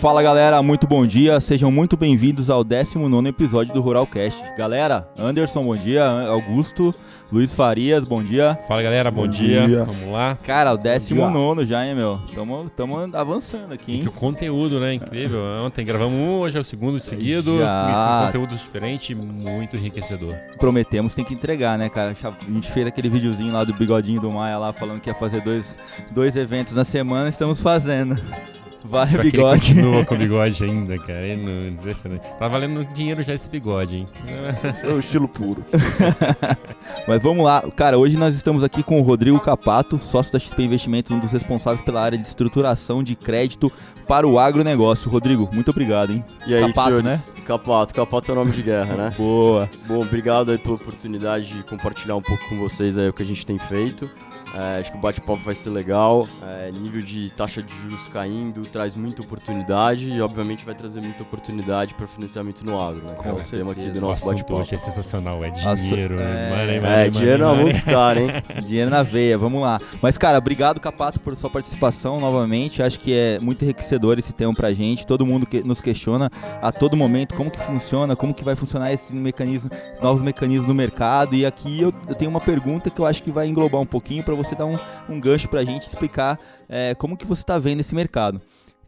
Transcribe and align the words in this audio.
Fala 0.00 0.22
galera, 0.22 0.62
muito 0.62 0.86
bom 0.86 1.04
dia, 1.04 1.38
sejam 1.40 1.70
muito 1.70 1.94
bem-vindos 1.94 2.48
ao 2.48 2.64
19 2.64 3.28
episódio 3.28 3.74
do 3.74 3.82
Ruralcast. 3.82 4.42
Galera, 4.56 5.06
Anderson, 5.18 5.62
bom 5.62 5.76
dia, 5.76 6.02
Augusto, 6.02 6.94
Luiz 7.30 7.52
Farias, 7.52 8.02
bom 8.02 8.22
dia. 8.22 8.58
Fala 8.66 8.82
galera, 8.82 9.10
bom, 9.10 9.24
Bom 9.24 9.28
dia. 9.28 9.66
dia. 9.66 9.84
Vamos 9.84 10.10
lá. 10.10 10.38
Cara, 10.42 10.72
o 10.72 10.78
19 10.78 11.66
já, 11.66 11.84
hein, 11.84 11.94
meu? 11.94 12.18
Tamo, 12.34 12.70
tamo 12.70 12.96
avançando 13.14 13.74
aqui, 13.74 13.92
E 13.92 13.96
hein? 13.96 14.02
que 14.04 14.08
o 14.08 14.12
conteúdo, 14.12 14.80
né? 14.80 14.94
Incrível. 14.94 15.40
Ontem 15.66 15.84
gravamos 15.84 16.18
um, 16.18 16.38
hoje 16.38 16.56
é 16.56 16.60
o 16.60 16.64
segundo 16.64 16.98
seguido. 16.98 17.58
Já. 17.58 18.20
Com 18.20 18.26
conteúdos 18.26 18.60
diferentes, 18.60 19.14
muito 19.14 19.76
enriquecedor. 19.76 20.34
Prometemos, 20.58 21.14
tem 21.14 21.26
que 21.26 21.34
entregar, 21.34 21.76
né, 21.76 21.90
cara? 21.90 22.14
A 22.24 22.50
gente 22.50 22.72
fez 22.72 22.86
aquele 22.86 23.10
videozinho 23.10 23.52
lá 23.52 23.64
do 23.64 23.74
bigodinho 23.74 24.18
do 24.18 24.30
Maia 24.30 24.56
lá, 24.56 24.72
falando 24.72 24.98
que 24.98 25.10
ia 25.10 25.14
fazer 25.14 25.42
dois, 25.42 25.78
dois 26.10 26.38
eventos 26.38 26.72
na 26.72 26.84
semana, 26.84 27.28
estamos 27.28 27.60
fazendo. 27.60 28.18
Vale 28.84 29.10
Pra 29.10 29.20
que 29.20 29.26
ele 29.28 29.30
bigode. 29.36 29.60
continua 29.74 30.04
com 30.04 30.14
o 30.14 30.18
bigode 30.18 30.64
ainda, 30.64 30.98
cara. 30.98 31.26
É 31.26 31.34
impressionante. 31.68 32.22
Tá 32.38 32.48
valendo 32.48 32.84
dinheiro 32.94 33.22
já 33.22 33.34
esse 33.34 33.48
bigode, 33.48 33.96
hein? 33.96 34.08
É 34.82 34.90
o 34.90 34.98
estilo 34.98 35.28
puro. 35.28 35.64
Mas 37.06 37.22
vamos 37.22 37.44
lá, 37.44 37.62
cara, 37.76 37.98
hoje 37.98 38.16
nós 38.16 38.34
estamos 38.34 38.62
aqui 38.64 38.82
com 38.82 38.98
o 39.00 39.02
Rodrigo 39.02 39.38
Capato, 39.40 39.98
sócio 39.98 40.32
da 40.32 40.38
XP 40.38 40.62
Investimentos, 40.62 41.10
um 41.10 41.18
dos 41.18 41.32
responsáveis 41.32 41.82
pela 41.82 42.00
área 42.00 42.16
de 42.18 42.24
estruturação 42.26 43.02
de 43.02 43.14
crédito 43.14 43.70
para 44.08 44.26
o 44.26 44.38
agronegócio. 44.38 45.10
Rodrigo, 45.10 45.48
muito 45.52 45.70
obrigado, 45.70 46.12
hein? 46.12 46.24
E 46.46 46.54
aí, 46.54 46.66
Capato, 46.68 46.88
senhores? 46.96 47.30
Capato, 47.46 47.94
Capato 47.94 48.30
é 48.30 48.32
o 48.32 48.36
nome 48.36 48.52
de 48.52 48.62
guerra, 48.62 48.94
né? 48.96 49.14
Boa. 49.16 49.68
Bom, 49.86 50.00
obrigado 50.00 50.50
aí 50.52 50.58
pela 50.58 50.74
oportunidade 50.74 51.52
de 51.54 51.62
compartilhar 51.64 52.16
um 52.16 52.22
pouco 52.22 52.48
com 52.48 52.58
vocês 52.58 52.96
aí 52.98 53.08
o 53.08 53.12
que 53.12 53.22
a 53.22 53.26
gente 53.26 53.44
tem 53.44 53.58
feito. 53.58 54.08
É, 54.54 54.80
acho 54.80 54.90
que 54.90 54.98
o 54.98 55.00
bate-papo 55.00 55.40
vai 55.42 55.54
ser 55.54 55.70
legal. 55.70 56.26
É, 56.42 56.70
nível 56.72 57.02
de 57.02 57.30
taxa 57.30 57.62
de 57.62 57.72
juros 57.74 58.06
caindo 58.08 58.62
traz 58.62 58.94
muita 58.94 59.22
oportunidade 59.22 60.10
e, 60.10 60.20
obviamente, 60.20 60.64
vai 60.64 60.74
trazer 60.74 61.00
muita 61.00 61.22
oportunidade 61.22 61.94
para 61.94 62.06
financiamento 62.06 62.64
no 62.64 62.80
agro, 62.80 63.02
né? 63.02 63.14
Que 63.20 63.28
é 63.28 63.32
o 63.32 63.36
certeza. 63.36 63.56
tema 63.58 63.72
aqui 63.72 63.88
do 63.90 64.00
nosso 64.00 64.26
bate-papo. 64.26 64.66
é 64.74 64.78
sensacional. 64.78 65.44
É 65.44 65.50
Assu- 65.50 65.82
dinheiro. 65.84 66.18
é- 66.20 66.50
money, 66.50 66.50
money, 66.50 66.76
É, 66.76 66.80
money, 66.80 67.10
dinheiro 67.10 67.38
na 67.38 67.46
mão 67.48 67.56
money. 67.58 67.72
dos 67.72 67.84
caras, 67.84 68.22
hein? 68.22 68.30
Dinheiro 68.64 68.90
na 68.90 69.02
veia, 69.02 69.36
vamos 69.38 69.62
lá. 69.62 69.80
Mas, 70.02 70.16
cara, 70.18 70.38
obrigado, 70.38 70.80
Capato, 70.80 71.20
por 71.20 71.36
sua 71.36 71.50
participação 71.50 72.20
novamente. 72.20 72.82
Acho 72.82 72.98
que 72.98 73.12
é 73.14 73.38
muito 73.40 73.64
enriquecedor 73.64 74.18
esse 74.18 74.32
tema 74.32 74.52
pra 74.54 74.72
gente. 74.72 75.06
Todo 75.06 75.24
mundo 75.24 75.46
que 75.46 75.62
nos 75.62 75.80
questiona 75.80 76.30
a 76.60 76.72
todo 76.72 76.96
momento 76.96 77.34
como 77.34 77.50
que 77.50 77.58
funciona, 77.60 78.14
como 78.16 78.34
que 78.34 78.44
vai 78.44 78.56
funcionar 78.56 78.92
esse 78.92 79.14
mecanismo, 79.14 79.70
esses 79.72 80.00
novos 80.00 80.22
mecanismos 80.22 80.66
no 80.68 80.74
mercado. 80.74 81.34
E 81.34 81.46
aqui 81.46 81.80
eu, 81.80 81.92
eu 82.08 82.14
tenho 82.14 82.30
uma 82.30 82.40
pergunta 82.40 82.90
que 82.90 83.00
eu 83.00 83.06
acho 83.06 83.22
que 83.22 83.30
vai 83.30 83.46
englobar 83.48 83.80
um 83.80 83.86
pouquinho 83.86 84.22
pra 84.24 84.34
você 84.42 84.54
dar 84.54 84.66
um, 84.66 84.78
um 85.08 85.20
gancho 85.20 85.48
pra 85.48 85.64
gente 85.64 85.88
explicar 85.88 86.38
é, 86.68 86.94
como 86.94 87.16
que 87.16 87.26
você 87.26 87.42
tá 87.42 87.58
vendo 87.58 87.80
esse 87.80 87.94
mercado. 87.94 88.40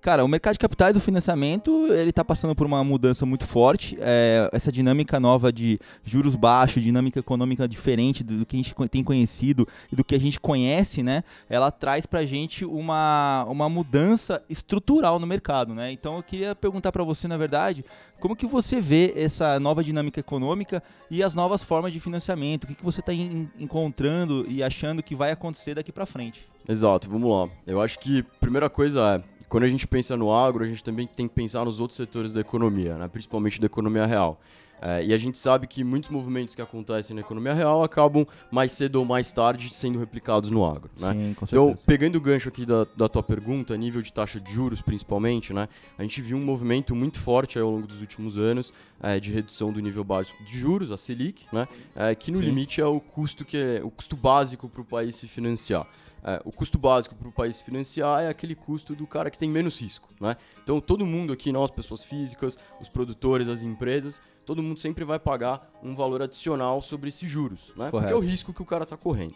Cara, 0.02 0.24
o 0.24 0.28
mercado 0.28 0.54
de 0.54 0.58
capitais 0.58 0.94
do 0.94 0.98
financiamento, 0.98 1.86
ele 1.92 2.10
tá 2.10 2.24
passando 2.24 2.56
por 2.56 2.66
uma 2.66 2.82
mudança 2.82 3.24
muito 3.24 3.46
forte. 3.46 3.96
É, 4.00 4.50
essa 4.52 4.72
dinâmica 4.72 5.20
nova 5.20 5.52
de 5.52 5.78
juros 6.02 6.34
baixos, 6.34 6.82
dinâmica 6.82 7.20
econômica 7.20 7.68
diferente 7.68 8.24
do, 8.24 8.38
do 8.38 8.44
que 8.44 8.56
a 8.56 8.58
gente 8.58 8.74
tem 8.90 9.04
conhecido 9.04 9.64
e 9.92 9.94
do 9.94 10.02
que 10.02 10.16
a 10.16 10.18
gente 10.18 10.40
conhece, 10.40 11.04
né? 11.04 11.22
Ela 11.48 11.70
traz 11.70 12.04
pra 12.04 12.26
gente 12.26 12.64
uma, 12.64 13.46
uma 13.48 13.68
mudança 13.68 14.42
estrutural 14.50 15.20
no 15.20 15.26
mercado, 15.26 15.72
né? 15.72 15.92
Então 15.92 16.16
eu 16.16 16.22
queria 16.24 16.52
perguntar 16.56 16.90
pra 16.90 17.04
você, 17.04 17.28
na 17.28 17.36
verdade, 17.36 17.84
como 18.18 18.34
que 18.34 18.44
você 18.44 18.80
vê 18.80 19.12
essa 19.14 19.60
nova 19.60 19.84
dinâmica 19.84 20.18
econômica 20.18 20.82
e 21.08 21.22
as 21.22 21.36
novas 21.36 21.62
formas 21.62 21.92
de 21.92 22.00
financiamento? 22.00 22.64
O 22.64 22.66
que, 22.66 22.74
que 22.74 22.84
você 22.84 22.98
está 22.98 23.12
encontrando 23.14 24.44
e 24.48 24.64
achando 24.64 25.00
que 25.00 25.14
vai 25.14 25.30
acontecer 25.30 25.76
daqui 25.76 25.92
pra 25.92 26.06
frente? 26.06 26.50
Exato, 26.68 27.10
vamos 27.10 27.30
lá. 27.30 27.48
Eu 27.66 27.80
acho 27.80 27.98
que 27.98 28.22
primeira 28.40 28.70
coisa 28.70 29.00
é, 29.00 29.31
quando 29.52 29.64
a 29.64 29.68
gente 29.68 29.86
pensa 29.86 30.16
no 30.16 30.32
agro, 30.32 30.64
a 30.64 30.66
gente 30.66 30.82
também 30.82 31.06
tem 31.06 31.28
que 31.28 31.34
pensar 31.34 31.62
nos 31.66 31.78
outros 31.78 31.98
setores 31.98 32.32
da 32.32 32.40
economia, 32.40 32.96
né? 32.96 33.06
principalmente 33.06 33.60
da 33.60 33.66
economia 33.66 34.06
real. 34.06 34.40
É, 34.80 35.04
e 35.04 35.12
a 35.12 35.18
gente 35.18 35.36
sabe 35.36 35.66
que 35.66 35.84
muitos 35.84 36.08
movimentos 36.08 36.54
que 36.54 36.62
acontecem 36.62 37.14
na 37.14 37.20
economia 37.20 37.52
real 37.52 37.84
acabam 37.84 38.26
mais 38.50 38.72
cedo 38.72 38.96
ou 38.96 39.04
mais 39.04 39.30
tarde 39.30 39.68
sendo 39.74 39.98
replicados 39.98 40.48
no 40.50 40.64
agro. 40.64 40.90
Né? 40.98 41.12
Sim, 41.12 41.34
com 41.34 41.44
Então, 41.44 41.66
certeza. 41.66 41.84
pegando 41.86 42.16
o 42.16 42.20
gancho 42.20 42.48
aqui 42.48 42.64
da, 42.64 42.86
da 42.96 43.10
tua 43.10 43.22
pergunta, 43.22 43.76
nível 43.76 44.00
de 44.00 44.10
taxa 44.10 44.40
de 44.40 44.50
juros 44.50 44.80
principalmente, 44.80 45.52
né? 45.52 45.68
A 45.98 46.02
gente 46.02 46.22
viu 46.22 46.38
um 46.38 46.44
movimento 46.44 46.96
muito 46.96 47.20
forte 47.20 47.58
ao 47.58 47.70
longo 47.70 47.86
dos 47.86 48.00
últimos 48.00 48.38
anos 48.38 48.72
é, 49.02 49.20
de 49.20 49.30
redução 49.30 49.70
do 49.70 49.80
nível 49.80 50.02
básico 50.02 50.42
de 50.44 50.58
juros, 50.58 50.90
a 50.90 50.96
Selic, 50.96 51.44
né? 51.52 51.68
É, 51.94 52.14
que 52.14 52.30
no 52.32 52.38
Sim. 52.38 52.44
limite 52.44 52.80
é 52.80 52.86
o 52.86 52.98
custo 52.98 53.44
que 53.44 53.58
é 53.58 53.82
o 53.84 53.90
custo 53.90 54.16
básico 54.16 54.66
para 54.66 54.80
o 54.80 54.84
país 54.84 55.14
se 55.14 55.28
financiar. 55.28 55.86
É, 56.24 56.40
o 56.44 56.52
custo 56.52 56.78
básico 56.78 57.14
para 57.16 57.28
o 57.28 57.32
país 57.32 57.60
financiar 57.60 58.22
é 58.22 58.28
aquele 58.28 58.54
custo 58.54 58.94
do 58.94 59.06
cara 59.06 59.30
que 59.30 59.38
tem 59.38 59.48
menos 59.48 59.80
risco, 59.80 60.08
né? 60.20 60.36
Então 60.62 60.80
todo 60.80 61.04
mundo 61.04 61.32
aqui, 61.32 61.50
nós, 61.50 61.70
pessoas 61.70 62.04
físicas, 62.04 62.56
os 62.80 62.88
produtores, 62.88 63.48
as 63.48 63.62
empresas, 63.62 64.20
todo 64.46 64.62
mundo 64.62 64.78
sempre 64.78 65.04
vai 65.04 65.18
pagar 65.18 65.68
um 65.82 65.94
valor 65.94 66.22
adicional 66.22 66.80
sobre 66.80 67.08
esses 67.08 67.28
juros, 67.28 67.72
né? 67.76 67.90
Porque 67.90 68.12
é 68.12 68.16
o 68.16 68.20
risco 68.20 68.52
que 68.52 68.62
o 68.62 68.66
cara 68.66 68.84
está 68.84 68.96
correndo. 68.96 69.34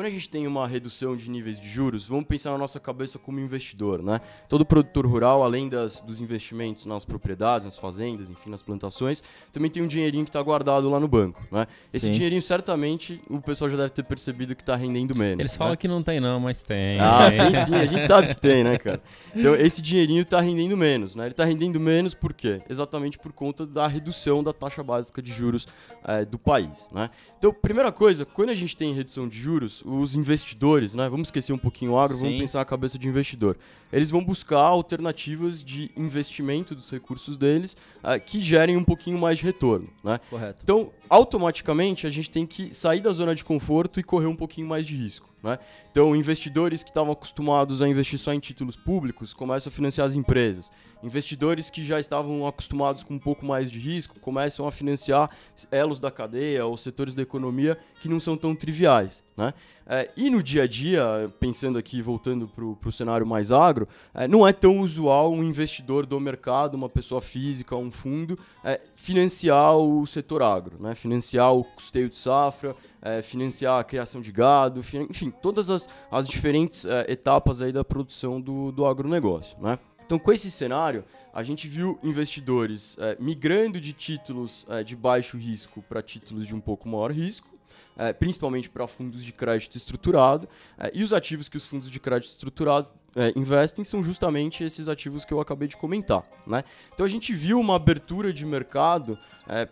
Quando 0.00 0.06
a 0.06 0.12
gente 0.12 0.30
tem 0.30 0.46
uma 0.46 0.66
redução 0.66 1.14
de 1.14 1.28
níveis 1.28 1.60
de 1.60 1.68
juros, 1.68 2.06
vamos 2.06 2.24
pensar 2.24 2.52
na 2.52 2.56
nossa 2.56 2.80
cabeça 2.80 3.18
como 3.18 3.38
investidor, 3.38 4.02
né? 4.02 4.18
Todo 4.48 4.64
produtor 4.64 5.04
rural, 5.06 5.42
além 5.42 5.68
das, 5.68 6.00
dos 6.00 6.22
investimentos 6.22 6.86
nas 6.86 7.04
propriedades, 7.04 7.66
nas 7.66 7.76
fazendas, 7.76 8.30
enfim, 8.30 8.48
nas 8.48 8.62
plantações, 8.62 9.22
também 9.52 9.70
tem 9.70 9.82
um 9.82 9.86
dinheirinho 9.86 10.24
que 10.24 10.30
está 10.30 10.40
guardado 10.40 10.88
lá 10.88 10.98
no 10.98 11.06
banco, 11.06 11.46
né? 11.52 11.66
Esse 11.92 12.06
Sim. 12.06 12.12
dinheirinho, 12.12 12.40
certamente, 12.40 13.20
o 13.28 13.42
pessoal 13.42 13.68
já 13.68 13.76
deve 13.76 13.90
ter 13.90 14.02
percebido 14.02 14.56
que 14.56 14.62
está 14.62 14.74
rendendo 14.74 15.14
menos. 15.14 15.38
Eles 15.38 15.52
né? 15.52 15.58
falam 15.58 15.76
que 15.76 15.86
não 15.86 16.02
tem 16.02 16.18
não, 16.18 16.40
mas 16.40 16.62
tem. 16.62 16.98
Ah, 16.98 17.28
tem 17.28 17.54
sim, 17.66 17.74
a 17.74 17.84
gente 17.84 18.06
sabe 18.06 18.28
que 18.28 18.40
tem, 18.40 18.64
né, 18.64 18.78
cara? 18.78 19.02
Então, 19.36 19.54
esse 19.54 19.82
dinheirinho 19.82 20.24
tá 20.24 20.40
rendendo 20.40 20.78
menos, 20.78 21.14
né? 21.14 21.26
Ele 21.26 21.34
tá 21.34 21.44
rendendo 21.44 21.78
menos 21.78 22.14
por 22.14 22.32
quê? 22.32 22.62
Exatamente 22.70 23.18
por 23.18 23.34
conta 23.34 23.66
da 23.66 23.86
redução 23.86 24.42
da 24.42 24.54
taxa 24.54 24.82
básica 24.82 25.20
de 25.20 25.30
juros 25.30 25.68
eh, 26.04 26.24
do 26.24 26.38
país, 26.38 26.88
né? 26.90 27.10
Então, 27.36 27.52
primeira 27.52 27.92
coisa, 27.92 28.24
quando 28.24 28.48
a 28.48 28.54
gente 28.54 28.74
tem 28.74 28.94
redução 28.94 29.28
de 29.28 29.38
juros, 29.38 29.82
os 29.90 30.14
investidores, 30.14 30.94
né? 30.94 31.08
Vamos 31.08 31.28
esquecer 31.28 31.52
um 31.52 31.58
pouquinho 31.58 31.92
o 31.92 31.98
agro, 31.98 32.16
vamos 32.16 32.34
Sim. 32.34 32.40
pensar 32.40 32.58
na 32.60 32.64
cabeça 32.64 32.98
de 32.98 33.08
investidor. 33.08 33.56
Eles 33.92 34.10
vão 34.10 34.24
buscar 34.24 34.60
alternativas 34.60 35.62
de 35.64 35.90
investimento 35.96 36.74
dos 36.74 36.90
recursos 36.90 37.36
deles 37.36 37.76
eh, 38.02 38.18
que 38.18 38.40
gerem 38.40 38.76
um 38.76 38.84
pouquinho 38.84 39.18
mais 39.18 39.38
de 39.38 39.44
retorno, 39.44 39.88
né? 40.04 40.20
Correto. 40.30 40.60
Então, 40.62 40.90
automaticamente, 41.08 42.06
a 42.06 42.10
gente 42.10 42.30
tem 42.30 42.46
que 42.46 42.74
sair 42.74 43.00
da 43.00 43.12
zona 43.12 43.34
de 43.34 43.44
conforto 43.44 43.98
e 43.98 44.02
correr 44.02 44.26
um 44.26 44.36
pouquinho 44.36 44.66
mais 44.66 44.86
de 44.86 44.94
risco. 44.94 45.28
Né? 45.42 45.58
Então, 45.90 46.14
investidores 46.14 46.82
que 46.82 46.90
estavam 46.90 47.12
acostumados 47.12 47.80
a 47.80 47.88
investir 47.88 48.18
só 48.18 48.32
em 48.32 48.38
títulos 48.38 48.76
públicos 48.76 49.32
começam 49.32 49.70
a 49.70 49.72
financiar 49.72 50.06
as 50.06 50.14
empresas. 50.14 50.70
Investidores 51.02 51.70
que 51.70 51.82
já 51.82 51.98
estavam 51.98 52.46
acostumados 52.46 53.02
com 53.02 53.14
um 53.14 53.18
pouco 53.18 53.44
mais 53.46 53.70
de 53.70 53.78
risco 53.78 54.20
começam 54.20 54.66
a 54.68 54.72
financiar 54.72 55.30
elos 55.70 55.98
da 55.98 56.10
cadeia 56.10 56.66
ou 56.66 56.76
setores 56.76 57.14
da 57.14 57.22
economia 57.22 57.78
que 58.00 58.08
não 58.08 58.20
são 58.20 58.36
tão 58.36 58.54
triviais. 58.54 59.24
Né? 59.34 59.54
É, 59.86 60.10
e 60.14 60.28
no 60.28 60.42
dia 60.42 60.64
a 60.64 60.66
dia, 60.66 61.32
pensando 61.40 61.78
aqui, 61.78 62.02
voltando 62.02 62.46
para 62.46 62.88
o 62.88 62.92
cenário 62.92 63.26
mais 63.26 63.50
agro, 63.50 63.88
é, 64.12 64.28
não 64.28 64.46
é 64.46 64.52
tão 64.52 64.80
usual 64.80 65.32
um 65.32 65.42
investidor 65.42 66.04
do 66.04 66.20
mercado, 66.20 66.74
uma 66.74 66.88
pessoa 66.88 67.22
física, 67.22 67.74
um 67.74 67.90
fundo, 67.90 68.38
é, 68.62 68.78
financiar 68.94 69.76
o 69.76 70.06
setor 70.06 70.42
agro, 70.42 70.76
né? 70.78 70.94
financiar 70.94 71.54
o 71.54 71.64
custeio 71.64 72.10
de 72.10 72.16
safra, 72.16 72.76
é, 73.02 73.22
financiar 73.22 73.80
a 73.80 73.84
criação 73.84 74.20
de 74.20 74.32
gado, 74.32 74.80
enfim, 74.80 75.30
todas 75.30 75.70
as, 75.70 75.88
as 76.10 76.28
diferentes 76.28 76.84
é, 76.84 77.06
etapas 77.10 77.62
aí 77.62 77.72
da 77.72 77.84
produção 77.84 78.40
do, 78.40 78.72
do 78.72 78.86
agronegócio. 78.86 79.60
Né? 79.60 79.78
Então, 80.04 80.18
com 80.18 80.32
esse 80.32 80.50
cenário, 80.50 81.04
a 81.32 81.42
gente 81.42 81.68
viu 81.68 81.96
investidores 82.02 82.96
é, 82.98 83.16
migrando 83.20 83.80
de 83.80 83.92
títulos 83.92 84.66
é, 84.68 84.82
de 84.82 84.96
baixo 84.96 85.36
risco 85.36 85.82
para 85.88 86.02
títulos 86.02 86.46
de 86.46 86.54
um 86.54 86.60
pouco 86.60 86.88
maior 86.88 87.12
risco, 87.12 87.48
é, 87.96 88.12
principalmente 88.12 88.68
para 88.68 88.86
fundos 88.88 89.24
de 89.24 89.32
crédito 89.32 89.76
estruturado. 89.76 90.48
é, 90.78 90.90
e 90.92 91.04
os 91.04 91.12
ativos 91.12 91.48
que 91.48 91.56
os 91.56 91.64
fundos 91.64 91.88
de 91.88 92.00
crédito 92.00 92.30
estruturado 92.30 92.90
é, 93.14 93.32
investem 93.36 93.84
são 93.84 94.02
justamente 94.02 94.64
esses 94.64 94.88
ativos 94.88 95.24
que 95.24 95.32
eu 95.32 95.40
acabei 95.40 95.68
de 95.68 95.76
comentar. 95.76 96.24
Né? 96.46 96.62
Então 96.92 97.04
a 97.04 97.08
gente 97.08 97.32
viu 97.32 97.58
uma 97.58 97.76
abertura 97.76 98.32
de 98.32 98.44
mercado 98.46 99.18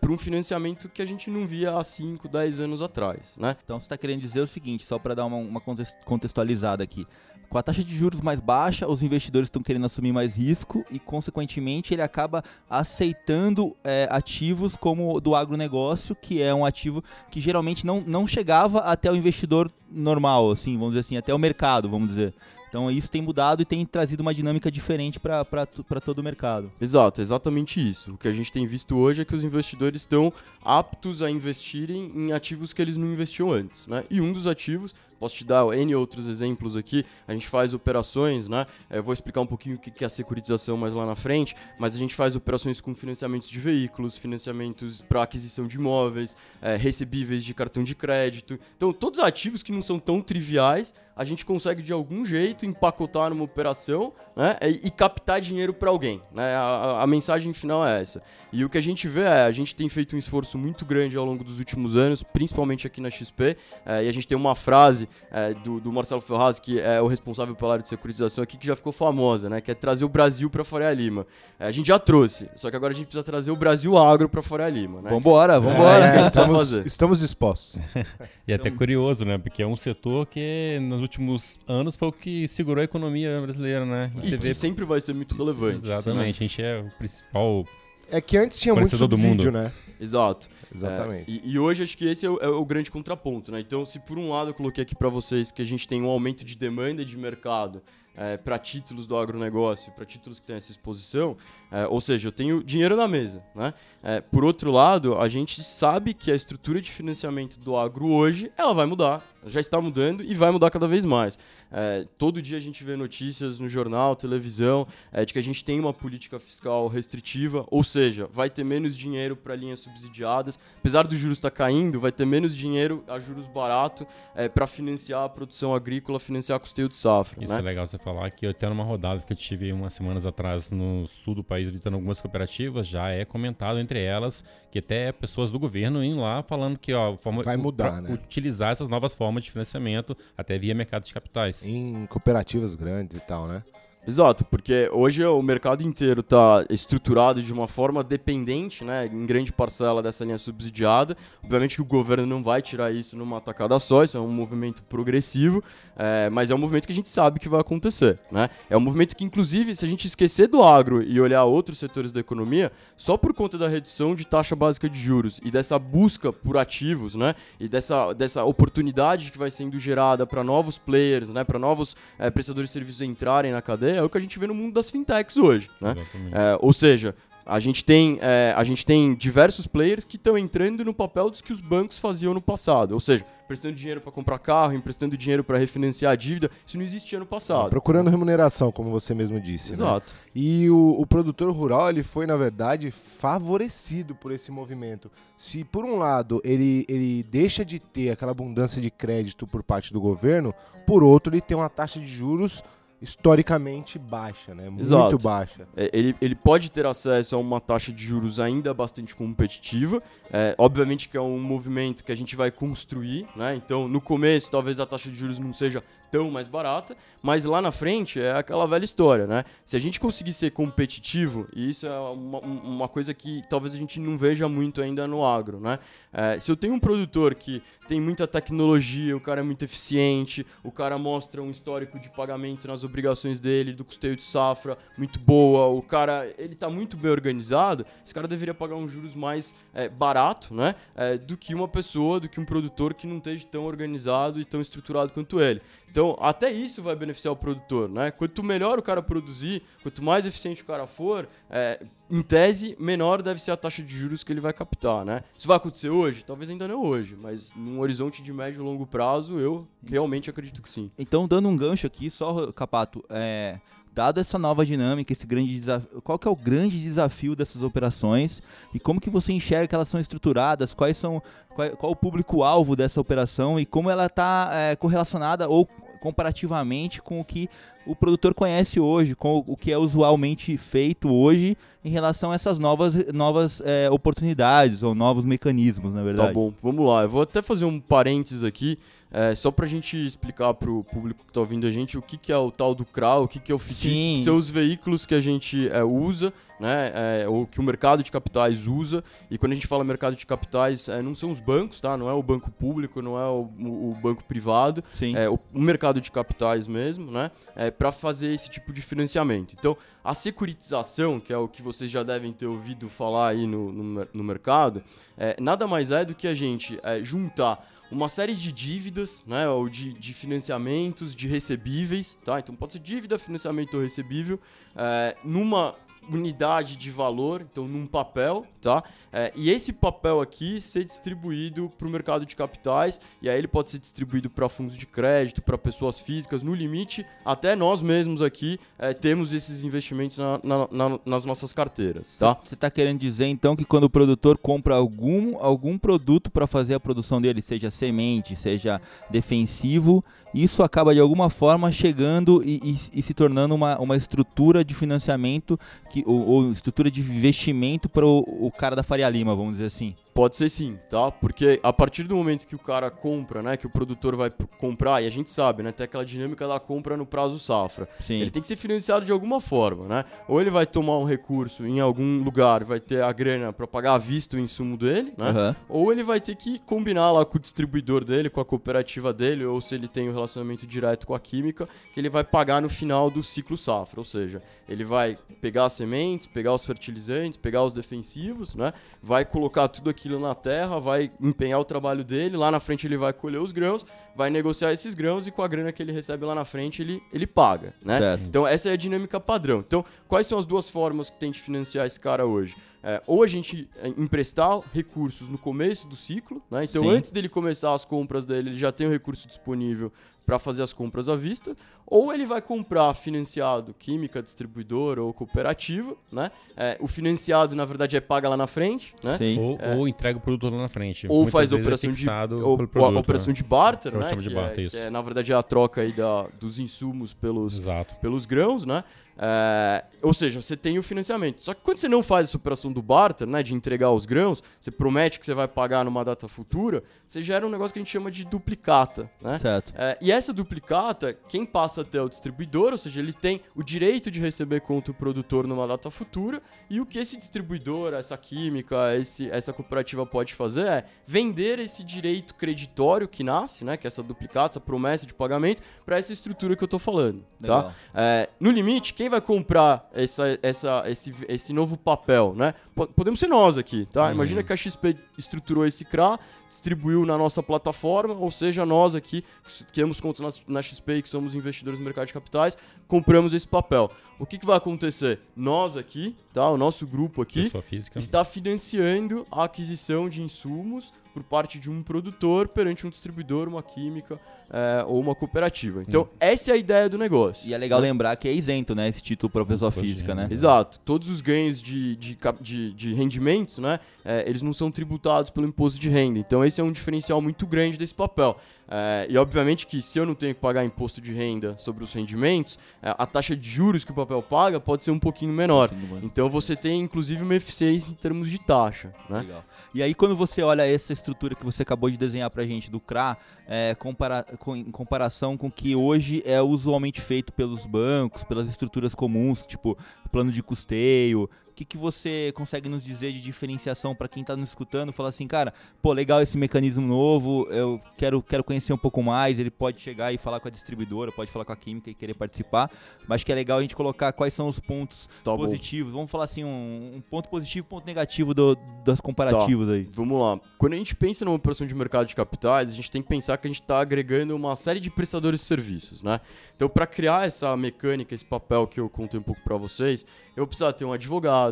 para 0.01 0.11
um 0.11 0.19
financiamento 0.19 0.89
que 0.89 1.01
a 1.01 1.07
gente 1.07 1.31
não 1.31 1.47
via 1.47 1.79
há 1.79 1.85
5, 1.85 2.29
10 2.29 2.59
anos 2.59 2.83
atrás. 2.83 3.37
Né? 3.37 3.57
Então 3.63 3.79
você 3.79 3.85
está 3.85 3.97
querendo 3.97 4.21
dizer 4.21 4.41
o 4.41 4.47
seguinte, 4.47 4.85
só 4.85 4.99
para 4.99 5.15
dar 5.15 5.25
uma, 5.25 5.37
uma 5.37 5.63
contextualizada 6.05 6.83
aqui. 6.83 7.07
Com 7.49 7.57
a 7.57 7.63
taxa 7.63 7.83
de 7.83 7.97
juros 7.97 8.21
mais 8.21 8.41
baixa, 8.41 8.87
os 8.87 9.03
investidores 9.03 9.47
estão 9.47 9.63
querendo 9.63 9.87
assumir 9.87 10.13
mais 10.13 10.37
risco 10.37 10.85
e, 10.91 10.99
consequentemente, 10.99 11.95
ele 11.95 12.03
acaba 12.03 12.45
aceitando 12.69 13.75
é, 13.83 14.07
ativos 14.11 14.77
como 14.77 15.17
o 15.17 15.21
do 15.21 15.35
agronegócio, 15.35 16.15
que 16.15 16.43
é 16.43 16.55
um 16.55 16.67
ativo 16.67 17.03
que 17.31 17.41
geralmente 17.41 17.87
não, 17.87 18.03
não 18.03 18.27
chegava 18.27 18.81
até 18.81 19.11
o 19.11 19.17
investidor 19.17 19.73
normal, 19.91 20.51
assim, 20.51 20.75
vamos 20.75 20.91
dizer 20.91 21.01
assim, 21.01 21.17
até 21.17 21.33
o 21.33 21.39
mercado, 21.39 21.89
vamos 21.89 22.09
dizer. 22.09 22.35
Então 22.69 22.91
isso 22.91 23.11
tem 23.11 23.23
mudado 23.23 23.63
e 23.63 23.65
tem 23.65 23.85
trazido 23.85 24.21
uma 24.21 24.35
dinâmica 24.35 24.71
diferente 24.71 25.19
para 25.19 26.01
todo 26.05 26.19
o 26.19 26.23
mercado. 26.23 26.71
Exato, 26.81 27.21
exatamente 27.21 27.81
isso. 27.81 28.13
O 28.13 28.19
que 28.19 28.29
a 28.29 28.33
gente 28.33 28.53
tem 28.53 28.67
visto 28.67 28.97
hoje 28.97 29.23
é 29.23 29.25
que 29.25 29.35
os 29.35 29.45
investidores 29.45 30.03
estão 30.03 30.33
aptos 30.63 31.23
a 31.23 31.31
investirem 31.31 32.13
em 32.15 32.33
ativos 32.33 32.73
que 32.73 32.83
eles 32.83 32.97
não 32.97 33.07
investiam 33.07 33.51
antes. 33.51 33.87
Né? 33.87 34.05
E 34.11 34.21
um 34.21 34.33
dos 34.33 34.47
ativos, 34.47 34.95
Posso 35.19 35.35
te 35.35 35.45
dar 35.45 35.67
N 35.75 35.95
outros 35.95 36.27
exemplos 36.27 36.77
aqui. 36.77 37.05
A 37.27 37.33
gente 37.33 37.49
faz 37.49 37.75
operações, 37.75 38.49
né? 38.49 38.67
Eu 38.91 39.03
vou 39.03 39.13
explicar 39.13 39.41
um 39.41 39.47
pouquinho 39.47 39.77
o 39.77 39.79
que 39.79 40.05
é 40.05 40.07
a 40.07 40.11
securitização 40.11 40.77
mais 40.77 40.95
lá 40.95 41.05
na 41.05 41.15
frente, 41.15 41.55
mas 41.79 41.95
a 41.95 41.99
gente 41.99 42.15
faz 42.15 42.37
operações 42.37 42.81
com 42.81 42.95
financiamentos 42.95 43.49
de 43.49 43.59
veículos, 43.59 44.17
financiamentos 44.17 45.03
para 45.03 45.23
aquisição 45.23 45.67
de 45.67 45.77
imóveis, 45.77 46.37
é, 46.61 46.77
recebíveis 46.77 47.45
de 47.45 47.55
cartão 47.55 47.83
de 47.83 47.95
crédito. 47.95 48.59
Então, 48.77 48.93
todos 48.93 49.21
ativos 49.21 49.63
que 49.63 49.73
não 49.73 49.83
são 49.83 49.99
tão 49.99 50.21
triviais, 50.21 50.95
a 51.19 51.25
gente 51.25 51.45
consegue 51.45 51.83
de 51.83 51.93
algum 51.93 52.25
jeito 52.25 52.65
empacotar 52.65 53.31
numa 53.31 53.43
operação 53.43 54.13
né, 54.37 54.57
e, 54.63 54.89
captar 54.89 55.41
dinheiro 55.41 55.75
para 55.75 55.91
alguém. 55.91 56.23
Né? 56.33 56.55
A, 56.55 57.03
a, 57.03 57.07
mensagem 57.09 57.53
final 57.53 57.85
é 57.85 58.01
essa. 58.01 58.23
E 58.53 58.65
o 58.65 58.69
que 58.69 58.79
a 58.79 58.81
gente 58.81 59.09
vê 59.09 59.23
é, 59.23 59.43
a 59.43 59.51
gente 59.51 59.75
tem 59.75 59.89
feito 59.89 60.15
um 60.15 60.19
esforço 60.19 60.57
muito 60.57 60.87
grande 60.87 61.17
ao 61.17 61.25
longo 61.25 61.43
dos 61.43 61.59
últimos 61.59 61.97
anos, 61.97 62.23
principalmente 62.23 62.87
aqui 62.87 63.01
na 63.01 63.11
XP, 63.11 63.57
é, 63.85 64.05
e 64.05 64.09
a 64.09 64.13
gente 64.13 64.29
tem 64.29 64.39
uma 64.39 64.55
frase 64.55 65.08
é, 65.31 65.55
do, 65.55 65.81
do, 65.81 65.93
Marcelo 65.93 66.21
Ferraz, 66.21 66.59
que 66.59 66.81
é 66.81 67.01
o 67.01 67.07
responsável 67.07 67.55
pela 67.55 67.73
área 67.75 67.83
de 67.83 67.89
securitização 67.89 68.43
aqui, 68.43 68.57
que 68.57 68.67
já 68.67 68.77
ficou 68.77 68.93
famosa, 68.93 69.49
né, 69.49 69.61
que 69.61 69.71
é 69.71 69.75
trazer 69.75 70.05
o 70.05 70.09
Brasil 70.09 70.49
para 70.49 70.65
Faria 70.65 70.93
Lima. 70.93 71.27
É, 71.59 71.67
a 71.67 71.71
gente 71.71 71.87
já 71.87 71.99
trouxe, 71.99 72.49
só 72.55 72.71
que 72.71 72.77
agora 72.77 72.93
a 72.93 72.97
gente 72.97 73.07
precisa 73.07 73.23
trazer 73.23 73.51
o 73.51 73.57
Brasil 73.57 73.97
agro 73.97 74.29
para 74.29 74.43
Faria 74.43 74.69
Lima. 74.69 75.03
Né? 75.03 75.11
Vambora, 75.11 75.59
vambora. 75.61 76.07
É, 76.07 76.27
estamos, 76.27 76.73
estamos 76.73 77.21
dispostos. 77.21 77.81
e 78.47 78.53
é 78.53 78.55
até 78.55 78.71
curioso, 78.71 79.25
né, 79.25 79.39
porque 79.39 79.63
é 79.63 79.67
um 79.67 79.77
setor 79.77 80.27
que 80.27 80.79
nos 80.83 81.01
últimos 81.01 81.59
anos 81.67 81.97
foi 81.97 82.09
o 82.09 82.13
que 82.13 82.47
segurou 82.49 82.81
a 82.81 82.85
economia 82.85 83.41
brasileira, 83.41 83.85
né? 83.85 84.11
E, 84.23 84.49
e 84.49 84.55
sempre 84.55 84.85
vai 84.85 85.01
ser 85.01 85.15
muito 85.15 85.35
relevante. 85.37 85.85
Exatamente, 85.85 86.37
a 86.37 86.47
gente 86.47 86.63
é 86.63 86.81
o 86.81 86.91
principal. 86.99 87.65
É 88.11 88.21
que 88.21 88.37
antes 88.37 88.59
tinha 88.59 88.75
muito 88.75 88.97
subsídio, 88.97 89.53
né? 89.53 89.73
Exato. 90.01 90.49
Exatamente. 90.75 91.31
É, 91.31 91.35
e, 91.35 91.53
e, 91.53 91.59
hoje 91.59 91.83
acho 91.83 91.97
que 91.97 92.07
esse 92.07 92.27
é 92.27 92.31
o, 92.31 92.39
é 92.39 92.49
o, 92.49 92.65
grande 92.65 92.91
contraponto, 92.91 93.51
né? 93.51 93.61
Então, 93.61 93.85
se 93.87 93.99
por 93.99 94.19
um 94.19 94.29
lado 94.31 94.51
eu 94.51 94.55
coloquei 94.55 94.83
aqui 94.83 94.95
para 94.95 95.09
vocês 95.09 95.51
que 95.51 95.63
a 95.63 95.65
gente 95.65 95.89
tem 95.89 96.03
um 96.03 96.07
aumento 96.07 96.45
de 96.45 96.57
demanda 96.57 97.05
de 97.05 97.17
mercado 97.17 97.83
é, 98.15 98.37
para 98.37 98.59
títulos 98.59 99.07
do 99.07 99.17
agronegócio, 99.17 99.93
para 99.93 100.05
títulos 100.05 100.39
que 100.39 100.47
têm 100.47 100.57
essa 100.57 100.71
exposição, 100.71 101.37
é, 101.71 101.87
ou 101.87 102.01
seja, 102.01 102.29
eu 102.29 102.33
tenho 102.33 102.63
dinheiro 102.63 102.97
na 102.97 103.07
mesa. 103.07 103.43
Né? 103.55 103.75
É, 104.03 104.21
por 104.21 104.45
outro 104.45 104.71
lado, 104.71 105.19
a 105.19 105.29
gente 105.29 105.63
sabe 105.63 106.15
que 106.15 106.31
a 106.31 106.35
estrutura 106.35 106.81
de 106.81 106.91
financiamento 106.91 107.59
do 107.59 107.77
agro 107.77 108.09
hoje 108.11 108.51
ela 108.57 108.73
vai 108.73 108.87
mudar, 108.87 109.25
já 109.47 109.61
está 109.61 109.81
mudando 109.81 110.23
e 110.23 110.35
vai 110.35 110.51
mudar 110.51 110.71
cada 110.71 110.89
vez 110.89 111.05
mais. 111.05 111.39
É, 111.71 112.07
todo 112.17 112.41
dia 112.41 112.57
a 112.57 112.61
gente 112.61 112.83
vê 112.83 112.97
notícias 112.97 113.59
no 113.59 113.69
jornal, 113.69 114.17
televisão, 114.17 114.87
é, 115.13 115.25
de 115.25 115.33
que 115.33 115.39
a 115.39 115.43
gente 115.43 115.65
tem 115.65 115.79
uma 115.79 115.93
política 115.93 116.39
fiscal 116.39 116.89
restritiva, 116.89 117.65
ou 117.71 117.85
seja, 117.85 118.29
vai 118.31 118.49
ter 118.49 118.65
menos 118.65 118.97
dinheiro 118.97 119.37
para 119.37 119.55
linhas 119.55 119.81
subsidiadas. 119.81 120.59
Apesar 120.79 121.07
do 121.07 121.17
juros 121.17 121.39
estar 121.39 121.51
tá 121.51 121.57
caindo, 121.57 122.01
vai 122.01 122.13
ter 122.13 122.25
menos 122.25 122.57
dinheiro 122.57 123.05
a 123.07 123.19
juros 123.19 123.47
barato 123.47 124.07
é, 124.35 124.49
para 124.49 124.67
financiar 124.67 125.25
a 125.25 125.29
produção 125.29 125.75
agrícola, 125.75 126.19
financiar 126.19 126.59
custeio 126.59 126.89
de 126.89 126.97
safra. 126.97 127.43
Isso 127.43 127.53
né? 127.53 127.59
é 127.59 127.63
legal 127.63 127.87
você 127.87 127.99
falar 127.99 128.31
que 128.31 128.47
até 128.47 128.69
numa 128.69 128.85
rodada 128.85 129.21
que 129.23 129.33
eu 129.33 129.37
tive 129.37 129.73
umas 129.73 129.93
semanas 129.93 130.27
atrás 130.27 130.71
no 130.71 131.07
sul 131.25 131.35
do 131.35 131.45
país 131.45 131.58
visitando 131.65 131.95
algumas 131.95 132.21
cooperativas, 132.21 132.87
já 132.87 133.11
é 133.11 133.25
comentado 133.25 133.79
entre 133.79 134.03
elas 134.03 134.45
que 134.71 134.79
até 134.79 135.13
pessoas 135.13 135.51
do 135.51 135.59
governo 135.59 136.03
indo 136.05 136.21
lá 136.21 136.43
falando 136.43 136.79
que 136.79 136.93
ó, 136.93 137.17
forma, 137.17 137.43
vai 137.43 137.57
mudar, 137.57 138.03
né? 138.03 138.13
utilizar 138.13 138.73
essas 138.73 138.89
novas 138.89 139.15
formas 139.15 139.45
de 139.45 139.51
financiamento 139.51 140.17
até 140.37 140.59
via 140.59 140.75
mercado 140.75 141.05
de 141.05 141.13
capitais. 141.13 141.65
Em 141.65 142.07
cooperativas 142.07 142.77
grandes 142.77 143.17
e 143.17 143.21
tal, 143.21 143.47
né? 143.47 143.63
Exato, 144.09 144.43
porque 144.47 144.89
hoje 144.91 145.23
o 145.23 145.43
mercado 145.43 145.83
inteiro 145.85 146.21
está 146.21 146.65
estruturado 146.71 147.43
de 147.43 147.53
uma 147.53 147.69
forma 147.69 148.03
dependente, 148.03 148.83
né, 148.83 149.05
em 149.05 149.27
grande 149.27 149.53
parcela 149.53 150.03
dessa 150.03 150.25
linha 150.25 150.39
subsidiada. 150.39 151.15
Obviamente 151.45 151.75
que 151.75 151.83
o 151.83 151.85
governo 151.85 152.25
não 152.25 152.43
vai 152.43 152.63
tirar 152.63 152.91
isso 152.91 153.15
numa 153.19 153.39
tacada 153.39 153.79
só, 153.79 154.03
isso 154.03 154.17
é 154.17 154.21
um 154.21 154.33
movimento 154.33 154.83
progressivo, 154.85 155.63
é, 155.95 156.31
mas 156.31 156.51
é 156.51 156.55
um 156.55 156.59
movimento 156.59 156.87
que 156.87 156.93
a 156.93 156.95
gente 156.95 157.11
sabe 157.11 157.39
que 157.39 157.51
vai 157.51 157.61
acontecer. 157.61 158.19
Né? 158.33 158.49
É 158.71 158.79
um 158.79 158.81
movimento 158.81 159.15
que, 159.15 159.27
inclusive, 159.27 159.77
se 159.77 159.85
a 159.85 159.89
gente 159.89 160.07
esquecer 160.07 160.47
do 160.49 160.63
agro 160.63 161.03
e 161.03 161.21
olhar 161.21 161.45
outros 161.45 161.79
setores 161.79 162.11
da 162.11 162.19
economia, 162.19 162.73
só 162.97 163.19
por 163.19 163.35
conta 163.35 163.59
da 163.59 163.69
redução 163.69 164.15
de 164.15 164.27
taxa 164.27 164.57
básica 164.57 164.89
de 164.89 164.99
juros 164.99 165.39
e 165.45 165.51
dessa 165.51 165.79
busca 165.79 166.33
por 166.33 166.57
ativos, 166.57 167.15
né, 167.15 167.35
e 167.61 167.69
dessa, 167.69 168.15
dessa 168.15 168.43
oportunidade 168.43 169.31
que 169.31 169.37
vai 169.37 169.51
sendo 169.51 169.79
gerada 169.79 170.27
para 170.27 170.43
novos 170.43 170.79
players, 170.79 171.31
né, 171.31 171.45
para 171.45 171.59
novos 171.59 171.95
é, 172.19 172.31
prestadores 172.31 172.71
de 172.71 172.73
serviços 172.73 173.03
entrarem 173.03 173.53
na 173.53 173.61
cadeia, 173.61 173.98
é 173.99 174.03
o 174.03 174.09
que 174.09 174.19
a 174.19 174.21
gente 174.21 174.39
vê 174.39 174.47
no 174.47 174.55
mundo 174.55 174.75
das 174.75 174.91
fintechs 174.91 175.37
hoje. 175.37 175.71
Né? 175.81 175.95
É, 176.33 176.59
ou 176.61 176.73
seja, 176.73 177.15
a 177.49 177.59
gente 177.59 177.83
tem, 177.83 178.19
é, 178.21 178.53
a 178.55 178.63
gente 178.63 178.85
tem 178.85 179.15
diversos 179.15 179.67
players 179.67 180.05
que 180.05 180.17
estão 180.17 180.37
entrando 180.37 180.85
no 180.85 180.93
papel 180.93 181.31
dos 181.31 181.41
que 181.41 181.51
os 181.51 181.63
bancos 181.63 181.99
faziam 181.99 182.35
no 182.35 182.43
passado. 182.43 182.93
Ou 182.93 183.01
seja, 183.01 183.25
emprestando 183.43 183.75
dinheiro 183.75 184.03
para 184.03 184.13
comprar 184.13 184.39
carro, 184.39 184.75
emprestando 184.75 185.17
dinheiro 185.17 185.43
para 185.43 185.57
refinanciar 185.57 186.13
a 186.13 186.15
dívida. 186.15 186.51
Isso 186.67 186.77
não 186.77 186.85
existia 186.85 187.19
no 187.19 187.25
passado. 187.25 187.71
Procurando 187.71 188.11
remuneração, 188.11 188.71
como 188.71 188.91
você 188.91 189.15
mesmo 189.15 189.41
disse. 189.41 189.71
Né? 189.71 189.77
Exato. 189.77 190.13
Né? 190.13 190.31
E 190.35 190.69
o, 190.69 191.01
o, 191.01 191.07
produtor 191.07 191.51
rural 191.51 191.89
ele 191.89 192.03
foi, 192.03 192.27
na 192.27 192.37
verdade, 192.37 192.91
favorecido 192.91 194.15
por 194.15 194.31
esse 194.31 194.51
movimento. 194.51 195.11
Se, 195.35 195.65
por 195.65 195.87
um 195.87 195.97
lado, 195.97 196.43
ele, 196.45 196.85
ele 196.87 197.23
deixa 197.23 197.65
de 197.65 197.81
ter 197.81 198.11
aquela 198.11 198.33
abundância 198.33 198.79
de 198.79 198.91
crédito 198.91 199.47
por 199.47 199.63
parte 199.63 199.91
do 199.91 200.03
governo, 200.03 200.55
por 200.87 201.03
outro, 201.03 201.33
ele 201.33 201.41
tem 201.41 201.57
uma 201.57 201.71
taxa 201.71 201.99
de 201.99 202.07
juros 202.07 202.63
historicamente 203.01 203.99
baixa, 203.99 204.55
né? 204.55 204.69
Muito 204.69 204.81
Exato. 204.81 205.19
baixa. 205.19 205.69
É, 205.77 205.91
ele, 205.93 206.17
ele 206.21 206.35
pode 206.35 206.71
ter 206.71 206.85
acesso 206.85 207.37
a 207.37 207.39
uma 207.39 207.61
taxa 207.61 207.93
de 207.93 208.05
juros 208.05 208.41
ainda 208.41 208.75
bastante 208.75 209.15
competitiva. 209.15 210.03
É, 210.31 210.55
obviamente 210.59 211.09
que 211.09 211.17
é 211.17 211.21
um 211.21 211.39
movimento 211.39 212.05
que 212.05 212.13
a 212.13 212.17
gente 212.17 212.35
vai 212.35 212.51
construir, 212.51 213.27
né? 213.37 213.55
Então, 213.55 213.89
no 213.89 214.01
começo, 214.01 214.51
talvez 214.51 214.81
a 214.81 214.87
taxa 214.87 215.11
de 215.11 215.17
juros 215.17 215.39
não 215.39 215.53
seja 215.53 215.83
tão 216.11 216.31
mais 216.31 216.49
barata, 216.49 216.97
mas 217.23 217.45
lá 217.45 217.61
na 217.61 217.71
frente 217.71 218.21
é 218.21 218.33
aquela 218.33 218.67
velha 218.67 218.85
história, 218.85 219.27
né? 219.27 219.45
Se 219.65 219.77
a 219.77 219.81
gente 219.81 220.01
conseguir 220.01 220.33
ser 220.33 220.51
competitivo, 220.51 221.47
e 221.55 221.71
isso 221.71 221.87
é 221.87 221.99
uma, 221.99 222.39
uma 222.41 222.89
coisa 222.89 223.13
que 223.13 223.43
talvez 223.49 223.75
a 223.75 223.77
gente 223.77 224.01
não 224.01 224.17
veja 224.17 224.49
muito 224.49 224.81
ainda 224.81 225.07
no 225.07 225.25
agro, 225.25 225.61
né? 225.61 225.79
É, 226.13 226.39
se 226.39 226.51
eu 226.51 226.57
tenho 226.57 226.75
um 226.75 226.81
produtor 226.81 227.35
que 227.35 227.63
tem 227.87 228.01
muita 228.01 228.27
tecnologia, 228.27 229.17
o 229.17 229.21
cara 229.21 229.41
é 229.41 229.43
muito 229.43 229.65
eficiente, 229.65 230.47
o 230.65 230.73
cara 230.73 230.99
mostra 230.99 231.43
um 231.43 231.51
histórico 231.51 231.99
de 231.99 232.11
pagamento 232.11 232.67
nas 232.67 232.85
obrigações 232.89 233.39
dele, 233.39 233.73
do 233.73 233.85
custeio 233.85 234.17
de 234.17 234.23
safra 234.23 234.77
muito 234.97 235.19
boa, 235.19 235.67
o 235.69 235.83
cara 235.83 236.27
ele 236.39 236.55
tá 236.55 236.69
muito 236.69 236.97
bem 236.97 237.11
organizado, 237.11 237.87
esse 238.05 238.15
cara 238.15 238.27
deveria 238.27 238.55
pagar 238.55 238.77
um 238.77 238.89
juros 238.89 239.15
mais 239.15 239.55
é, 239.73 239.89
barato, 239.89 240.55
né? 240.55 240.75
É, 240.95 241.17
do 241.17 241.37
que 241.37 241.55
uma 241.55 241.69
pessoa, 241.69 242.19
do 242.19 242.29
que 242.29 242.41
um 242.41 242.45
produtor 242.45 242.95
que 242.95 243.07
não 243.07 243.19
esteja 243.19 243.47
tão 243.47 243.65
organizado 243.65 244.41
e 244.41 244.45
tão 244.45 244.61
estruturado 244.61 245.13
quanto 245.13 245.41
ele. 245.41 245.61
Então, 245.91 246.17
até 246.21 246.51
isso 246.51 246.83
vai 246.83 246.95
beneficiar 246.95 247.33
o 247.33 247.37
produtor, 247.37 247.89
né? 247.89 248.11
Quanto 248.11 248.43
melhor 248.43 248.79
o 248.79 248.83
cara 248.83 249.03
produzir, 249.03 249.63
quanto 249.83 250.03
mais 250.03 250.27
eficiente 250.27 250.63
o 250.63 250.65
cara 250.65 250.87
for, 250.87 251.29
é, 251.51 251.85
em 252.11 252.23
tese, 252.23 252.77
menor 252.79 253.23
deve 253.23 253.41
ser 253.41 253.51
a 253.51 253.57
taxa 253.57 253.83
de 253.83 253.97
juros 253.97 254.25
que 254.25 254.33
ele 254.33 254.41
vai 254.41 254.53
captar, 254.53 255.05
né? 255.05 255.23
Isso 255.37 255.47
vai 255.47 255.57
acontecer 255.57 255.91
hoje? 255.91 256.25
Talvez 256.25 256.49
ainda 256.49 256.67
não 256.67 256.83
hoje, 256.83 257.17
mas 257.21 257.53
num 257.55 257.81
horizonte 257.81 258.23
de 258.23 258.33
médio 258.33 258.61
e 258.61 258.65
longo 258.65 258.87
prazo, 258.87 259.39
eu 259.39 259.67
realmente 259.85 260.31
acredito 260.31 260.63
que 260.63 260.69
sim. 260.69 260.91
Então, 260.99 261.29
dando 261.29 261.49
um 261.49 261.57
gancho 261.57 261.87
aqui, 261.87 262.11
só, 262.11 262.51
Capato, 262.53 263.05
é, 263.11 263.59
dado 263.99 264.21
essa 264.21 264.39
nova 264.39 264.65
dinâmica, 264.65 265.13
esse 265.13 265.27
grande 265.27 265.53
desafio, 265.53 266.01
qual 266.03 266.19
que 266.19 266.29
é 266.29 266.31
o 266.31 266.37
grande 266.37 266.81
desafio 266.81 267.35
dessas 267.35 267.63
operações 267.63 268.41
e 268.73 268.79
como 268.79 269.01
que 269.01 269.11
você 269.11 269.33
enxerga 269.33 269.67
que 269.67 269.75
elas 269.75 269.89
são 269.89 270.01
estruturadas, 270.01 270.73
quais 270.73 270.97
são, 270.97 271.23
qual, 271.55 271.71
qual 271.71 271.93
o 271.93 271.97
público-alvo 271.97 272.77
dessa 272.77 273.01
operação 273.01 273.59
e 273.59 273.67
como 273.67 273.91
ela 273.91 274.07
está 274.07 274.51
é, 274.53 274.77
correlacionada 274.77 275.49
ou 275.49 275.69
comparativamente 275.99 277.03
com 277.03 277.21
o 277.21 277.25
que 277.25 277.51
o 277.85 277.97
produtor 277.97 278.35
conhece 278.35 278.79
hoje, 278.79 279.17
com 279.17 279.43
o 279.47 279.57
que 279.57 279.73
é 279.73 279.79
usualmente 279.79 280.57
feito 280.57 281.13
hoje 281.13 281.57
em 281.89 281.91
relação 281.91 282.31
a 282.31 282.35
essas 282.35 282.59
novas, 282.59 282.95
novas 283.13 283.63
é, 283.65 283.91
oportunidades 283.91 284.83
ou 284.83 284.95
novos 284.95 285.25
mecanismos, 285.25 285.93
na 285.93 286.03
verdade. 286.03 286.29
Tá 286.29 286.35
bom, 286.35 286.53
vamos 286.63 286.87
lá. 286.87 287.03
Eu 287.03 287.09
vou 287.09 287.23
até 287.23 287.41
fazer 287.41 287.65
um 287.65 287.81
parênteses 287.81 288.45
aqui. 288.45 288.79
É, 289.11 289.35
só 289.35 289.51
pra 289.51 289.67
gente 289.67 289.97
explicar 289.97 290.53
pro 290.53 290.85
público 290.85 291.25
que 291.27 291.33
tá 291.33 291.41
ouvindo 291.41 291.67
a 291.67 291.71
gente 291.71 291.97
o 291.97 292.03
que, 292.03 292.19
que 292.19 292.31
é 292.31 292.37
o 292.37 292.51
tal 292.51 292.75
do 292.75 292.85
CRA, 292.85 293.17
o 293.17 293.27
que, 293.27 293.41
que 293.41 293.51
é 293.51 293.55
o 293.55 293.59
FIT, 293.59 293.89
que 293.89 294.23
são 294.23 294.37
os 294.37 294.51
veículos 294.51 295.07
que 295.07 295.15
a 295.15 295.21
gente 295.21 295.67
é, 295.71 295.83
usa, 295.83 296.31
né, 296.61 296.93
é, 297.23 297.29
ou 297.29 297.47
que 297.47 297.59
o 297.59 297.63
mercado 297.63 298.03
de 298.03 298.11
capitais 298.11 298.67
usa. 298.67 299.03
E 299.31 299.39
quando 299.39 299.53
a 299.53 299.55
gente 299.55 299.67
fala 299.67 299.83
mercado 299.83 300.15
de 300.15 300.27
capitais, 300.27 300.89
é, 300.91 301.01
não 301.01 301.15
são 301.15 301.31
os 301.31 301.41
bancos, 301.41 301.81
tá? 301.81 301.97
Não 301.97 302.09
é 302.09 302.13
o 302.13 302.23
banco 302.23 302.51
público, 302.51 303.01
não 303.01 303.19
é 303.19 303.27
o, 303.27 303.49
o, 303.59 303.93
o 303.93 303.95
banco 303.95 304.23
privado. 304.25 304.85
Sim. 304.93 305.17
É 305.17 305.29
o, 305.29 305.39
o, 305.55 305.61
mercado 305.61 306.03
de 306.03 306.11
capitais 306.11 306.67
mesmo, 306.67 307.11
né? 307.11 307.31
É, 307.57 307.71
para 307.71 307.91
fazer 307.91 308.33
esse 308.35 308.51
tipo 308.51 308.75
de 308.75 308.83
financiamento. 308.83 309.55
Então, 309.59 309.75
a 310.05 310.13
securitização, 310.13 311.19
que 311.19 311.33
é 311.33 311.39
o 311.39 311.49
que 311.49 311.63
vocês 311.79 311.91
já 311.91 312.03
devem 312.03 312.33
ter 312.33 312.47
ouvido 312.47 312.89
falar 312.89 313.29
aí 313.29 313.47
no, 313.47 313.73
no, 313.73 314.09
no 314.13 314.25
mercado, 314.25 314.83
é, 315.17 315.37
nada 315.41 315.67
mais 315.67 315.91
é 315.91 316.05
do 316.05 316.15
que 316.15 316.27
a 316.27 316.35
gente 316.35 316.79
é, 316.83 317.03
juntar 317.03 317.67
uma 317.91 318.09
série 318.09 318.35
de 318.35 318.53
dívidas, 318.53 319.25
né, 319.27 319.49
ou 319.49 319.69
de, 319.69 319.95
de 319.95 320.13
financiamentos, 320.13 321.15
de 321.15 321.27
recebíveis, 321.27 322.19
tá? 322.23 322.39
Então 322.39 322.55
pode 322.55 322.75
ser 322.75 322.81
dívida, 322.81 323.19
financiamento 323.19 323.75
ou 323.75 323.83
recebível, 323.83 324.39
é, 324.77 325.17
numa 325.25 325.75
unidade 326.11 326.77
de 326.77 326.91
valor, 326.91 327.47
então 327.51 327.67
num 327.67 327.87
papel, 327.87 328.47
tá? 328.61 328.83
É, 329.13 329.33
e 329.35 329.51
esse 329.51 329.73
papel 329.73 330.21
aqui 330.21 330.61
ser 330.61 330.85
distribuído 330.85 331.71
para 331.77 331.87
o 331.87 331.91
mercado 331.91 332.25
de 332.25 332.35
capitais, 332.35 333.01
e 333.21 333.29
aí 333.29 333.39
ele 333.39 333.49
pode 333.49 333.71
ser 333.71 333.79
distribuído 333.79 334.31
para 334.31 334.49
fundos 334.49 334.77
de 334.77 334.87
crédito, 334.87 335.43
para 335.43 335.59
pessoas 335.59 335.99
físicas, 336.01 336.43
no 336.43 336.55
limite, 336.55 337.05
até 337.25 337.55
nós 337.55 337.83
mesmos 337.83 338.23
aqui 338.23 338.59
é, 338.79 338.93
temos 338.93 339.33
esses 339.33 339.65
investimentos 339.65 340.19
na, 340.19 340.41
na, 340.43 340.69
na, 340.71 341.01
nas 341.05 341.25
nossas 341.25 341.53
carteiras, 341.53 342.17
tá? 342.17 342.37
Você 342.45 342.55
está 342.55 342.71
querendo 342.71 342.99
dizer 342.99 343.27
então 343.27 343.55
que 343.55 343.65
quando 343.65 343.85
o 343.85 343.91
produtor 343.91 344.39
compra 344.39 344.75
algum, 344.75 345.37
algum 345.39 345.79
produto 345.79 346.31
para 346.31 346.47
fazer 346.47 346.75
a 346.75 346.81
produção 346.81 347.21
dele, 347.21 347.43
seja 347.43 347.71
semente, 347.71 348.37
seja 348.37 348.81
defensivo, 349.11 350.05
isso 350.35 350.63
acaba 350.63 350.95
de 350.95 351.01
alguma 351.01 351.31
forma 351.31 351.71
chegando 351.73 352.43
e, 352.45 352.61
e, 352.63 352.99
e 352.99 353.03
se 353.03 353.15
tornando 353.15 353.55
uma, 353.55 353.79
uma 353.79 353.97
estrutura 353.97 354.65
de 354.65 354.75
financiamento 354.75 355.59
que, 355.91 356.03
ou, 356.07 356.27
ou 356.27 356.51
estrutura 356.51 356.91
de 356.91 357.01
investimento 357.01 357.89
para 357.89 358.07
o, 358.07 358.19
o 358.47 358.51
cara 358.51 358.77
da 358.77 358.83
Faria 358.83 359.09
Lima, 359.09 359.35
vamos 359.35 359.53
dizer 359.53 359.67
assim. 359.67 359.95
Pode 360.19 360.37
ser 360.37 360.51
sim, 360.51 360.77
tá? 360.91 361.13
Porque 361.13 361.61
a 361.63 361.73
partir 361.73 362.03
do 362.03 362.17
momento 362.17 362.45
que 362.45 362.57
o 362.57 362.59
cara 362.59 362.91
compra, 362.91 363.41
né, 363.41 363.57
que 363.57 363.69
o 363.69 363.71
produtor 363.71 364.17
vai 364.17 364.33
comprar, 364.59 365.01
e 365.01 365.07
a 365.07 365.11
gente 365.11 365.31
sabe, 365.31 365.63
né, 365.63 365.71
tem 365.71 365.85
aquela 365.85 366.05
dinâmica 366.05 366.49
da 366.49 366.59
compra 366.59 366.97
no 366.97 367.07
prazo 367.07 367.39
safra. 367.39 367.89
Sim. 368.01 368.21
Ele 368.21 368.29
tem 368.29 368.43
que 368.43 368.49
ser 368.49 368.57
financiado 368.57 369.07
de 369.07 369.13
alguma 369.13 369.41
forma, 369.41 369.87
né? 369.87 370.05
Ou 370.27 370.41
ele 370.41 370.51
vai 370.51 370.67
tomar 370.67 370.99
um 370.99 371.05
recurso 371.05 371.65
em 371.65 371.79
algum 371.79 372.21
lugar, 372.25 372.65
vai 372.65 372.81
ter 372.81 373.01
a 373.01 373.13
grana 373.13 373.53
para 373.53 373.65
pagar 373.69 373.95
à 373.95 373.99
vista 373.99 374.37
o 374.37 374.41
insumo 374.41 374.77
dele, 374.77 375.13
né? 375.17 375.29
Aham. 375.29 375.57
Ou 375.69 375.93
ele 375.93 376.03
vai 376.03 376.21
ter 376.21 376.35
que 376.35 376.59
combinar 376.59 377.13
lá 377.13 377.25
com 377.25 377.39
o 377.39 377.41
distribuidor 377.41 378.03
dele, 378.03 378.29
com 378.29 378.41
a 378.41 378.45
cooperativa 378.45 379.13
dele, 379.13 379.45
ou 379.45 379.61
se 379.61 379.77
ele 379.77 379.87
tem 379.87 380.09
um 380.09 380.13
relacionamento 380.13 380.67
direto 380.67 381.07
com 381.07 381.15
a 381.15 381.21
química, 381.21 381.69
que 381.95 382.01
ele 382.01 382.11
vai 382.11 382.25
pagar 382.25 382.61
no 382.61 382.69
final 382.69 383.09
do 383.09 383.23
ciclo 383.23 383.57
safra. 383.57 384.01
Ou 384.01 384.05
seja, 384.05 384.43
ele 384.69 384.83
vai 384.83 385.17
pegar 385.41 385.67
as 385.67 385.75
sementes, 385.75 386.27
pegar 386.27 386.53
os 386.55 386.67
fertilizantes, 386.67 387.37
pegar 387.37 387.63
os 387.63 387.73
defensivos, 387.73 388.57
né? 388.57 388.73
Vai 389.01 389.25
colocar 389.25 389.69
tudo 389.69 389.89
aquilo 390.09 390.19
na 390.19 390.35
terra, 390.35 390.81
vai 390.81 391.11
empenhar 391.21 391.61
o 391.61 391.65
trabalho 391.65 392.03
dele, 392.03 392.37
lá 392.37 392.51
na 392.51 392.59
frente 392.59 392.87
ele 392.87 392.97
vai 392.97 393.13
colher 393.13 393.41
os 393.41 393.53
grãos, 393.53 393.85
vai 394.17 394.31
negociar 394.31 394.73
esses 394.73 394.95
grãos 394.95 395.27
e 395.27 395.31
com 395.31 395.43
a 395.43 395.49
grana 395.49 395.71
que 395.71 395.83
ele 395.83 395.93
recebe 395.93 396.25
lá 396.25 396.35
na 396.35 396.45
frente 396.45 396.81
ele, 396.81 397.03
ele 397.13 397.27
paga, 397.27 397.75
né? 397.85 397.99
Certo. 397.99 398.25
Então 398.27 398.47
essa 398.47 398.71
é 398.71 398.73
a 398.73 398.77
dinâmica 398.77 399.21
padrão. 399.21 399.63
Então, 399.67 399.85
quais 400.09 400.27
são 400.27 400.39
as 400.39 400.47
duas 400.47 400.71
formas 400.71 401.11
que 401.11 401.19
tem 401.19 401.31
de 401.31 401.41
financiar 401.41 401.87
esse 401.87 402.01
cara 402.01 402.25
hoje? 402.25 402.57
É, 402.83 403.03
ou 403.07 403.23
a 403.23 403.27
gente 403.27 403.69
é, 403.77 403.89
emprestar 403.89 404.61
recursos 404.73 405.29
no 405.29 405.37
começo 405.37 405.87
do 405.87 405.97
ciclo, 405.97 406.41
né? 406.51 406.65
Então, 406.65 406.83
Sim. 406.83 406.91
antes 406.91 407.13
dele 407.13 407.29
começar 407.29 407.75
as 407.75 407.85
compras 407.85 408.25
dele, 408.25 408.51
ele 408.51 408.59
já 408.59 408.73
tem 408.73 408.87
o 408.87 408.91
recurso 408.91 409.29
disponível 409.29 409.93
para 410.29 410.39
fazer 410.39 410.63
as 410.63 410.75
compras 410.75 411.09
à 411.09 411.17
vista, 411.17 411.57
ou 411.87 412.13
ele 412.13 412.27
vai 412.27 412.43
comprar 412.43 412.93
financiado 412.93 413.75
química, 413.79 414.23
distribuidora 414.23 415.03
ou 415.03 415.11
cooperativa, 415.11 415.97
né? 416.13 416.31
É, 416.55 416.77
o 416.81 416.87
financiado, 416.87 417.57
na 417.57 417.65
verdade, 417.65 417.97
é 417.97 418.01
paga 418.01 418.29
lá 418.29 418.37
na 418.37 418.47
frente, 418.47 418.95
né? 419.03 419.17
Sim. 419.17 419.39
Ou, 419.39 419.79
ou 419.79 419.89
entrega 419.89 420.19
o 420.19 420.21
produto 420.21 420.53
lá 420.53 420.61
na 420.61 420.69
frente. 420.69 421.07
Ou 421.09 421.21
Muitas 421.21 421.33
faz 421.33 421.51
é 421.51 421.55
operação 421.55 421.91
de 421.91 421.97
fixado 421.97 422.47
ou, 422.47 422.59
produto, 422.59 422.99
a 422.99 423.01
operação 423.01 423.29
né? 423.29 423.37
de 423.37 423.43
barter, 423.43 423.97
né? 423.97 424.15
de 424.15 424.29
que, 424.29 424.35
barter, 424.35 424.59
é, 424.59 424.63
isso. 424.65 424.77
que 424.77 424.83
é, 424.83 424.91
na 424.91 425.01
verdade, 425.01 425.33
é 425.33 425.35
a 425.35 425.43
troca 425.43 425.81
aí 425.81 425.95
da, 425.95 426.27
dos 426.39 426.59
insumos 426.59 427.15
pelos, 427.15 427.61
Exato. 427.61 427.95
pelos 427.95 428.27
grãos, 428.27 428.67
né? 428.67 428.85
É, 429.19 429.85
ou 430.01 430.15
seja, 430.15 430.41
você 430.41 430.57
tem 430.57 430.79
o 430.79 430.83
financiamento. 430.83 431.43
Só 431.43 431.53
que 431.53 431.61
quando 431.63 431.79
você 431.79 431.89
não 431.89 432.03
faz 432.03 432.29
essa 432.29 432.37
operação 432.37 432.73
do 432.73 432.81
barter, 432.81 433.27
né, 433.27 433.43
de 433.43 433.55
entregar 433.55 433.91
os 433.91 434.07
grãos, 434.07 434.43
você 434.61 434.71
promete 434.71 435.19
que 435.19 435.27
você 435.27 435.35
vai 435.35 435.49
pagar 435.49 435.85
numa 435.85 436.05
data 436.05 436.29
futura, 436.29 436.85
você 437.07 437.21
gera 437.21 437.47
um 437.47 437.51
negócio 437.51 437.73
que 437.73 437.81
a 437.81 437.83
gente 437.83 437.91
chama 437.91 438.11
de 438.11 438.25
duplicata, 438.25 439.11
né? 439.21 439.39
Certo. 439.39 439.73
É, 439.77 439.99
e 440.01 440.13
essa 440.13 440.33
duplicata, 440.33 441.13
quem 441.29 441.45
passa 441.45 441.81
até 441.81 442.01
o 442.01 442.09
distribuidor, 442.09 442.73
ou 442.73 442.79
seja, 442.79 443.01
ele 443.01 443.13
tem 443.13 443.41
o 443.55 443.63
direito 443.63 444.11
de 444.11 444.21
receber 444.21 444.61
contra 444.61 444.93
o 444.93 444.95
produtor 444.95 445.47
numa 445.47 445.67
data 445.67 445.91
futura, 445.91 446.41
e 446.71 446.81
o 446.81 446.87
que 446.87 446.99
esse 446.99 447.17
distribuidor, 447.17 447.95
essa 447.95 448.17
química, 448.17 448.97
esse, 448.97 449.29
essa 449.31 449.53
cooperativa 449.53 450.07
pode 450.07 450.35
fazer 450.35 450.67
é 450.67 450.85
vender 451.07 451.59
esse 451.59 451.83
direito 451.83 452.35
creditório 452.35 453.09
que 453.09 453.25
nasce, 453.25 453.65
né, 453.65 453.77
que 453.77 453.87
é 453.87 453.89
essa 453.89 454.03
duplicata, 454.03 454.53
essa 454.53 454.61
promessa 454.61 455.07
de 455.07 455.15
pagamento, 455.15 455.63
para 455.85 455.99
essa 455.99 456.13
estrutura 456.13 456.55
que 456.55 456.63
eu 456.63 456.69
tô 456.69 456.79
falando, 456.79 457.25
tá? 457.43 457.75
É, 457.95 458.29
no 458.39 458.51
limite, 458.51 458.95
quem 458.95 459.08
vai 459.09 459.21
comprar 459.21 459.89
essa, 459.93 460.39
essa, 460.43 460.83
esse, 460.87 461.15
esse 461.29 461.53
novo 461.53 461.77
papel, 461.77 462.35
né? 462.37 462.55
Po- 462.75 462.87
Podemos 462.87 463.19
ser 463.21 463.29
nós 463.29 463.57
aqui, 463.59 463.87
tá? 463.93 464.05
Uhum. 464.07 464.13
Imagina 464.13 464.43
que 464.43 464.53
a 464.53 464.57
XP 464.57 464.97
estruturou 465.17 465.67
esse 465.67 465.85
CRA, 465.85 466.19
distribuiu 466.49 467.05
na 467.05 467.17
nossa 467.19 467.43
plataforma, 467.43 468.15
ou 468.15 468.31
seja, 468.31 468.65
nós 468.65 468.95
aqui, 468.95 469.23
que 469.67 469.73
temos 469.73 470.01
contas 470.01 470.43
na, 470.47 470.63
XP 470.63 470.95
e 470.95 471.03
que 471.03 471.09
somos 471.09 471.35
investidores 471.35 471.79
no 471.79 471.85
mercado 471.85 472.07
de 472.07 472.13
capitais, 472.13 472.57
compramos 472.87 473.35
esse 473.35 473.47
papel. 473.47 473.91
O 474.19 474.27
que, 474.27 474.39
que 474.39 474.47
vai 474.47 474.57
acontecer? 474.57 475.21
Nós 475.37 475.77
aqui, 475.77 476.17
tá? 476.33 476.49
O 476.51 476.57
nosso 476.57 476.87
grupo 476.87 477.23
aqui, 477.23 477.53
está 477.95 478.25
financiando 478.25 479.27
a 479.31 479.45
aquisição 479.45 480.09
de 480.09 480.23
insumos 480.23 480.93
por 481.15 481.23
parte 481.23 481.59
de 481.59 481.71
um 481.71 481.83
produtor 481.83 482.49
perante 482.49 482.87
um 482.87 482.91
distribuidor, 482.91 483.49
uma 483.49 483.63
química 483.63 484.21
é, 484.51 484.85
ou 484.87 485.01
uma 485.01 485.15
cooperativa. 485.15 485.83
Então, 485.83 486.03
Hum. 486.03 486.17
essa 486.21 486.53
é 486.53 486.55
a 486.55 486.57
ideia 486.57 486.89
do 486.89 486.97
negócio. 486.97 487.49
E 487.49 487.55
é 487.55 487.59
legal 487.59 487.81
lembrar 487.81 488.15
que 488.17 488.29
é 488.29 488.33
isento, 488.33 488.75
né? 488.75 488.89
Esse 488.89 489.03
título 489.03 489.31
para 489.31 489.45
pessoa 489.45 489.69
Imposto 489.69 489.81
física, 489.81 490.15
né? 490.15 490.29
Exato. 490.31 490.79
Todos 490.81 491.09
os 491.09 491.21
ganhos 491.21 491.61
de, 491.61 491.97
de, 491.97 492.17
de, 492.41 492.73
de 492.73 492.95
rendimentos, 492.95 493.59
né? 493.59 493.81
é, 494.05 494.25
eles 494.27 494.41
não 494.41 494.53
são 494.53 494.71
tributados 494.71 495.31
pelo 495.31 495.47
imposto 495.47 495.79
de 495.79 495.89
renda. 495.89 496.19
Então, 496.19 496.38
esse 496.45 496.61
é 496.61 496.65
um 496.65 496.73
diferencial 496.73 497.21
muito 497.21 497.47
grande 497.47 497.77
desse 497.79 497.95
papel. 497.95 498.37
É, 498.71 499.07
e, 499.09 499.17
obviamente, 499.17 499.67
que 499.67 499.81
se 499.81 499.99
eu 499.99 500.05
não 500.05 500.15
tenho 500.15 500.35
que 500.35 500.41
pagar 500.41 500.65
imposto 500.65 501.01
de 501.01 501.13
renda 501.13 501.57
sobre 501.57 501.83
os 501.83 501.93
rendimentos, 501.93 502.59
é, 502.83 502.95
a 502.99 503.07
taxa 503.07 503.35
de 503.35 503.49
juros 503.49 503.85
que 503.85 503.93
o 503.93 503.95
papel 503.95 504.23
paga 504.23 504.61
pode 504.61 504.85
ser 504.85 504.91
um 504.91 504.99
pouquinho 504.99 505.33
menor. 505.33 505.69
Sim. 505.71 506.01
Então, 506.03 506.29
você 506.29 506.55
tem, 506.55 506.81
inclusive, 506.83 507.23
uma 507.23 507.35
eficiência 507.35 507.91
em 507.91 507.95
termos 507.95 508.31
de 508.31 508.39
taxa, 508.39 508.93
né? 509.09 509.21
Legal. 509.21 509.45
E 509.75 509.83
aí, 509.83 509.95
quando 509.95 510.15
você 510.15 510.43
olha 510.43 510.67
essa 510.67 510.93
estrutura 510.93 511.35
que 511.35 511.45
você 511.45 511.63
acabou 511.63 511.89
de 511.91 511.97
desenhar 511.97 512.29
pra 512.31 512.45
gente 512.45 512.71
do 512.71 512.79
CRA, 512.79 513.17
é, 513.47 513.75
compara- 513.75 514.25
com- 514.39 514.55
em 514.57 514.71
comparação 514.71 515.37
com 515.37 515.47
o 515.47 515.51
que 515.51 515.75
hoje 515.75 516.23
é 516.27 516.41
usualmente 516.43 517.01
feito 517.01 517.33
pelos 517.33 517.65
bancos, 517.65 518.23
pelas 518.25 518.49
estruturas 518.49 518.95
comuns, 518.95 519.47
tipo 519.47 519.79
plano 520.13 520.31
de 520.33 520.43
custeio, 520.43 521.29
que, 521.59 521.65
que 521.65 521.77
você 521.77 522.33
consegue 522.37 522.69
nos 522.69 522.85
dizer 522.85 523.13
de 523.13 523.21
diferenciação 523.21 523.95
pra 523.95 524.07
quem 524.07 524.23
tá 524.23 524.37
nos 524.37 524.51
escutando? 524.51 524.93
Falar 524.93 525.09
assim, 525.09 525.27
cara, 525.27 525.53
pô, 525.83 525.93
legal 525.93 526.23
esse 526.23 526.39
mecanismo 526.39 526.87
novo, 526.87 527.47
eu 527.51 527.81
quero, 527.97 528.23
quero 528.23 528.45
conhecer 528.45 528.73
um 528.73 528.79
pouco 528.79 529.03
mais. 529.03 529.39
Ele 529.39 529.51
pode 529.51 529.81
chegar 529.81 530.13
e 530.13 530.19
falar 530.19 530.39
com 530.41 530.47
a 530.49 530.51
distribuidora, 530.51 531.11
pode 531.11 531.31
falar 531.31 531.45
com 531.45 531.53
a 531.53 531.57
química 531.57 531.91
e 531.91 531.95
querer 531.95 532.15
participar, 532.15 532.71
mas 533.09 533.25
que 533.25 533.33
é 533.33 533.35
legal 533.35 533.59
a 533.59 533.63
gente 533.63 533.75
colocar 533.75 534.13
quais 534.13 534.35
são 534.35 534.47
os 534.47 534.61
pontos 534.61 535.09
Tá 535.25 535.33
bom. 535.33 535.39
positivos. 535.39 535.93
Vamos 535.93 536.11
falar 536.11 536.25
assim, 536.25 536.45
um, 536.45 536.93
um 536.97 537.01
ponto 537.01 537.29
positivo 537.29 537.67
e 537.67 537.69
ponto 537.71 537.85
negativo 537.87 538.33
do- 538.35 538.57
das 538.85 539.01
comparativas 539.01 539.69
aí. 539.69 539.89
Vamos 539.91 540.21
lá. 540.21 540.41
Quando 540.59 540.75
a 540.75 540.77
gente 540.77 540.95
pensa 540.95 541.25
numa 541.25 541.35
operação 541.37 541.67
de 541.67 541.75
mercado 541.75 542.07
de 542.07 542.15
capitais, 542.15 542.71
a 542.71 542.75
gente 542.75 542.91
tem 542.91 543.03
que 543.03 543.09
pensar 543.09 543.37
que 543.39 543.47
a 543.47 543.51
gente 543.51 543.61
está 543.61 543.81
agregando 543.81 544.37
uma 544.37 544.55
série 544.55 544.81
de 544.81 544.91
prestadores 544.91 545.41
de 545.41 545.47
serviços, 545.47 546.03
né? 546.03 546.21
Então, 546.55 546.69
para 546.69 546.87
criar 546.87 547.27
essa 547.27 547.57
mecânica, 547.57 548.15
esse 548.15 548.25
papel 548.25 548.67
que 548.67 548.79
eu 548.79 548.89
contei 548.89 549.19
um 549.19 549.23
pouco 549.23 549.41
para 549.43 549.57
vocês, 549.57 550.05
eu 550.37 550.43
vou 550.43 550.47
precisar 550.47 550.73
ter 550.73 550.85
um 550.85 550.93
advogado, 550.93 551.48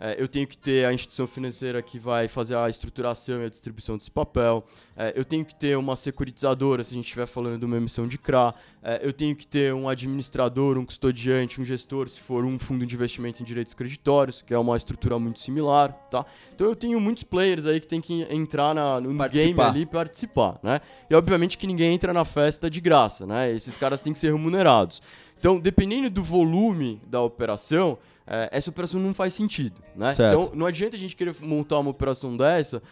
é, 0.00 0.14
eu 0.16 0.28
tenho 0.28 0.46
que 0.46 0.56
ter 0.56 0.84
a 0.86 0.92
instituição 0.92 1.26
financeira 1.26 1.82
que 1.82 1.98
vai 1.98 2.28
fazer 2.28 2.56
a 2.56 2.68
estruturação 2.68 3.42
e 3.42 3.46
a 3.46 3.48
distribuição 3.48 3.96
desse 3.96 4.10
papel, 4.10 4.64
é, 4.96 5.12
eu 5.16 5.24
tenho 5.24 5.44
que 5.44 5.54
ter 5.54 5.76
uma 5.76 5.96
securitizadora, 5.96 6.84
se 6.84 6.92
a 6.92 6.96
gente 6.96 7.04
estiver 7.06 7.26
falando 7.26 7.58
de 7.58 7.64
uma 7.64 7.76
emissão 7.76 8.06
de 8.06 8.16
CRA, 8.18 8.54
é, 8.82 9.00
eu 9.02 9.12
tenho 9.12 9.34
que 9.34 9.46
ter 9.46 9.74
um 9.74 9.88
administrador, 9.88 10.78
um 10.78 10.84
custodiante, 10.84 11.60
um 11.60 11.64
gestor, 11.64 12.08
se 12.08 12.20
for 12.20 12.44
um 12.44 12.58
fundo 12.58 12.86
de 12.86 12.94
investimento 12.94 13.42
em 13.42 13.44
direitos 13.44 13.74
creditórios, 13.74 14.40
que 14.42 14.54
é 14.54 14.58
uma 14.58 14.76
estrutura 14.76 15.18
muito 15.18 15.40
similar, 15.40 15.92
tá? 16.10 16.24
Então 16.54 16.66
eu 16.68 16.76
tenho 16.76 17.00
muitos 17.00 17.24
players 17.24 17.66
aí 17.66 17.80
que 17.80 17.88
tem 17.88 18.00
que 18.00 18.22
entrar 18.30 18.74
na- 18.74 19.00
no 19.00 19.08
game 19.08 19.18
Participar. 19.18 19.68
ali 19.68 19.80
e 19.80 19.86
participar, 19.86 20.60
né? 20.62 20.80
E 21.10 21.14
obviamente 21.14 21.58
que 21.58 21.66
ninguém 21.66 21.94
entra 21.94 22.12
na 22.12 22.24
festa 22.24 22.70
de 22.70 22.80
graça, 22.80 23.26
né? 23.26 23.50
Esses 23.52 23.76
caras 23.76 24.00
têm 24.00 24.12
que 24.12 24.18
ser 24.18 24.32
remunerados. 24.32 25.02
Então, 25.38 25.58
dependendo 25.58 26.10
do 26.10 26.22
volume 26.22 27.00
da 27.06 27.22
operação, 27.22 27.96
eh, 28.28 28.48
essa 28.52 28.70
operação 28.70 29.00
não 29.00 29.14
faz 29.14 29.34
sentido, 29.34 29.82
né? 29.96 30.12
Certo. 30.12 30.36
Então, 30.36 30.52
não 30.54 30.66
adianta 30.66 30.96
a 30.96 30.98
gente 30.98 31.16
querer 31.16 31.34
montar 31.40 31.78
uma 31.78 31.90
operação 31.90 32.36
dessa 32.36 32.82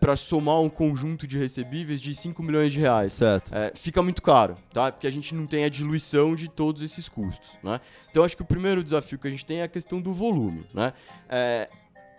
para 0.00 0.16
somar 0.16 0.60
um 0.60 0.68
conjunto 0.68 1.26
de 1.26 1.38
recebíveis 1.38 2.00
de 2.00 2.14
5 2.14 2.42
milhões 2.42 2.72
de 2.72 2.80
reais. 2.80 3.12
Certo. 3.12 3.54
É, 3.54 3.72
fica 3.74 4.02
muito 4.02 4.22
caro, 4.22 4.56
tá? 4.72 4.90
Porque 4.90 5.06
a 5.06 5.10
gente 5.10 5.34
não 5.34 5.46
tem 5.46 5.64
a 5.64 5.68
diluição 5.68 6.34
de 6.34 6.48
todos 6.48 6.82
esses 6.82 7.08
custos, 7.08 7.50
né? 7.62 7.80
Então 8.10 8.24
acho 8.24 8.36
que 8.36 8.42
o 8.42 8.46
primeiro 8.46 8.82
desafio 8.82 9.18
que 9.18 9.28
a 9.28 9.30
gente 9.30 9.44
tem 9.44 9.60
é 9.60 9.64
a 9.64 9.68
questão 9.68 10.00
do 10.00 10.12
volume, 10.12 10.66
né? 10.72 10.92
É, 11.28 11.68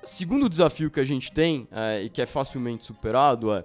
segundo 0.03 0.47
desafio 0.49 0.89
que 0.89 0.99
a 0.99 1.05
gente 1.05 1.31
tem 1.31 1.67
é, 1.71 2.03
e 2.03 2.09
que 2.09 2.21
é 2.21 2.25
facilmente 2.25 2.85
superado 2.85 3.53
é, 3.53 3.63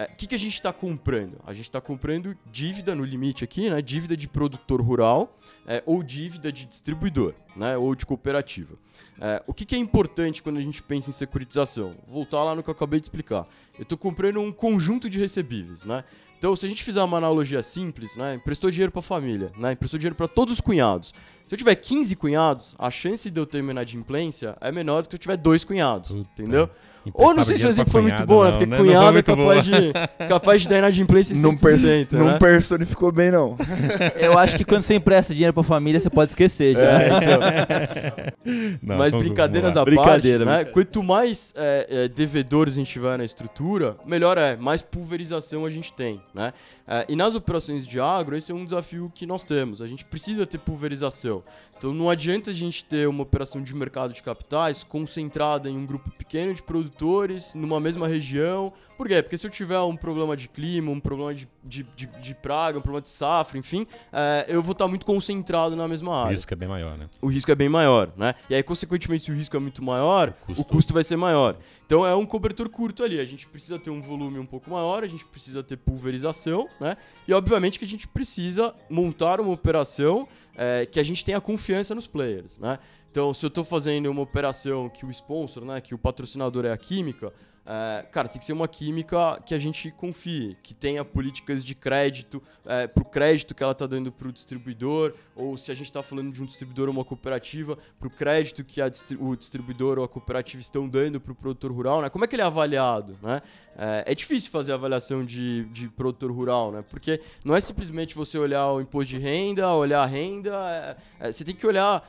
O 0.00 0.02
é, 0.02 0.06
que, 0.06 0.26
que 0.26 0.34
a 0.34 0.38
gente 0.38 0.54
está 0.54 0.72
comprando? 0.72 1.36
A 1.46 1.52
gente 1.52 1.64
está 1.64 1.78
comprando 1.78 2.34
dívida 2.50 2.94
no 2.94 3.04
limite 3.04 3.44
aqui, 3.44 3.68
né? 3.68 3.82
Dívida 3.82 4.16
de 4.16 4.26
produtor 4.26 4.80
rural 4.80 5.38
é, 5.66 5.82
ou 5.84 6.02
dívida 6.02 6.50
de 6.50 6.64
distribuidor, 6.64 7.34
né? 7.54 7.76
Ou 7.76 7.94
de 7.94 8.06
cooperativa. 8.06 8.76
É, 9.20 9.42
o 9.46 9.52
que, 9.52 9.66
que, 9.66 9.74
é 9.74 9.78
importante 9.78 10.42
quando 10.42 10.56
a 10.56 10.62
gente 10.62 10.82
pensa 10.82 11.10
em 11.10 11.12
securitização? 11.12 11.94
Vou 12.06 12.14
voltar 12.14 12.42
lá 12.42 12.54
no 12.54 12.62
que 12.62 12.70
eu 12.70 12.72
acabei 12.72 12.98
de 12.98 13.04
explicar. 13.04 13.46
Eu 13.78 13.82
estou 13.82 13.98
comprando 13.98 14.40
um 14.40 14.50
conjunto 14.50 15.10
de 15.10 15.18
recebíveis, 15.18 15.84
né? 15.84 16.02
Então, 16.38 16.56
se 16.56 16.64
a 16.64 16.68
gente 16.70 16.82
fizer 16.82 17.02
uma 17.02 17.18
analogia 17.18 17.62
simples, 17.62 18.16
né? 18.16 18.36
Emprestou 18.36 18.70
dinheiro 18.70 18.90
para 18.90 19.00
a 19.00 19.02
família, 19.02 19.52
né? 19.58 19.72
Emprestou 19.72 19.98
dinheiro 19.98 20.16
para 20.16 20.28
todos 20.28 20.54
os 20.54 20.60
cunhados. 20.62 21.12
Se 21.46 21.54
eu 21.54 21.58
tiver 21.58 21.74
15 21.74 22.16
cunhados, 22.16 22.74
a 22.78 22.90
chance 22.90 23.30
de 23.30 23.38
eu 23.38 23.44
ter 23.44 23.60
uma 23.60 23.72
inadimplência 23.72 24.56
é 24.62 24.72
menor 24.72 25.02
do 25.02 25.10
que 25.10 25.12
se 25.12 25.16
eu 25.16 25.20
tiver 25.20 25.36
dois 25.36 25.62
cunhados, 25.62 26.12
Puta. 26.12 26.30
entendeu? 26.42 26.70
Ou 27.14 27.34
não 27.34 27.44
sei 27.44 27.56
se 27.56 27.64
o 27.64 27.68
exemplo 27.68 27.90
foi 27.90 28.02
muito 28.02 28.26
bom, 28.26 28.44
né? 28.44 28.50
Porque 28.50 28.66
não, 28.66 28.76
cunhado 28.76 29.18
é 29.18 29.22
capaz 29.22 29.64
de, 29.64 29.72
capaz 30.28 30.62
de 30.62 30.68
dar 30.68 30.78
inadimplência 30.78 31.36
não, 31.36 31.56
pers 31.56 31.82
né? 31.82 32.06
não 32.12 32.38
personificou 32.38 33.10
bem, 33.10 33.30
não. 33.30 33.56
Eu 34.16 34.38
acho 34.38 34.56
que 34.56 34.64
quando 34.64 34.82
você 34.82 34.94
empresta 34.94 35.32
dinheiro 35.32 35.54
pra 35.54 35.62
família, 35.62 35.98
você 35.98 36.10
pode 36.10 36.32
esquecer 36.32 36.74
já. 36.74 37.02
É, 37.02 37.06
então. 37.08 38.78
não, 38.82 38.98
Mas 38.98 39.14
brincadeiras 39.14 39.76
à 39.76 39.84
Brincadeira, 39.84 40.44
parte, 40.44 40.66
né? 40.66 40.70
Quanto 40.70 41.02
mais 41.02 41.54
é, 41.56 41.86
é, 41.88 42.08
devedores 42.08 42.74
a 42.74 42.76
gente 42.76 42.90
tiver 42.90 43.16
na 43.16 43.24
estrutura, 43.24 43.96
melhor 44.04 44.36
é, 44.36 44.56
mais 44.56 44.82
pulverização 44.82 45.64
a 45.64 45.70
gente 45.70 45.92
tem, 45.92 46.20
né? 46.34 46.52
É, 46.90 47.06
e 47.08 47.14
nas 47.14 47.36
operações 47.36 47.86
de 47.86 48.00
agro, 48.00 48.36
esse 48.36 48.50
é 48.50 48.54
um 48.54 48.64
desafio 48.64 49.12
que 49.14 49.24
nós 49.24 49.44
temos. 49.44 49.80
A 49.80 49.86
gente 49.86 50.04
precisa 50.04 50.44
ter 50.44 50.58
pulverização. 50.58 51.44
Então 51.78 51.94
não 51.94 52.10
adianta 52.10 52.50
a 52.50 52.52
gente 52.52 52.84
ter 52.84 53.06
uma 53.06 53.22
operação 53.22 53.62
de 53.62 53.72
mercado 53.72 54.12
de 54.12 54.20
capitais 54.20 54.82
concentrada 54.82 55.70
em 55.70 55.78
um 55.78 55.86
grupo 55.86 56.10
pequeno 56.10 56.52
de 56.52 56.60
produtores, 56.60 57.54
numa 57.54 57.78
mesma 57.78 58.08
região. 58.08 58.72
Por 58.98 59.06
quê? 59.06 59.22
Porque 59.22 59.38
se 59.38 59.46
eu 59.46 59.50
tiver 59.50 59.78
um 59.78 59.96
problema 59.96 60.36
de 60.36 60.48
clima, 60.48 60.90
um 60.90 60.98
problema 60.98 61.32
de, 61.32 61.48
de, 61.62 61.84
de, 61.94 62.06
de 62.06 62.34
praga, 62.34 62.78
um 62.78 62.82
problema 62.82 63.02
de 63.02 63.08
safra, 63.08 63.56
enfim, 63.56 63.86
é, 64.12 64.46
eu 64.48 64.60
vou 64.60 64.72
estar 64.72 64.88
muito 64.88 65.06
concentrado 65.06 65.76
na 65.76 65.86
mesma 65.86 66.14
área. 66.14 66.30
O 66.30 66.32
risco 66.32 66.52
é 66.52 66.56
bem 66.56 66.68
maior, 66.68 66.98
né? 66.98 67.08
O 67.22 67.28
risco 67.28 67.52
é 67.52 67.54
bem 67.54 67.68
maior, 67.68 68.10
né? 68.16 68.34
E 68.50 68.54
aí, 68.56 68.64
consequentemente, 68.64 69.24
se 69.24 69.30
o 69.30 69.34
risco 69.34 69.56
é 69.56 69.60
muito 69.60 69.82
maior, 69.82 70.30
o 70.42 70.46
custo, 70.46 70.62
o 70.62 70.64
custo 70.64 70.92
vai 70.92 71.04
ser 71.04 71.16
maior. 71.16 71.56
Então 71.90 72.06
é 72.06 72.14
um 72.14 72.24
cobertor 72.24 72.68
curto 72.68 73.02
ali. 73.02 73.18
A 73.18 73.24
gente 73.24 73.48
precisa 73.48 73.76
ter 73.76 73.90
um 73.90 74.00
volume 74.00 74.38
um 74.38 74.46
pouco 74.46 74.70
maior, 74.70 75.02
a 75.02 75.08
gente 75.08 75.24
precisa 75.24 75.60
ter 75.60 75.76
pulverização, 75.76 76.68
né? 76.80 76.96
E 77.26 77.32
obviamente 77.32 77.80
que 77.80 77.84
a 77.84 77.88
gente 77.88 78.06
precisa 78.06 78.72
montar 78.88 79.40
uma 79.40 79.50
operação 79.50 80.28
é, 80.54 80.86
que 80.86 81.00
a 81.00 81.02
gente 81.02 81.24
tenha 81.24 81.40
confiança 81.40 81.92
nos 81.92 82.06
players, 82.06 82.58
né? 82.58 82.78
Então, 83.10 83.34
se 83.34 83.44
eu 83.44 83.48
estou 83.48 83.64
fazendo 83.64 84.08
uma 84.08 84.22
operação 84.22 84.88
que 84.88 85.04
o 85.04 85.10
sponsor, 85.10 85.64
né, 85.64 85.80
que 85.80 85.92
o 85.92 85.98
patrocinador 85.98 86.64
é 86.64 86.70
a 86.70 86.78
química, 86.78 87.32
é, 87.66 88.04
cara, 88.10 88.28
tem 88.28 88.38
que 88.38 88.44
ser 88.44 88.52
uma 88.52 88.66
química 88.66 89.40
que 89.44 89.54
a 89.54 89.58
gente 89.58 89.90
confie, 89.90 90.56
que 90.62 90.74
tenha 90.74 91.04
políticas 91.04 91.64
de 91.64 91.74
crédito, 91.74 92.42
é, 92.64 92.86
para 92.86 93.02
o 93.02 93.04
crédito 93.04 93.54
que 93.54 93.62
ela 93.62 93.72
está 93.72 93.86
dando 93.86 94.10
para 94.10 94.28
o 94.28 94.32
distribuidor, 94.32 95.14
ou 95.36 95.56
se 95.56 95.70
a 95.70 95.74
gente 95.74 95.86
está 95.86 96.02
falando 96.02 96.32
de 96.32 96.42
um 96.42 96.46
distribuidor 96.46 96.88
ou 96.88 96.94
uma 96.94 97.04
cooperativa, 97.04 97.78
para 97.98 98.08
o 98.08 98.10
crédito 98.10 98.64
que 98.64 98.80
distri 98.90 99.16
o 99.20 99.36
distribuidor 99.36 99.98
ou 99.98 100.04
a 100.04 100.08
cooperativa 100.08 100.60
estão 100.60 100.88
dando 100.88 101.20
para 101.20 101.32
o 101.32 101.34
produtor 101.34 101.70
rural, 101.70 102.02
né? 102.02 102.08
Como 102.08 102.24
é 102.24 102.28
que 102.28 102.34
ele 102.34 102.42
é 102.42 102.46
avaliado, 102.46 103.18
né? 103.22 103.40
É, 103.76 104.04
é, 104.06 104.14
difícil 104.14 104.50
fazer 104.50 104.72
avaliação 104.72 105.24
de, 105.24 105.64
de 105.66 105.88
produtor 105.88 106.30
rural, 106.32 106.72
né? 106.72 106.84
Porque 106.88 107.20
não 107.44 107.54
é 107.54 107.60
simplesmente 107.60 108.14
você 108.14 108.38
olhar 108.38 108.70
o 108.72 108.80
imposto 108.80 109.10
de 109.10 109.18
renda, 109.18 109.72
olhar 109.72 110.02
a 110.02 110.06
renda, 110.06 110.96
é, 111.20 111.28
é, 111.28 111.32
você 111.32 111.44
tem 111.44 111.54
que 111.54 111.66
olhar 111.66 112.06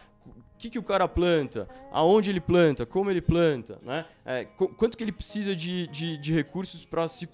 que, 0.62 0.70
que 0.70 0.80
o 0.80 0.84
cara 0.84 1.08
planta, 1.08 1.68
aonde 1.92 2.30
ele 2.30 2.40
planta, 2.40 2.86
como 2.86 3.10
ele 3.10 3.22
planta, 3.22 3.80
né? 3.82 4.06
É, 4.24 4.46
quanto 4.46 4.96
que 4.96 5.04
ele 5.04 5.12
precisa 5.12 5.56
de, 5.56 5.88
de, 5.88 6.18
de 6.18 6.34
recursos 6.34 6.86
para 6.86 7.08
se, 7.08 7.28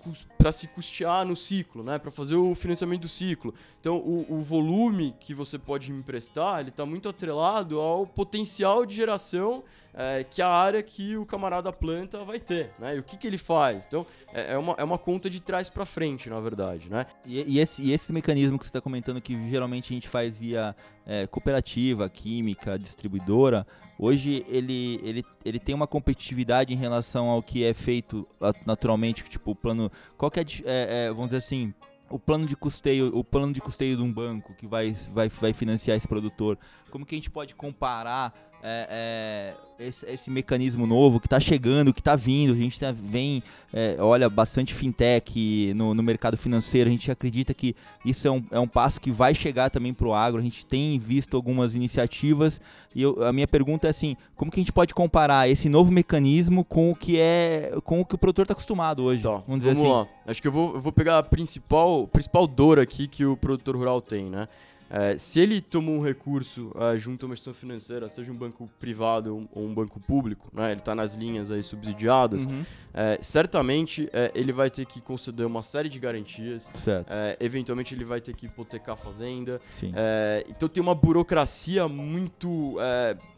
se 0.51 0.67
custear 0.67 1.25
no 1.25 1.35
ciclo, 1.35 1.83
né? 1.83 1.97
para 1.97 2.11
fazer 2.11 2.35
o 2.35 2.53
financiamento 2.55 3.01
do 3.01 3.09
ciclo. 3.09 3.53
Então, 3.79 3.97
o, 3.97 4.25
o 4.29 4.41
volume 4.41 5.15
que 5.19 5.33
você 5.33 5.57
pode 5.57 5.91
emprestar 5.91 6.59
ele 6.59 6.69
está 6.69 6.85
muito 6.85 7.09
atrelado 7.09 7.79
ao 7.79 8.05
potencial 8.05 8.85
de 8.85 8.95
geração 8.95 9.63
é, 9.93 10.23
que 10.23 10.43
a 10.43 10.47
área 10.49 10.83
que 10.83 11.17
o 11.17 11.25
camarada 11.25 11.73
planta 11.73 12.23
vai 12.23 12.39
ter, 12.39 12.71
né? 12.77 12.95
E 12.95 12.99
o 12.99 13.03
que, 13.03 13.17
que 13.17 13.25
ele 13.25 13.37
faz. 13.37 13.85
Então, 13.87 14.05
é, 14.31 14.53
é 14.53 14.57
uma, 14.57 14.75
é 14.77 14.83
uma 14.83 14.97
conta 14.97 15.27
de 15.27 15.41
trás 15.41 15.69
para 15.71 15.85
frente, 15.85 16.29
na 16.29 16.39
verdade, 16.39 16.87
né? 16.87 17.07
E, 17.25 17.55
e, 17.55 17.59
esse, 17.59 17.81
e 17.81 17.91
esse 17.91 18.13
mecanismo 18.13 18.59
que 18.59 18.65
você 18.65 18.69
está 18.69 18.79
comentando 18.79 19.19
que 19.19 19.49
geralmente 19.49 19.91
a 19.91 19.95
gente 19.95 20.07
faz 20.07 20.37
via 20.37 20.75
é, 21.03 21.25
cooperativa, 21.25 22.07
química, 22.09 22.77
distribuidora, 22.77 23.65
hoje 23.97 24.43
ele, 24.47 24.99
ele, 25.03 25.25
ele 25.43 25.59
tem 25.59 25.73
uma 25.73 25.87
competitividade 25.87 26.73
em 26.73 26.77
relação 26.77 27.29
ao 27.29 27.41
que 27.41 27.63
é 27.63 27.73
feito 27.73 28.27
naturalmente, 28.65 29.23
tipo, 29.23 29.51
o 29.51 29.55
plano... 29.55 29.91
Qual 30.17 30.29
que 30.29 30.39
é, 30.39 30.45
é, 30.65 31.05
é 31.05 31.09
vamos 31.09 31.27
dizer 31.27 31.37
assim 31.37 31.73
o 32.09 32.17
plano 32.17 32.45
de 32.45 32.55
custeio, 32.55 33.11
o 33.17 33.23
plano 33.23 33.53
de 33.53 33.61
custeio 33.61 33.97
de 33.97 34.03
um 34.03 34.11
banco 34.11 34.53
que 34.53 34.65
vai, 34.65 34.93
vai, 35.11 35.29
vai 35.29 35.53
financiar 35.53 35.97
esse 35.97 36.07
produtor, 36.07 36.57
como 36.89 37.05
que 37.05 37.15
a 37.15 37.17
gente 37.17 37.29
pode 37.29 37.55
comparar 37.55 38.33
é, 38.63 39.53
é, 39.79 39.87
esse, 39.87 40.05
esse, 40.07 40.31
mecanismo 40.31 40.87
novo 40.87 41.19
que 41.19 41.27
está 41.27 41.39
chegando, 41.39 41.93
que 41.93 42.01
está 42.01 42.15
vindo. 42.15 42.53
A 42.53 42.55
gente 42.55 42.79
tá, 42.79 42.91
vem, 42.91 43.43
é, 43.73 43.95
olha, 43.99 44.29
bastante 44.29 44.73
fintech 44.73 45.73
no, 45.75 45.93
no, 45.93 46.01
mercado 46.01 46.35
financeiro. 46.37 46.89
A 46.89 46.91
gente 46.91 47.11
acredita 47.11 47.53
que 47.53 47.75
isso 48.03 48.27
é 48.27 48.31
um, 48.31 48.43
é 48.51 48.59
um 48.59 48.67
passo 48.67 48.99
que 48.99 49.11
vai 49.11 49.35
chegar 49.35 49.69
também 49.69 49.93
para 49.93 50.07
o 50.07 50.13
agro. 50.13 50.39
A 50.39 50.43
gente 50.43 50.65
tem 50.65 50.97
visto 50.97 51.37
algumas 51.37 51.75
iniciativas 51.75 52.59
e 52.95 53.03
eu, 53.03 53.23
a 53.23 53.31
minha 53.31 53.47
pergunta 53.47 53.87
é 53.87 53.91
assim: 53.91 54.17
como 54.35 54.49
que 54.49 54.59
a 54.59 54.63
gente 54.63 54.73
pode 54.73 54.93
comparar 54.93 55.47
esse 55.47 55.69
novo 55.69 55.91
mecanismo 55.91 56.65
com 56.65 56.89
o 56.91 56.95
que 56.95 57.19
é, 57.19 57.77
com 57.83 58.01
o 58.01 58.05
que 58.05 58.15
o 58.15 58.17
produtor 58.17 58.43
está 58.43 58.53
acostumado 58.53 59.03
hoje? 59.03 59.21
Tá, 59.21 59.43
vamos 59.47 59.59
dizer 59.59 59.75
vamos 59.75 59.89
assim. 59.89 59.99
Lá. 59.99 60.07
Acho 60.25 60.41
que 60.41 60.47
eu 60.47 60.51
vou, 60.51 60.73
eu 60.73 60.81
vou 60.81 60.91
pegar 60.91 61.19
a 61.19 61.23
principal, 61.23 62.07
principal 62.07 62.47
dor 62.47 62.79
aqui 62.79 63.07
que 63.07 63.23
o 63.23 63.37
produtor 63.37 63.75
rural 63.75 64.01
tem, 64.01 64.25
né? 64.25 64.47
É, 64.89 65.17
se 65.17 65.39
ele 65.39 65.61
toma 65.61 65.91
um 65.91 66.01
recurso 66.01 66.71
é, 66.75 66.97
junto 66.97 67.25
a 67.25 67.27
uma 67.27 67.33
instituição 67.33 67.53
financeira, 67.53 68.07
seja 68.09 68.31
um 68.31 68.35
banco 68.35 68.69
privado 68.79 69.47
ou 69.51 69.65
um 69.65 69.73
banco 69.73 69.99
público, 69.99 70.47
né, 70.53 70.71
ele 70.71 70.79
está 70.79 70.95
nas 70.95 71.15
linhas 71.15 71.51
aí 71.51 71.61
subsidiadas, 71.61 72.45
uhum. 72.45 72.63
é, 72.93 73.17
certamente 73.21 74.09
é, 74.13 74.31
ele 74.33 74.51
vai 74.51 74.69
ter 74.69 74.85
que 74.85 75.01
conceder 75.01 75.45
uma 75.45 75.61
série 75.61 75.89
de 75.89 75.99
garantias. 75.99 76.69
É, 77.09 77.37
eventualmente 77.39 77.93
ele 77.93 78.05
vai 78.05 78.21
ter 78.21 78.35
que 78.35 78.45
hipotecar 78.45 78.93
a 78.93 78.97
fazenda. 78.97 79.61
É, 79.93 80.45
então 80.49 80.69
tem 80.69 80.81
uma 80.81 80.95
burocracia 80.95 81.87
muito 81.87 82.77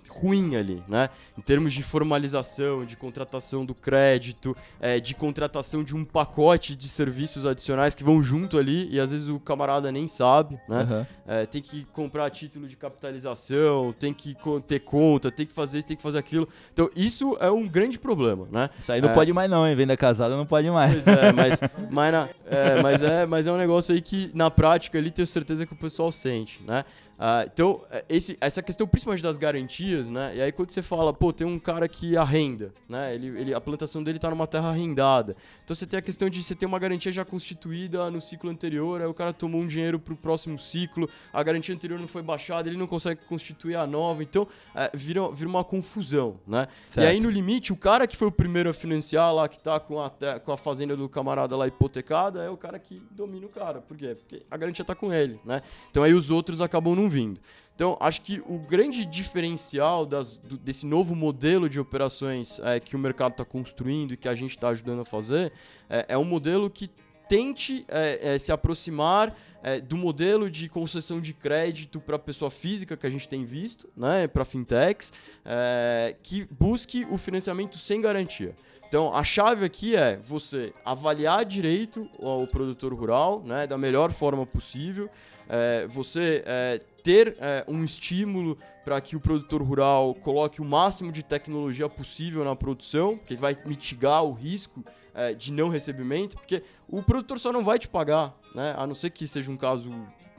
ruim 0.09 0.55
ali, 0.55 0.83
né? 0.87 1.09
Em 1.37 1.41
termos 1.41 1.73
de 1.73 1.83
formalização, 1.83 2.83
de 2.85 2.97
contratação 2.97 3.65
do 3.65 3.73
crédito, 3.73 4.55
é, 4.79 4.99
de 4.99 5.13
contratação 5.15 5.83
de 5.83 5.95
um 5.95 6.03
pacote 6.03 6.75
de 6.75 6.87
serviços 6.87 7.45
adicionais 7.45 7.95
que 7.95 8.03
vão 8.03 8.21
junto 8.21 8.57
ali 8.57 8.89
e 8.89 8.99
às 8.99 9.11
vezes 9.11 9.29
o 9.29 9.39
camarada 9.39 9.91
nem 9.91 10.07
sabe, 10.07 10.59
né? 10.67 10.87
Uhum. 10.89 11.05
É, 11.27 11.45
tem 11.45 11.61
que 11.61 11.85
comprar 11.93 12.29
título 12.29 12.67
de 12.67 12.75
capitalização, 12.75 13.93
tem 13.93 14.13
que 14.13 14.35
ter 14.67 14.79
conta, 14.79 15.31
tem 15.31 15.45
que 15.45 15.53
fazer 15.53 15.79
isso, 15.79 15.87
tem 15.87 15.97
que 15.97 16.03
fazer 16.03 16.17
aquilo. 16.17 16.47
Então 16.73 16.89
isso 16.95 17.37
é 17.39 17.51
um 17.51 17.67
grande 17.67 17.99
problema, 17.99 18.47
né? 18.51 18.69
Isso 18.79 18.91
aí 18.91 19.01
não 19.01 19.09
é, 19.09 19.13
pode 19.13 19.31
mais 19.31 19.49
não, 19.49 19.67
hein? 19.67 19.75
Venda 19.75 19.95
casada 19.95 20.35
não 20.35 20.45
pode 20.45 20.69
mais. 20.71 21.03
Pois 21.03 21.07
é, 21.07 21.31
mas, 21.31 21.59
mas, 21.89 22.11
na, 22.11 22.29
é, 22.45 22.81
mas, 22.81 23.03
é, 23.03 23.25
mas 23.25 23.47
é 23.47 23.51
um 23.51 23.57
negócio 23.57 23.93
aí 23.93 24.01
que 24.01 24.31
na 24.33 24.49
prática 24.49 24.97
ali 24.97 25.11
tenho 25.11 25.27
certeza 25.27 25.65
que 25.65 25.73
o 25.73 25.77
pessoal 25.77 26.11
sente, 26.11 26.61
né? 26.65 26.83
Uh, 27.19 27.43
então, 27.51 27.81
é, 27.91 28.05
esse, 28.07 28.37
essa 28.39 28.63
questão 28.63 28.87
principalmente 28.87 29.21
das 29.21 29.37
garantias, 29.37 30.09
né? 30.09 30.37
E 30.37 30.41
aí 30.41 30.53
quando 30.53 30.71
você 30.71 30.81
fala, 30.81 31.13
pô, 31.13 31.33
tem 31.33 31.45
um 31.45 31.59
cara 31.59 31.85
que 31.85 32.15
arrenda, 32.15 32.73
né? 32.87 33.13
Ele, 33.13 33.27
ele, 33.27 33.53
a 33.53 33.59
plantação 33.59 34.01
dele 34.01 34.17
está 34.17 34.29
numa 34.29 34.47
terra 34.47 34.69
arrendada. 34.69 35.35
Então 35.65 35.75
você 35.75 35.85
tem 35.85 35.99
a 35.99 36.01
questão 36.01 36.29
de 36.29 36.41
você 36.41 36.55
ter 36.55 36.65
uma 36.65 36.79
garantia 36.79 37.11
já 37.11 37.25
constituída 37.25 38.09
no 38.09 38.21
ciclo 38.21 38.49
anterior, 38.49 39.01
aí 39.01 39.07
o 39.07 39.13
cara 39.13 39.33
tomou 39.33 39.59
um 39.59 39.67
dinheiro 39.67 39.99
para 39.99 40.13
o 40.13 40.15
próximo 40.15 40.57
ciclo, 40.57 41.09
a 41.33 41.43
garantia 41.43 41.75
anterior 41.75 41.99
não 41.99 42.07
foi 42.07 42.21
baixada, 42.21 42.69
ele 42.69 42.77
não 42.77 42.87
consegue 42.87 43.19
constituir 43.25 43.75
a 43.75 43.85
nova, 43.85 44.23
então 44.23 44.47
é, 44.73 44.89
vira, 44.93 45.29
vira 45.29 45.49
uma 45.49 45.63
confusão, 45.65 46.39
né? 46.47 46.69
Certo. 46.89 47.05
E 47.05 47.09
aí 47.09 47.19
no 47.19 47.29
limite, 47.29 47.73
o 47.73 47.75
cara 47.75 48.07
que 48.07 48.15
foi 48.15 48.29
o 48.29 48.31
primeiro 48.31 48.69
a 48.69 48.73
financiar 48.73 49.33
lá, 49.33 49.49
que 49.49 49.57
está 49.57 49.77
com 49.77 49.99
a, 50.01 50.09
com 50.41 50.53
a 50.53 50.57
fazenda 50.57 50.95
do 50.95 51.09
camarada 51.09 51.57
lá 51.57 51.67
hipotecada, 51.67 52.41
é 52.41 52.49
o 52.49 52.55
cara 52.55 52.79
que 52.79 53.01
domina 53.11 53.45
o 53.45 53.49
cara. 53.49 53.81
Por 53.81 53.97
quê? 53.97 54.15
Porque 54.15 54.45
a 54.49 54.55
garantia 54.55 54.83
está 54.83 54.95
com 54.95 55.11
ele, 55.11 55.37
né? 55.43 55.61
Então 55.91 56.01
aí 56.01 56.13
os 56.13 56.31
outros 56.31 56.61
acabam 56.61 56.95
não 56.95 57.08
vindo. 57.09 57.39
Então, 57.79 57.97
acho 58.01 58.21
que 58.23 58.41
o 58.45 58.59
grande 58.59 59.05
diferencial 59.05 60.05
das, 60.05 60.37
do, 60.37 60.57
desse 60.57 60.85
novo 60.85 61.15
modelo 61.15 61.69
de 61.69 61.79
operações 61.79 62.59
é, 62.59 62.77
que 62.77 62.93
o 62.93 62.99
mercado 62.99 63.31
está 63.31 63.45
construindo 63.45 64.13
e 64.13 64.17
que 64.17 64.27
a 64.27 64.35
gente 64.35 64.51
está 64.51 64.67
ajudando 64.67 64.99
a 64.99 65.05
fazer 65.05 65.53
é, 65.89 66.07
é, 66.09 66.17
um 66.17 66.25
modelo 66.25 66.69
que 66.69 66.91
tente 67.29 67.85
é, 67.87 68.33
é 68.33 68.37
se 68.37 68.51
aproximar 68.51 69.33
é, 69.63 69.79
do 69.79 69.95
modelo 69.95 70.49
de 70.49 70.67
concessão 70.67 71.21
de 71.21 71.33
crédito 71.33 72.01
para 72.01 72.19
pessoa 72.19 72.51
física 72.51 72.97
que 72.97 73.07
a 73.07 73.09
gente 73.09 73.29
tem 73.29 73.45
visto, 73.45 73.87
né, 73.95 74.27
para 74.27 74.43
fintechs, 74.43 75.13
é, 75.45 76.17
que 76.21 76.45
busque 76.51 77.07
o 77.09 77.17
financiamento 77.17 77.77
sem 77.77 78.01
garantia. 78.01 78.55
Então, 78.89 79.13
a 79.13 79.23
chave 79.23 79.63
aqui 79.63 79.95
é 79.95 80.17
você 80.17 80.73
avaliar 80.83 81.45
direito 81.45 82.09
o 82.17 82.47
produtor 82.47 82.91
rural, 82.91 83.43
né, 83.45 83.67
da 83.67 83.77
melhor 83.77 84.11
forma 84.11 84.47
possível, 84.47 85.07
é, 85.47 85.85
você 85.87 86.43
é, 86.45 86.81
ter 87.09 87.35
é, 87.39 87.65
um 87.67 87.83
estímulo 87.83 88.55
para 88.85 89.01
que 89.01 89.15
o 89.15 89.19
produtor 89.19 89.63
rural 89.63 90.13
coloque 90.13 90.61
o 90.61 90.65
máximo 90.65 91.11
de 91.11 91.23
tecnologia 91.23 91.89
possível 91.89 92.45
na 92.45 92.55
produção, 92.55 93.17
que 93.17 93.33
vai 93.33 93.57
mitigar 93.65 94.23
o 94.23 94.31
risco 94.31 94.85
é, 95.15 95.33
de 95.33 95.51
não 95.51 95.69
recebimento, 95.69 96.37
porque 96.37 96.61
o 96.87 97.01
produtor 97.01 97.39
só 97.39 97.51
não 97.51 97.63
vai 97.63 97.79
te 97.79 97.87
pagar, 97.87 98.37
né? 98.53 98.75
A 98.77 98.85
não 98.85 98.93
ser 98.93 99.09
que 99.09 99.27
seja 99.27 99.49
um 99.49 99.57
caso 99.57 99.91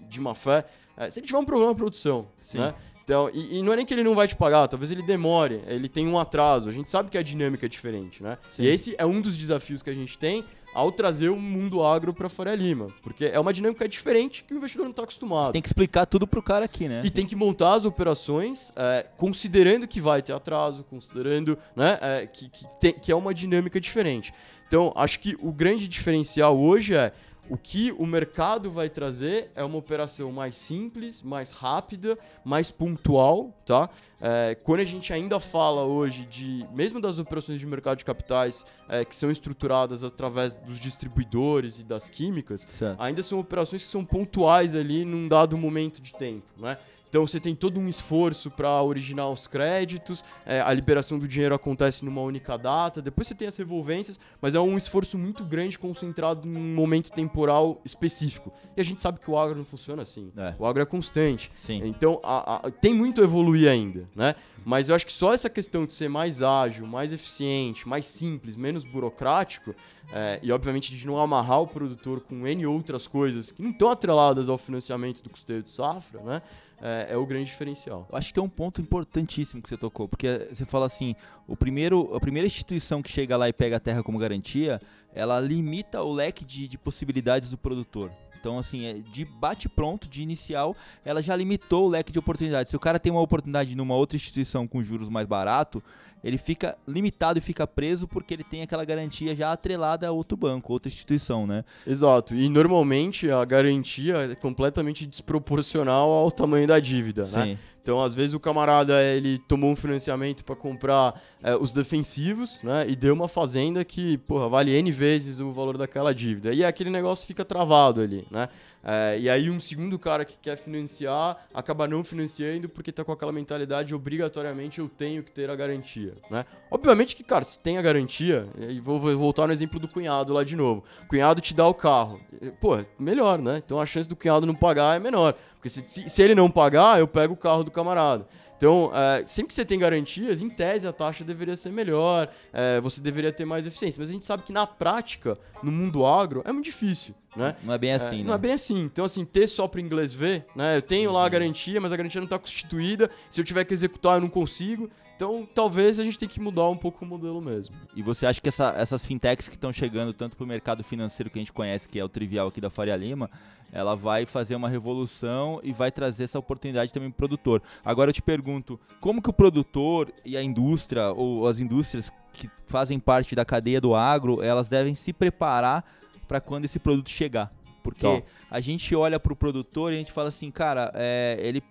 de 0.08 0.20
má 0.20 0.32
fé, 0.32 0.64
é, 0.96 1.10
se 1.10 1.18
ele 1.18 1.26
tiver 1.26 1.40
um 1.40 1.44
problema 1.44 1.72
na 1.72 1.76
produção, 1.76 2.28
Sim. 2.40 2.58
né? 2.58 2.74
Então, 3.10 3.28
e, 3.34 3.58
e 3.58 3.62
não 3.64 3.72
é 3.72 3.76
nem 3.76 3.84
que 3.84 3.92
ele 3.92 4.04
não 4.04 4.14
vai 4.14 4.28
te 4.28 4.36
pagar, 4.36 4.68
talvez 4.68 4.92
ele 4.92 5.02
demore, 5.02 5.60
ele 5.66 5.88
tem 5.88 6.06
um 6.06 6.16
atraso. 6.16 6.68
A 6.68 6.72
gente 6.72 6.88
sabe 6.88 7.10
que 7.10 7.18
a 7.18 7.22
dinâmica 7.24 7.66
é 7.66 7.68
diferente, 7.68 8.22
né? 8.22 8.38
Sim. 8.54 8.62
E 8.62 8.68
esse 8.68 8.94
é 8.96 9.04
um 9.04 9.20
dos 9.20 9.36
desafios 9.36 9.82
que 9.82 9.90
a 9.90 9.92
gente 9.92 10.16
tem 10.16 10.44
ao 10.72 10.92
trazer 10.92 11.28
o 11.28 11.34
mundo 11.34 11.82
agro 11.82 12.14
para 12.14 12.28
Faria 12.28 12.54
Lima, 12.54 12.86
porque 13.02 13.24
é 13.24 13.40
uma 13.40 13.52
dinâmica 13.52 13.88
diferente 13.88 14.44
que 14.44 14.54
o 14.54 14.58
investidor 14.58 14.84
não 14.84 14.92
está 14.92 15.02
acostumado. 15.02 15.50
Tem 15.50 15.60
que 15.60 15.66
explicar 15.66 16.06
tudo 16.06 16.24
pro 16.24 16.40
cara 16.40 16.66
aqui, 16.66 16.86
né? 16.86 17.02
E 17.04 17.10
tem 17.10 17.26
que 17.26 17.34
montar 17.34 17.74
as 17.74 17.84
operações 17.84 18.72
é, 18.76 19.04
considerando 19.16 19.88
que 19.88 20.00
vai 20.00 20.22
ter 20.22 20.32
atraso, 20.32 20.84
considerando 20.84 21.58
né, 21.74 21.98
é, 22.00 22.26
que, 22.28 22.48
que, 22.48 22.64
tem- 22.78 22.92
que 22.94 23.10
é 23.10 23.16
uma 23.16 23.34
dinâmica 23.34 23.80
diferente. 23.80 24.32
Então, 24.68 24.92
acho 24.94 25.18
que 25.18 25.36
o 25.42 25.50
grande 25.50 25.88
diferencial 25.88 26.56
hoje 26.56 26.94
é 26.94 27.12
o 27.50 27.58
que 27.58 27.90
o 27.92 28.06
mercado 28.06 28.70
vai 28.70 28.88
trazer 28.88 29.50
é 29.56 29.64
uma 29.64 29.76
operação 29.76 30.30
mais 30.30 30.56
simples, 30.56 31.20
mais 31.20 31.50
rápida, 31.50 32.16
mais 32.44 32.70
pontual, 32.70 33.52
tá? 33.66 33.90
É, 34.20 34.54
quando 34.62 34.80
a 34.80 34.84
gente 34.84 35.12
ainda 35.12 35.40
fala 35.40 35.82
hoje 35.84 36.24
de, 36.26 36.64
mesmo 36.72 37.00
das 37.00 37.18
operações 37.18 37.58
de 37.58 37.66
mercado 37.66 37.98
de 37.98 38.04
capitais 38.04 38.64
é, 38.88 39.04
que 39.04 39.16
são 39.16 39.30
estruturadas 39.30 40.04
através 40.04 40.54
dos 40.54 40.78
distribuidores 40.78 41.80
e 41.80 41.82
das 41.84 42.08
químicas, 42.08 42.66
Certo. 42.68 43.00
ainda 43.00 43.22
são 43.22 43.40
operações 43.40 43.82
que 43.82 43.88
são 43.88 44.04
pontuais 44.04 44.76
ali 44.76 45.04
num 45.04 45.26
dado 45.26 45.58
momento 45.58 46.00
de 46.00 46.12
tempo, 46.14 46.46
né? 46.56 46.78
Então 47.10 47.26
você 47.26 47.40
tem 47.40 47.56
todo 47.56 47.78
um 47.80 47.88
esforço 47.88 48.50
para 48.52 48.80
originar 48.82 49.28
os 49.28 49.48
créditos, 49.48 50.22
é, 50.46 50.60
a 50.60 50.72
liberação 50.72 51.18
do 51.18 51.26
dinheiro 51.26 51.52
acontece 51.52 52.04
numa 52.04 52.20
única 52.22 52.56
data, 52.56 53.02
depois 53.02 53.26
você 53.26 53.34
tem 53.34 53.48
as 53.48 53.56
revolvências, 53.56 54.18
mas 54.40 54.54
é 54.54 54.60
um 54.60 54.76
esforço 54.76 55.18
muito 55.18 55.44
grande 55.44 55.76
concentrado 55.76 56.46
num 56.46 56.72
momento 56.72 57.10
temporal 57.10 57.80
específico. 57.84 58.52
E 58.76 58.80
a 58.80 58.84
gente 58.84 59.02
sabe 59.02 59.18
que 59.18 59.28
o 59.28 59.36
agro 59.36 59.56
não 59.56 59.64
funciona 59.64 60.02
assim. 60.02 60.30
É. 60.36 60.54
O 60.56 60.64
agro 60.64 60.80
é 60.80 60.86
constante. 60.86 61.50
Sim. 61.56 61.82
Então, 61.84 62.20
a- 62.22 62.66
a- 62.66 62.70
tem 62.70 62.94
muito 62.94 63.20
a 63.20 63.24
evoluir 63.24 63.68
ainda, 63.68 64.04
né? 64.14 64.36
Mas 64.64 64.88
eu 64.88 64.94
acho 64.94 65.04
que 65.04 65.12
só 65.12 65.32
essa 65.34 65.50
questão 65.50 65.84
de 65.86 65.92
ser 65.94 66.08
mais 66.08 66.42
ágil, 66.42 66.86
mais 66.86 67.12
eficiente, 67.12 67.88
mais 67.88 68.06
simples, 68.06 68.56
menos 68.56 68.84
burocrático, 68.84 69.74
é, 70.12 70.38
e 70.42 70.52
obviamente 70.52 70.94
de 70.94 71.06
não 71.06 71.18
amarrar 71.18 71.60
o 71.62 71.66
produtor 71.66 72.20
com 72.20 72.46
N 72.46 72.66
outras 72.66 73.06
coisas 73.08 73.50
que 73.50 73.62
não 73.62 73.70
estão 73.70 73.88
atreladas 73.90 74.48
ao 74.48 74.58
financiamento 74.58 75.22
do 75.22 75.30
custeio 75.30 75.62
de 75.62 75.70
safra, 75.70 76.20
né? 76.22 76.42
É, 76.82 77.08
é 77.10 77.16
o 77.16 77.26
grande 77.26 77.46
diferencial. 77.46 78.06
Eu 78.10 78.16
acho 78.16 78.28
que 78.28 78.34
tem 78.34 78.42
um 78.42 78.48
ponto 78.48 78.80
importantíssimo 78.80 79.60
que 79.62 79.68
você 79.68 79.76
tocou, 79.76 80.08
porque 80.08 80.48
você 80.50 80.64
fala 80.64 80.86
assim, 80.86 81.14
o 81.46 81.54
primeiro, 81.54 82.14
a 82.14 82.20
primeira 82.20 82.46
instituição 82.46 83.02
que 83.02 83.10
chega 83.10 83.36
lá 83.36 83.48
e 83.48 83.52
pega 83.52 83.76
a 83.76 83.80
terra 83.80 84.02
como 84.02 84.18
garantia, 84.18 84.80
ela 85.14 85.38
limita 85.40 86.02
o 86.02 86.12
leque 86.12 86.44
de, 86.44 86.66
de 86.66 86.78
possibilidades 86.78 87.50
do 87.50 87.58
produtor. 87.58 88.10
Então, 88.40 88.58
assim, 88.58 88.86
é 88.86 88.94
de 88.94 89.24
bate 89.24 89.68
pronto, 89.68 90.08
de 90.08 90.22
inicial, 90.22 90.74
ela 91.04 91.22
já 91.22 91.36
limitou 91.36 91.86
o 91.86 91.88
leque 91.90 92.10
de 92.10 92.18
oportunidades. 92.18 92.70
Se 92.70 92.76
o 92.76 92.80
cara 92.80 92.98
tem 92.98 93.12
uma 93.12 93.20
oportunidade 93.20 93.76
numa 93.76 93.94
outra 93.94 94.16
instituição 94.16 94.66
com 94.66 94.82
juros 94.82 95.10
mais 95.10 95.26
barato, 95.26 95.82
ele 96.22 96.38
fica 96.38 96.76
limitado 96.86 97.38
e 97.38 97.42
fica 97.42 97.66
preso 97.66 98.06
porque 98.06 98.34
ele 98.34 98.44
tem 98.44 98.62
aquela 98.62 98.84
garantia 98.84 99.34
já 99.34 99.52
atrelada 99.52 100.06
a 100.06 100.10
outro 100.10 100.36
banco, 100.36 100.72
outra 100.72 100.88
instituição, 100.88 101.46
né? 101.46 101.64
Exato. 101.86 102.34
E 102.34 102.48
normalmente 102.48 103.30
a 103.30 103.44
garantia 103.44 104.32
é 104.32 104.34
completamente 104.34 105.06
desproporcional 105.06 106.10
ao 106.10 106.30
tamanho 106.30 106.66
da 106.66 106.78
dívida, 106.78 107.22
né? 107.26 107.44
Sim. 107.44 107.58
Então, 107.82 108.02
às 108.02 108.14
vezes, 108.14 108.34
o 108.34 108.40
camarada 108.40 109.02
ele 109.02 109.38
tomou 109.38 109.70
um 109.70 109.76
financiamento 109.76 110.44
para 110.44 110.54
comprar 110.54 111.20
eh, 111.42 111.56
os 111.56 111.72
defensivos, 111.72 112.60
né? 112.62 112.84
E 112.86 112.94
deu 112.94 113.14
uma 113.14 113.26
fazenda 113.26 113.84
que, 113.84 114.18
porra, 114.18 114.48
vale 114.48 114.70
N 114.72 114.90
vezes 114.92 115.40
o 115.40 115.50
valor 115.50 115.78
daquela 115.78 116.14
dívida. 116.14 116.52
E 116.52 116.62
aquele 116.62 116.90
negócio 116.90 117.26
fica 117.26 117.44
travado 117.44 118.02
ali, 118.02 118.26
né? 118.30 118.48
Eh, 118.84 119.20
e 119.22 119.30
aí, 119.30 119.50
um 119.50 119.58
segundo 119.58 119.98
cara 119.98 120.24
que 120.24 120.38
quer 120.38 120.56
financiar 120.56 121.38
acaba 121.54 121.88
não 121.88 122.04
financiando 122.04 122.68
porque 122.68 122.92
tá 122.92 123.02
com 123.02 123.12
aquela 123.12 123.32
mentalidade 123.32 123.94
obrigatoriamente 123.94 124.78
eu 124.78 124.88
tenho 124.88 125.22
que 125.22 125.32
ter 125.32 125.48
a 125.48 125.56
garantia, 125.56 126.09
né? 126.30 126.44
Obviamente 126.70 127.16
que, 127.16 127.22
cara, 127.22 127.44
se 127.44 127.58
tem 127.58 127.78
a 127.78 127.82
garantia, 127.82 128.48
e 128.56 128.80
vou, 128.80 129.00
vou 129.00 129.16
voltar 129.16 129.46
no 129.46 129.52
exemplo 129.52 129.78
do 129.78 129.88
cunhado 129.88 130.32
lá 130.32 130.44
de 130.44 130.56
novo. 130.56 130.84
O 131.04 131.08
cunhado 131.08 131.40
te 131.40 131.54
dá 131.54 131.66
o 131.66 131.74
carro. 131.74 132.20
Pô, 132.60 132.78
melhor, 132.98 133.38
né? 133.38 133.62
Então 133.64 133.80
a 133.80 133.86
chance 133.86 134.08
do 134.08 134.16
cunhado 134.16 134.46
não 134.46 134.54
pagar 134.54 134.96
é 134.96 134.98
menor. 134.98 135.34
Porque 135.54 135.68
se, 135.68 135.84
se, 135.86 136.22
ele 136.22 136.34
não 136.34 136.50
pagar, 136.50 136.98
eu 136.98 137.06
pego 137.06 137.34
o 137.34 137.36
carro 137.36 137.62
do 137.62 137.70
camarada. 137.70 138.26
Então, 138.60 138.90
é, 138.94 139.24
sempre 139.24 139.48
que 139.48 139.54
você 139.54 139.64
tem 139.64 139.78
garantias, 139.78 140.42
em 140.42 140.50
tese 140.50 140.86
a 140.86 140.92
taxa 140.92 141.24
deveria 141.24 141.56
ser 141.56 141.72
melhor, 141.72 142.28
é, 142.52 142.78
você 142.78 143.00
deveria 143.00 143.32
ter 143.32 143.46
mais 143.46 143.66
eficiência. 143.66 143.98
Mas 143.98 144.10
a 144.10 144.12
gente 144.12 144.26
sabe 144.26 144.42
que 144.42 144.52
na 144.52 144.66
prática, 144.66 145.38
no 145.62 145.72
mundo 145.72 146.04
agro, 146.04 146.42
é 146.44 146.52
muito 146.52 146.66
difícil, 146.66 147.14
né? 147.34 147.56
Não 147.64 147.72
é 147.72 147.78
bem 147.78 147.94
assim, 147.94 148.16
É, 148.16 148.18
né? 148.18 148.24
Não 148.24 148.34
é 148.34 148.38
bem 148.38 148.52
assim. 148.52 148.80
Então, 148.80 149.06
assim, 149.06 149.24
ter 149.24 149.46
só 149.46 149.66
para 149.66 149.80
inglês 149.80 150.12
ver, 150.12 150.44
né? 150.54 150.76
Eu 150.76 150.82
tenho 150.82 151.10
lá 151.10 151.24
a 151.24 151.28
garantia, 151.30 151.80
mas 151.80 151.90
a 151.90 151.96
garantia 151.96 152.20
não 152.20 152.26
está 152.26 152.38
constituída. 152.38 153.08
Se 153.30 153.40
eu 153.40 153.44
tiver 153.46 153.64
que 153.64 153.72
executar, 153.72 154.16
eu 154.16 154.20
não 154.20 154.28
consigo. 154.28 154.90
Então, 155.20 155.46
talvez 155.54 155.98
a 155.98 156.02
gente 156.04 156.18
tenha 156.18 156.30
que 156.30 156.40
mudar 156.40 156.66
um 156.70 156.76
pouco 156.78 157.04
o 157.04 157.06
modelo 157.06 157.42
mesmo. 157.42 157.76
E 157.94 158.02
você 158.02 158.24
acha 158.24 158.40
que 158.40 158.48
essa- 158.48 158.72
essas 158.78 159.04
fintechs 159.04 159.50
que 159.50 159.54
estão 159.54 159.70
chegando 159.70 160.14
tanto 160.14 160.34
para 160.34 160.44
o 160.44 160.46
mercado 160.46 160.82
financeiro 160.82 161.28
que 161.28 161.38
a 161.38 161.42
gente 161.42 161.52
conhece, 161.52 161.86
que 161.86 162.00
é 162.00 162.04
o 162.04 162.08
trivial 162.08 162.48
aqui 162.48 162.58
da 162.58 162.70
Faria 162.70 162.96
Lima, 162.96 163.28
ela 163.70 163.94
vai 163.94 164.24
fazer 164.24 164.54
uma 164.54 164.66
revolução 164.66 165.60
e 165.62 165.72
vai 165.72 165.92
trazer 165.92 166.24
essa 166.24 166.38
oportunidade 166.38 166.90
também 166.90 167.10
para 167.10 167.16
o 167.16 167.18
produtor. 167.18 167.62
Agora 167.84 168.08
eu 168.08 168.14
te 168.14 168.22
pergunto, 168.22 168.80
como 168.98 169.20
que 169.20 169.28
o 169.28 169.32
produtor 169.34 170.10
e 170.24 170.38
a 170.38 170.42
indústria, 170.42 171.12
ou 171.12 171.46
as 171.46 171.60
indústrias 171.60 172.10
que 172.32 172.48
fazem 172.66 172.98
parte 172.98 173.34
da 173.34 173.44
cadeia 173.44 173.78
do 173.78 173.94
agro, 173.94 174.42
elas 174.42 174.70
devem 174.70 174.94
se 174.94 175.12
preparar 175.12 175.84
para 176.26 176.40
quando 176.40 176.64
esse 176.64 176.78
produto 176.78 177.10
chegar? 177.10 177.52
Porque 177.82 178.06
a 178.50 178.58
gente 178.58 178.96
olha 178.96 179.20
para 179.20 179.34
o 179.34 179.36
produtor 179.36 179.92
e 179.92 179.96
a 179.96 179.98
gente 179.98 180.12
fala 180.12 180.30
assim, 180.30 180.50
cara, 180.50 180.90
é, 180.94 181.36
ele 181.42 181.62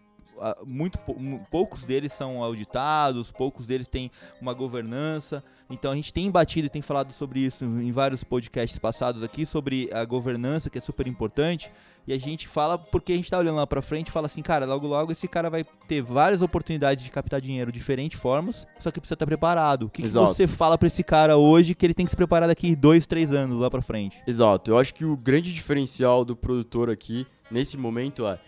muito 0.65 0.97
pou- 0.99 1.19
mu- 1.19 1.45
poucos 1.51 1.83
deles 1.85 2.13
são 2.13 2.43
auditados, 2.43 3.31
poucos 3.31 3.65
deles 3.67 3.87
têm 3.87 4.09
uma 4.41 4.53
governança. 4.53 5.43
Então 5.69 5.91
a 5.91 5.95
gente 5.95 6.13
tem 6.13 6.29
batido 6.31 6.67
e 6.67 6.69
tem 6.69 6.81
falado 6.81 7.11
sobre 7.11 7.41
isso 7.41 7.63
em 7.65 7.91
vários 7.91 8.23
podcasts 8.23 8.79
passados 8.79 9.21
aqui 9.21 9.45
sobre 9.45 9.89
a 9.93 10.03
governança 10.05 10.69
que 10.69 10.77
é 10.77 10.81
super 10.81 11.07
importante. 11.07 11.71
E 12.07 12.13
a 12.13 12.17
gente 12.17 12.47
fala 12.47 12.75
porque 12.75 13.13
a 13.13 13.15
gente 13.15 13.29
tá 13.29 13.37
olhando 13.37 13.57
lá 13.57 13.67
pra 13.67 13.83
frente 13.83 14.07
e 14.07 14.11
fala 14.11 14.25
assim, 14.25 14.41
cara, 14.41 14.65
logo 14.65 14.87
logo 14.87 15.11
esse 15.11 15.27
cara 15.27 15.47
vai 15.47 15.63
ter 15.87 16.01
várias 16.01 16.41
oportunidades 16.41 17.03
de 17.03 17.11
captar 17.11 17.39
dinheiro 17.39 17.71
de 17.71 17.77
diferentes 17.77 18.19
formas, 18.19 18.65
só 18.79 18.89
que 18.89 18.99
precisa 18.99 19.13
estar 19.13 19.27
preparado. 19.27 19.83
O 19.85 19.89
que, 19.89 20.01
que 20.01 20.07
você 20.33 20.47
fala 20.47 20.75
pra 20.75 20.87
esse 20.87 21.03
cara 21.03 21.37
hoje 21.37 21.75
que 21.75 21.85
ele 21.85 21.93
tem 21.93 22.05
que 22.05 22.09
se 22.09 22.15
preparar 22.17 22.49
daqui 22.49 22.75
dois, 22.75 23.05
três 23.05 23.31
anos 23.31 23.59
lá 23.59 23.69
pra 23.69 23.81
frente? 23.81 24.19
Exato. 24.25 24.71
Eu 24.71 24.79
acho 24.79 24.95
que 24.95 25.05
o 25.05 25.15
grande 25.15 25.53
diferencial 25.53 26.25
do 26.25 26.35
produtor 26.35 26.89
aqui, 26.89 27.27
nesse 27.51 27.77
momento, 27.77 28.25
é. 28.25 28.39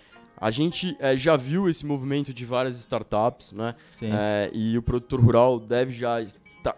A 0.42 0.50
gente 0.50 0.98
eh, 1.00 1.16
já 1.16 1.38
viu 1.38 1.70
esse 1.70 1.86
movimento 1.86 2.34
de 2.34 2.44
várias 2.46 2.76
startups, 2.80 3.52
né? 3.52 3.76
Sim. 4.00 4.10
É, 4.12 4.50
e 4.52 4.76
o 4.76 4.82
produtor 4.82 5.22
rural 5.22 5.60
deve 5.60 5.94
já 5.94 6.20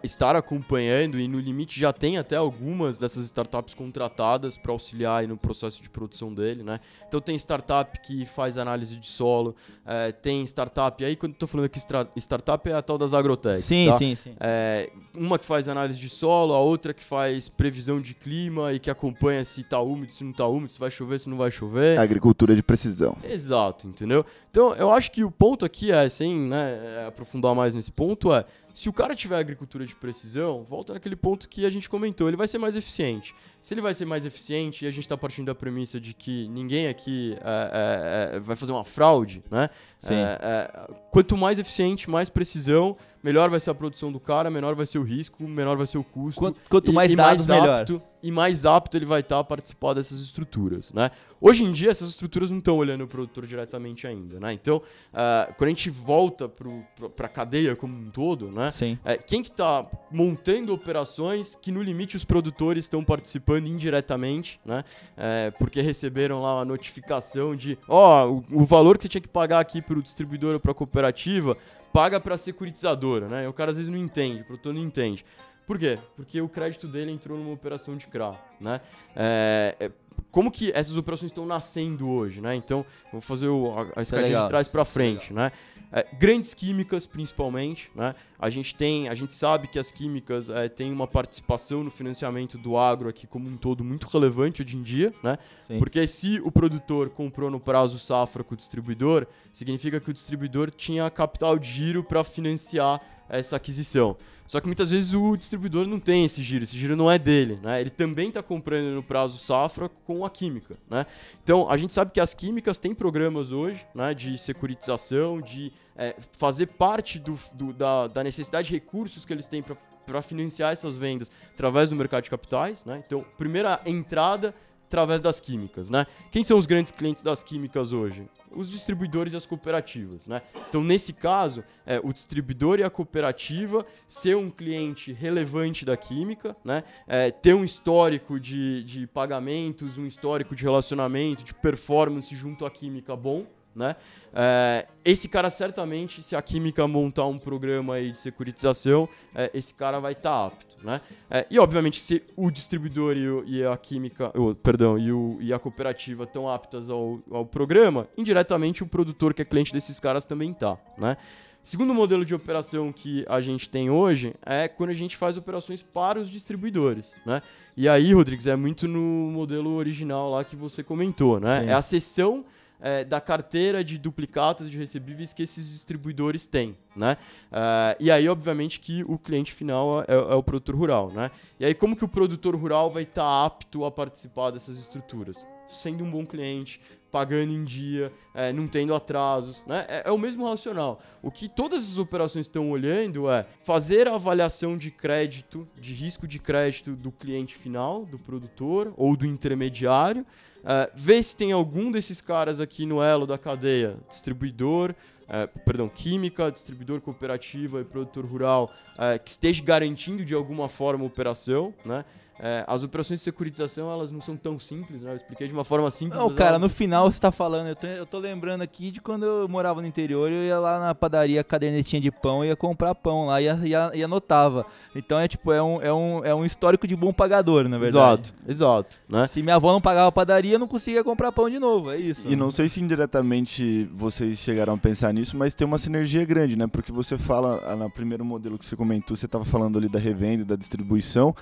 estar 0.02 0.36
acompanhando 0.36 1.18
e 1.18 1.28
no 1.28 1.38
limite 1.38 1.78
já 1.78 1.92
tem 1.92 2.18
até 2.18 2.36
algumas 2.36 2.98
dessas 2.98 3.24
startups 3.24 3.74
contratadas 3.74 4.56
para 4.56 4.72
auxiliar 4.72 5.20
aí 5.20 5.26
no 5.26 5.36
processo 5.36 5.82
de 5.82 5.90
produção 5.90 6.32
dele, 6.32 6.62
né? 6.62 6.80
Então 7.06 7.20
tem 7.20 7.36
startup 7.36 7.98
que 8.00 8.24
faz 8.24 8.58
análise 8.58 8.96
de 8.96 9.06
solo, 9.06 9.54
é, 9.84 10.12
tem 10.12 10.42
startup, 10.44 11.04
aí 11.04 11.16
quando 11.16 11.32
eu 11.32 11.38
tô 11.38 11.46
falando 11.46 11.66
aqui 11.66 11.78
startup 12.16 12.68
é 12.68 12.72
a 12.72 12.82
tal 12.82 12.98
das 12.98 13.14
agrotechs, 13.14 13.64
sim, 13.64 13.86
tá? 13.86 13.98
sim, 13.98 14.14
sim. 14.14 14.34
É, 14.40 14.90
uma 15.16 15.38
que 15.38 15.44
faz 15.44 15.68
análise 15.68 15.98
de 15.98 16.08
solo, 16.08 16.54
a 16.54 16.60
outra 16.60 16.94
que 16.94 17.04
faz 17.04 17.48
previsão 17.48 18.00
de 18.00 18.14
clima 18.14 18.72
e 18.72 18.78
que 18.78 18.90
acompanha 18.90 19.44
se 19.44 19.62
tá 19.62 19.80
úmido, 19.80 20.12
se 20.12 20.24
não 20.24 20.32
tá 20.32 20.46
úmido, 20.46 20.72
se 20.72 20.78
vai 20.78 20.90
chover, 20.90 21.20
se 21.20 21.28
não 21.28 21.36
vai 21.36 21.50
chover. 21.50 21.98
Agricultura 21.98 22.54
de 22.54 22.62
precisão. 22.62 23.16
Exato, 23.22 23.86
entendeu? 23.86 24.24
Então, 24.50 24.74
eu 24.74 24.90
acho 24.90 25.10
que 25.10 25.24
o 25.24 25.30
ponto 25.30 25.64
aqui 25.64 25.90
é, 25.90 26.08
sem 26.08 26.38
né, 26.38 27.06
aprofundar 27.08 27.54
mais 27.54 27.74
nesse 27.74 27.90
ponto, 27.90 28.32
é 28.32 28.44
se 28.74 28.88
o 28.88 28.92
cara 28.92 29.14
tiver 29.14 29.38
agricultura 29.38 29.86
de 29.86 29.94
precisão, 29.94 30.64
volta 30.64 30.92
naquele 30.92 31.14
ponto 31.14 31.48
que 31.48 31.64
a 31.64 31.70
gente 31.70 31.88
comentou, 31.88 32.26
ele 32.26 32.36
vai 32.36 32.48
ser 32.48 32.58
mais 32.58 32.74
eficiente. 32.74 33.32
Se 33.64 33.72
ele 33.72 33.80
vai 33.80 33.94
ser 33.94 34.04
mais 34.04 34.26
eficiente, 34.26 34.84
e 34.84 34.88
a 34.88 34.90
gente 34.90 35.04
está 35.04 35.16
partindo 35.16 35.46
da 35.46 35.54
premissa 35.54 35.98
de 35.98 36.12
que 36.12 36.46
ninguém 36.48 36.86
aqui 36.86 37.34
é, 37.40 38.32
é, 38.32 38.36
é, 38.36 38.38
vai 38.38 38.56
fazer 38.56 38.72
uma 38.72 38.84
fraude, 38.84 39.42
né? 39.50 39.70
Sim. 39.98 40.16
É, 40.16 40.38
é, 40.42 40.90
quanto 41.10 41.34
mais 41.34 41.58
eficiente, 41.58 42.10
mais 42.10 42.28
precisão, 42.28 42.94
melhor 43.22 43.48
vai 43.48 43.58
ser 43.58 43.70
a 43.70 43.74
produção 43.74 44.12
do 44.12 44.20
cara, 44.20 44.50
menor 44.50 44.74
vai 44.74 44.84
ser 44.84 44.98
o 44.98 45.02
risco, 45.02 45.48
menor 45.48 45.78
vai 45.78 45.86
ser 45.86 45.96
o 45.96 46.04
custo. 46.04 46.38
Quanto, 46.38 46.60
quanto 46.68 46.90
E- 46.90 46.94
mais 46.94 47.10
e 47.12 47.16
dados, 47.16 47.48
melhor. 47.48 47.80
apto, 47.80 48.02
e 48.22 48.30
mais 48.30 48.66
apto 48.66 48.98
ele 48.98 49.06
vai 49.06 49.20
estar 49.20 49.38
a 49.38 49.44
participar 49.44 49.94
dessas 49.94 50.20
estruturas, 50.20 50.92
né? 50.92 51.10
Hoje 51.40 51.64
em 51.64 51.72
dia, 51.72 51.90
essas 51.90 52.10
estruturas 52.10 52.50
não 52.50 52.58
estão 52.58 52.76
olhando 52.76 53.04
o 53.04 53.08
produtor 53.08 53.46
diretamente 53.46 54.06
ainda, 54.06 54.38
né? 54.38 54.52
Então, 54.52 54.82
ah, 55.12 55.50
quando 55.56 55.68
a 55.68 55.70
gente 55.70 55.88
volta 55.88 56.48
para 56.48 57.26
a 57.26 57.28
cadeia 57.28 57.74
como 57.74 57.96
um 57.96 58.10
todo, 58.10 58.50
né? 58.50 58.70
Sim. 58.70 58.98
É, 59.04 59.16
quem 59.16 59.42
que 59.42 59.48
está 59.50 59.86
montando 60.10 60.74
operações 60.74 61.54
que 61.54 61.72
no 61.72 61.82
limite 61.82 62.16
os 62.16 62.24
produtores 62.24 62.84
estão 62.84 63.02
participando 63.02 63.53
indiretamente, 63.58 64.60
né? 64.64 64.84
É, 65.16 65.50
porque 65.52 65.80
receberam 65.80 66.42
lá 66.42 66.56
uma 66.56 66.64
notificação 66.64 67.54
de, 67.54 67.78
ó, 67.88 68.28
o, 68.28 68.44
o 68.50 68.64
valor 68.64 68.96
que 68.96 69.02
você 69.04 69.08
tinha 69.08 69.20
que 69.20 69.28
pagar 69.28 69.60
aqui 69.60 69.80
para 69.80 69.98
o 69.98 70.02
distribuidor 70.02 70.54
ou 70.54 70.60
para 70.60 70.72
a 70.72 70.74
cooperativa, 70.74 71.56
paga 71.92 72.18
para 72.18 72.34
a 72.34 72.38
securitizadora, 72.38 73.28
né? 73.28 73.44
E 73.44 73.46
o 73.46 73.52
cara 73.52 73.70
às 73.70 73.76
vezes 73.76 73.90
não 73.90 73.98
entende, 73.98 74.42
o 74.42 74.44
produtor 74.44 74.74
não 74.74 74.80
entende. 74.80 75.24
Por 75.66 75.78
quê? 75.78 75.98
Porque 76.14 76.40
o 76.40 76.48
crédito 76.48 76.86
dele 76.86 77.10
entrou 77.10 77.38
numa 77.38 77.52
operação 77.52 77.96
de 77.96 78.06
CRA, 78.06 78.38
né? 78.60 78.80
É, 79.16 79.74
é, 79.80 79.90
como 80.34 80.50
que 80.50 80.72
essas 80.74 80.96
operações 80.96 81.30
estão 81.30 81.46
nascendo 81.46 82.08
hoje, 82.08 82.40
né? 82.40 82.56
Então, 82.56 82.84
vou 83.12 83.20
fazer 83.20 83.46
o, 83.46 83.72
a, 83.78 84.00
a 84.00 84.02
escadinha 84.02 84.42
de 84.42 84.48
trás 84.48 84.66
para 84.66 84.84
frente, 84.84 85.32
né? 85.32 85.52
É, 85.92 86.04
grandes 86.18 86.52
químicas, 86.52 87.06
principalmente, 87.06 87.88
né? 87.94 88.16
A 88.36 88.50
gente 88.50 88.74
tem, 88.74 89.08
a 89.08 89.14
gente 89.14 89.32
sabe 89.32 89.68
que 89.68 89.78
as 89.78 89.92
químicas 89.92 90.50
é, 90.50 90.68
têm 90.68 90.92
uma 90.92 91.06
participação 91.06 91.84
no 91.84 91.90
financiamento 91.90 92.58
do 92.58 92.76
agro 92.76 93.08
aqui 93.08 93.28
como 93.28 93.48
um 93.48 93.56
todo 93.56 93.84
muito 93.84 94.08
relevante 94.08 94.60
hoje 94.60 94.76
em 94.76 94.82
dia, 94.82 95.14
né? 95.22 95.38
Sim. 95.68 95.78
Porque 95.78 96.04
se 96.04 96.40
o 96.44 96.50
produtor 96.50 97.10
comprou 97.10 97.48
no 97.48 97.60
prazo 97.60 97.96
safra 98.00 98.42
com 98.42 98.54
o 98.54 98.56
distribuidor, 98.56 99.28
significa 99.52 100.00
que 100.00 100.10
o 100.10 100.12
distribuidor 100.12 100.68
tinha 100.68 101.08
capital 101.10 101.56
de 101.56 101.70
giro 101.70 102.02
para 102.02 102.24
financiar 102.24 103.00
essa 103.28 103.56
aquisição. 103.56 104.16
Só 104.46 104.60
que 104.60 104.66
muitas 104.66 104.90
vezes 104.90 105.14
o 105.14 105.36
distribuidor 105.36 105.86
não 105.86 105.98
tem 105.98 106.24
esse 106.26 106.42
giro, 106.42 106.64
esse 106.64 106.76
giro 106.76 106.94
não 106.94 107.10
é 107.10 107.18
dele, 107.18 107.58
né? 107.62 107.80
Ele 107.80 107.88
também 107.88 108.28
está 108.28 108.42
comprando 108.42 108.94
no 108.94 109.02
prazo 109.02 109.38
safra 109.38 109.88
com 109.88 110.22
a 110.24 110.28
química, 110.28 110.76
né? 110.90 111.06
Então 111.42 111.68
a 111.70 111.76
gente 111.78 111.94
sabe 111.94 112.10
que 112.10 112.20
as 112.20 112.34
químicas 112.34 112.76
têm 112.78 112.94
programas 112.94 113.52
hoje, 113.52 113.86
né, 113.94 114.12
de 114.12 114.36
securitização, 114.36 115.40
de 115.40 115.72
é, 115.96 116.14
fazer 116.38 116.66
parte 116.66 117.18
do, 117.18 117.38
do- 117.54 117.72
da, 117.72 118.06
da 118.06 118.22
necessidade 118.22 118.68
de 118.68 118.74
recursos 118.74 119.24
que 119.24 119.32
eles 119.32 119.46
têm 119.48 119.64
para 120.06 120.20
financiar 120.20 120.72
essas 120.72 120.94
vendas 120.94 121.30
através 121.52 121.88
do 121.88 121.96
mercado 121.96 122.24
de 122.24 122.30
capitais, 122.30 122.84
né? 122.84 123.02
Então 123.06 123.24
primeira 123.38 123.80
entrada 123.86 124.54
através 124.86 125.20
das 125.20 125.40
químicas, 125.40 125.90
né? 125.90 126.06
Quem 126.30 126.44
são 126.44 126.58
os 126.58 126.66
grandes 126.66 126.90
clientes 126.90 127.22
das 127.22 127.42
químicas 127.42 127.92
hoje? 127.92 128.28
Os 128.50 128.70
distribuidores 128.70 129.32
e 129.32 129.36
as 129.36 129.46
cooperativas, 129.46 130.26
né? 130.26 130.42
Então, 130.68 130.82
nesse 130.84 131.12
caso, 131.12 131.64
é, 131.84 132.00
o 132.02 132.12
distribuidor 132.12 132.78
e 132.78 132.84
a 132.84 132.90
cooperativa 132.90 133.84
ser 134.06 134.36
um 134.36 134.50
cliente 134.50 135.12
relevante 135.12 135.84
da 135.84 135.96
química, 135.96 136.56
né? 136.64 136.84
É, 137.06 137.30
ter 137.30 137.54
um 137.54 137.64
histórico 137.64 138.38
de, 138.38 138.84
de 138.84 139.06
pagamentos, 139.06 139.98
um 139.98 140.06
histórico 140.06 140.54
de 140.54 140.62
relacionamento, 140.62 141.42
de 141.42 141.54
performance 141.54 142.34
junto 142.34 142.64
à 142.64 142.70
química 142.70 143.16
bom, 143.16 143.46
né? 143.74 143.96
É, 144.32 144.86
esse 145.04 145.28
cara 145.28 145.50
certamente, 145.50 146.22
se 146.22 146.34
a 146.36 146.42
química 146.42 146.86
montar 146.88 147.26
um 147.26 147.38
programa 147.38 147.94
aí 147.94 148.10
de 148.12 148.18
securitização, 148.18 149.08
é, 149.34 149.50
esse 149.54 149.74
cara 149.74 149.98
vai 150.00 150.12
estar 150.12 150.46
apto, 150.46 150.76
né? 150.84 151.00
É, 151.30 151.46
e 151.50 151.58
obviamente 151.58 152.00
se 152.00 152.22
o 152.36 152.50
distribuidor 152.50 153.16
e, 153.16 153.28
o- 153.28 153.44
e 153.46 153.64
a 153.64 153.76
química, 153.76 154.32
perdão, 154.62 154.98
e, 154.98 155.12
o- 155.12 155.38
e 155.40 155.52
a 155.52 155.58
cooperativa 155.58 156.24
estão 156.24 156.48
aptas 156.48 156.88
ao, 156.90 157.20
ao 157.30 157.44
programa, 157.44 158.06
indiretamente 158.16 158.82
o 158.82 158.86
produtor 158.86 159.34
que 159.34 159.42
é 159.42 159.44
cliente 159.44 159.72
desses 159.72 159.98
caras 160.00 160.24
também 160.24 160.52
tá, 160.52 160.76
né? 160.98 161.16
Segundo 161.62 161.94
modelo 161.94 162.26
de 162.26 162.34
operação 162.34 162.92
que 162.92 163.24
a 163.26 163.40
gente 163.40 163.70
tem 163.70 163.88
hoje 163.88 164.34
é 164.44 164.68
quando 164.68 164.90
a 164.90 164.94
gente 164.94 165.16
faz 165.16 165.38
operações 165.38 165.82
para 165.82 166.20
os 166.20 166.28
distribuidores, 166.28 167.16
né? 167.24 167.40
E 167.74 167.88
aí, 167.88 168.12
Rodrigues, 168.12 168.46
é 168.46 168.54
muito 168.54 168.86
no 168.86 169.00
modelo 169.32 169.70
original 169.76 170.30
lá 170.30 170.44
que 170.44 170.54
você 170.56 170.82
comentou, 170.82 171.40
né? 171.40 171.62
Sim. 171.62 171.66
É 171.70 171.72
a 171.72 171.80
cessão 171.80 172.44
é, 172.84 173.02
da 173.02 173.18
carteira 173.18 173.82
de 173.82 173.96
duplicatas 173.96 174.70
de 174.70 174.76
recebíveis 174.76 175.32
que 175.32 175.42
esses 175.42 175.70
distribuidores 175.70 176.44
têm, 176.44 176.76
né? 176.96 177.16
Ah, 177.50 177.96
e 177.98 178.10
aí, 178.10 178.28
obviamente, 178.28 178.80
que 178.80 179.04
o 179.04 179.18
cliente 179.18 179.52
final 179.52 180.02
é, 180.02 180.14
é 180.14 180.34
o 180.34 180.42
produtor 180.42 180.74
rural, 180.74 181.10
né? 181.12 181.30
E 181.58 181.64
aí, 181.64 181.74
como 181.74 181.96
que 181.96 182.04
o 182.04 182.08
produtor 182.08 182.54
rural 182.56 182.90
vai 182.90 183.02
estar 183.02 183.44
apto 183.44 183.84
a 183.84 183.90
participar 183.90 184.50
dessas 184.50 184.78
estruturas? 184.78 185.46
Sendo 185.68 186.04
um 186.04 186.10
bom 186.10 186.26
cliente, 186.26 186.80
pagando 187.14 187.52
em 187.52 187.62
dia, 187.62 188.12
é, 188.34 188.52
não 188.52 188.66
tendo 188.66 188.92
atrasos, 188.92 189.62
né? 189.68 189.86
É, 189.88 190.08
é 190.08 190.10
o 190.10 190.18
mesmo 190.18 190.44
racional. 190.44 191.00
O 191.22 191.30
que 191.30 191.48
todas 191.48 191.84
essas 191.84 191.96
operações 191.96 192.46
estão 192.46 192.68
olhando 192.72 193.30
é 193.30 193.46
fazer 193.62 194.08
a 194.08 194.16
avaliação 194.16 194.76
de 194.76 194.90
crédito, 194.90 195.64
de 195.80 195.94
risco 195.94 196.26
de 196.26 196.40
crédito 196.40 196.96
do 196.96 197.12
cliente 197.12 197.54
final, 197.54 198.04
do 198.04 198.18
produtor 198.18 198.92
ou 198.96 199.16
do 199.16 199.24
intermediário, 199.24 200.26
é, 200.64 200.90
ver 200.92 201.22
se 201.22 201.36
tem 201.36 201.52
algum 201.52 201.88
desses 201.88 202.20
caras 202.20 202.60
aqui 202.60 202.84
no 202.84 203.00
elo 203.00 203.28
da 203.28 203.38
cadeia, 203.38 203.96
distribuidor, 204.08 204.92
é, 205.28 205.46
perdão, 205.46 205.88
química, 205.88 206.50
distribuidor 206.50 207.00
cooperativa 207.00 207.80
e 207.80 207.84
produtor 207.84 208.24
rural, 208.24 208.72
é, 208.98 209.18
que 209.18 209.30
esteja 209.30 209.62
garantindo 209.62 210.24
de 210.24 210.34
alguma 210.34 210.68
forma 210.68 211.04
a 211.04 211.06
operação, 211.06 211.74
né? 211.84 212.04
É, 212.40 212.64
as 212.66 212.82
operações 212.82 213.20
de 213.20 213.24
securitização, 213.24 213.90
elas 213.92 214.10
não 214.10 214.20
são 214.20 214.36
tão 214.36 214.58
simples, 214.58 215.02
né? 215.02 215.12
Eu 215.12 215.16
expliquei 215.16 215.46
de 215.46 215.52
uma 215.54 215.64
forma 215.64 215.88
simples. 215.90 216.18
Não, 216.18 216.28
cara, 216.34 216.50
ela- 216.50 216.58
no 216.58 216.68
final 216.68 217.10
você 217.10 217.20
tá 217.20 217.30
falando, 217.30 217.68
eu 217.68 217.76
tô, 217.76 217.86
eu 217.86 218.04
tô 218.06 218.18
lembrando 218.18 218.62
aqui 218.62 218.90
de 218.90 219.00
quando 219.00 219.24
eu 219.24 219.48
morava 219.48 219.80
no 219.80 219.86
interior, 219.86 220.30
eu 220.30 220.42
ia 220.42 220.58
lá 220.58 220.80
na 220.80 220.94
padaria, 220.94 221.44
cadernetinha 221.44 222.00
de 222.02 222.10
pão, 222.10 222.44
ia 222.44 222.56
comprar 222.56 222.94
pão 222.94 223.26
lá 223.26 223.40
e, 223.40 223.44
ia- 223.44 223.60
ia- 223.64 223.90
e 223.94 224.02
anotava. 224.02 224.66
Então 224.96 225.18
é 225.18 225.28
tipo, 225.28 225.52
é 225.52 225.62
um, 225.62 225.80
é, 225.80 225.92
um, 225.92 226.24
é 226.24 226.34
um 226.34 226.44
histórico 226.44 226.86
de 226.88 226.96
bom 226.96 227.12
pagador, 227.12 227.68
na 227.68 227.78
verdade. 227.78 228.32
Exato, 228.32 228.34
exato, 228.48 229.00
né? 229.08 229.26
Se 229.28 229.40
minha 229.42 229.54
avó 229.54 229.72
não 229.72 229.80
pagava 229.80 230.10
padaria, 230.10 230.54
eu 230.54 230.58
não 230.58 230.66
conseguia 230.68 231.04
comprar 231.04 231.30
pão 231.30 231.48
de 231.48 231.58
novo, 231.60 231.90
é 231.92 231.96
isso. 231.98 232.26
E 232.28 232.34
não 232.34 232.50
sei 232.50 232.68
se 232.68 232.80
indiretamente 232.82 233.88
vocês 233.92 234.38
chegaram 234.38 234.74
a 234.74 234.78
pensar 234.78 235.12
nisso, 235.14 235.36
mas 235.36 235.54
tem 235.54 235.66
uma 235.66 235.78
sinergia 235.78 236.24
grande, 236.24 236.56
né? 236.56 236.66
Porque 236.66 236.90
você 236.92 237.16
fala, 237.16 237.62
ah, 237.64 237.76
no 237.76 237.88
primeiro 237.88 238.24
modelo 238.24 238.58
que 238.58 238.64
você 238.64 238.74
comentou, 238.76 239.16
você 239.16 239.26
estava 239.26 239.44
falando 239.44 239.78
ali 239.78 239.88
da 239.88 239.98
revenda, 239.98 240.42
e 240.42 240.44
da 240.44 240.56
distribuição, 240.56 241.34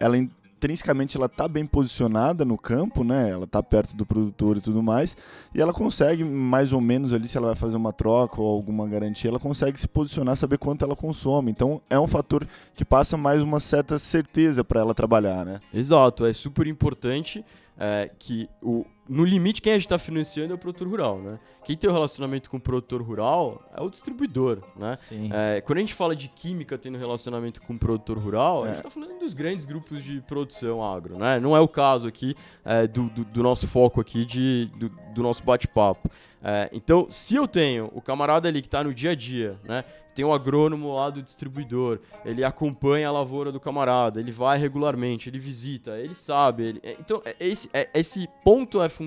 ela 0.00 0.16
intrinsecamente 0.60 1.16
ela 1.16 1.28
tá 1.28 1.48
bem 1.48 1.64
posicionada 1.64 2.44
no 2.44 2.58
campo, 2.58 3.02
né? 3.02 3.30
Ela 3.30 3.46
tá 3.46 3.62
perto 3.62 3.96
do 3.96 4.04
produtor 4.04 4.58
e 4.58 4.60
tudo 4.60 4.82
mais, 4.82 5.16
e 5.54 5.60
ela 5.60 5.72
consegue 5.72 6.22
mais 6.22 6.72
ou 6.72 6.82
menos 6.82 7.14
ali 7.14 7.26
se 7.26 7.38
ela 7.38 7.48
vai 7.48 7.56
fazer 7.56 7.76
uma 7.76 7.92
troca 7.92 8.42
ou 8.42 8.46
alguma 8.46 8.86
garantia, 8.86 9.30
ela 9.30 9.38
consegue 9.38 9.80
se 9.80 9.88
posicionar, 9.88 10.36
saber 10.36 10.58
quanto 10.58 10.84
ela 10.84 10.94
consome. 10.94 11.50
Então 11.50 11.80
é 11.88 11.98
um 11.98 12.06
fator 12.06 12.46
que 12.74 12.84
passa 12.84 13.16
mais 13.16 13.42
uma 13.42 13.58
certa 13.58 13.98
certeza 13.98 14.62
para 14.62 14.80
ela 14.80 14.94
trabalhar, 14.94 15.46
né? 15.46 15.60
Exato, 15.72 16.26
é 16.26 16.32
super 16.32 16.66
importante 16.66 17.42
é, 17.78 18.10
que 18.18 18.46
o, 18.62 18.84
no 19.12 19.24
limite 19.24 19.60
quem 19.60 19.72
a 19.72 19.76
gente 19.76 19.86
está 19.86 19.98
financiando 19.98 20.52
é 20.52 20.54
o 20.54 20.58
produtor 20.58 20.86
rural, 20.88 21.18
né? 21.18 21.38
Quem 21.64 21.76
tem 21.76 21.90
o 21.90 21.92
relacionamento 21.92 22.48
com 22.48 22.56
o 22.58 22.60
produtor 22.60 23.02
rural 23.02 23.68
é 23.76 23.82
o 23.82 23.90
distribuidor, 23.90 24.62
né? 24.76 24.96
É, 25.32 25.60
quando 25.60 25.78
a 25.78 25.80
gente 25.80 25.94
fala 25.94 26.14
de 26.14 26.28
química 26.28 26.78
tendo 26.78 26.96
relacionamento 26.96 27.60
com 27.60 27.74
o 27.74 27.78
produtor 27.78 28.16
rural, 28.18 28.62
a 28.62 28.66
É. 28.66 28.68
gente 28.68 28.76
está 28.76 28.90
falando 28.90 29.18
dos 29.18 29.34
grandes 29.34 29.64
grupos 29.64 30.04
de 30.04 30.20
produção 30.20 30.82
agro, 30.82 31.18
né? 31.18 31.40
Não 31.40 31.56
é 31.56 31.60
o 31.60 31.66
caso 31.68 32.06
aqui 32.06 32.36
é, 32.64 32.86
do, 32.86 33.10
do- 33.10 33.24
do 33.24 33.42
nosso 33.42 33.66
foco 33.66 34.00
aqui, 34.00 34.24
de, 34.24 34.70
do, 34.78 34.88
do 35.12 35.22
nosso 35.22 35.42
bate-papo. 35.44 36.08
É, 36.42 36.70
então, 36.72 37.06
se 37.10 37.34
eu 37.34 37.46
tenho 37.48 37.90
o 37.92 38.00
camarada 38.00 38.48
ali 38.48 38.62
que 38.62 38.68
está 38.68 38.82
no 38.84 38.94
dia 38.94 39.10
a 39.10 39.14
dia, 39.14 39.58
né? 39.64 39.84
Tem 40.14 40.24
o 40.24 40.32
agrônomo 40.32 40.92
lá 40.92 41.08
do 41.08 41.22
distribuidor, 41.22 42.00
ele 42.24 42.42
acompanha 42.42 43.08
a 43.08 43.12
lavoura 43.12 43.52
do 43.52 43.60
camarada, 43.60 44.18
ele 44.18 44.32
vai 44.32 44.58
regularmente, 44.58 45.28
ele 45.28 45.38
visita, 45.38 45.96
ele 45.98 46.14
sabe. 46.16 46.64
ele- 46.64 46.80
é, 46.82 46.96
então, 46.98 47.22
é- 47.24 47.36
esse, 47.38 47.70
é- 47.72 47.88
esse 47.94 48.28
ponto 48.44 48.82
é 48.82 48.88
fundamental, 48.88 48.99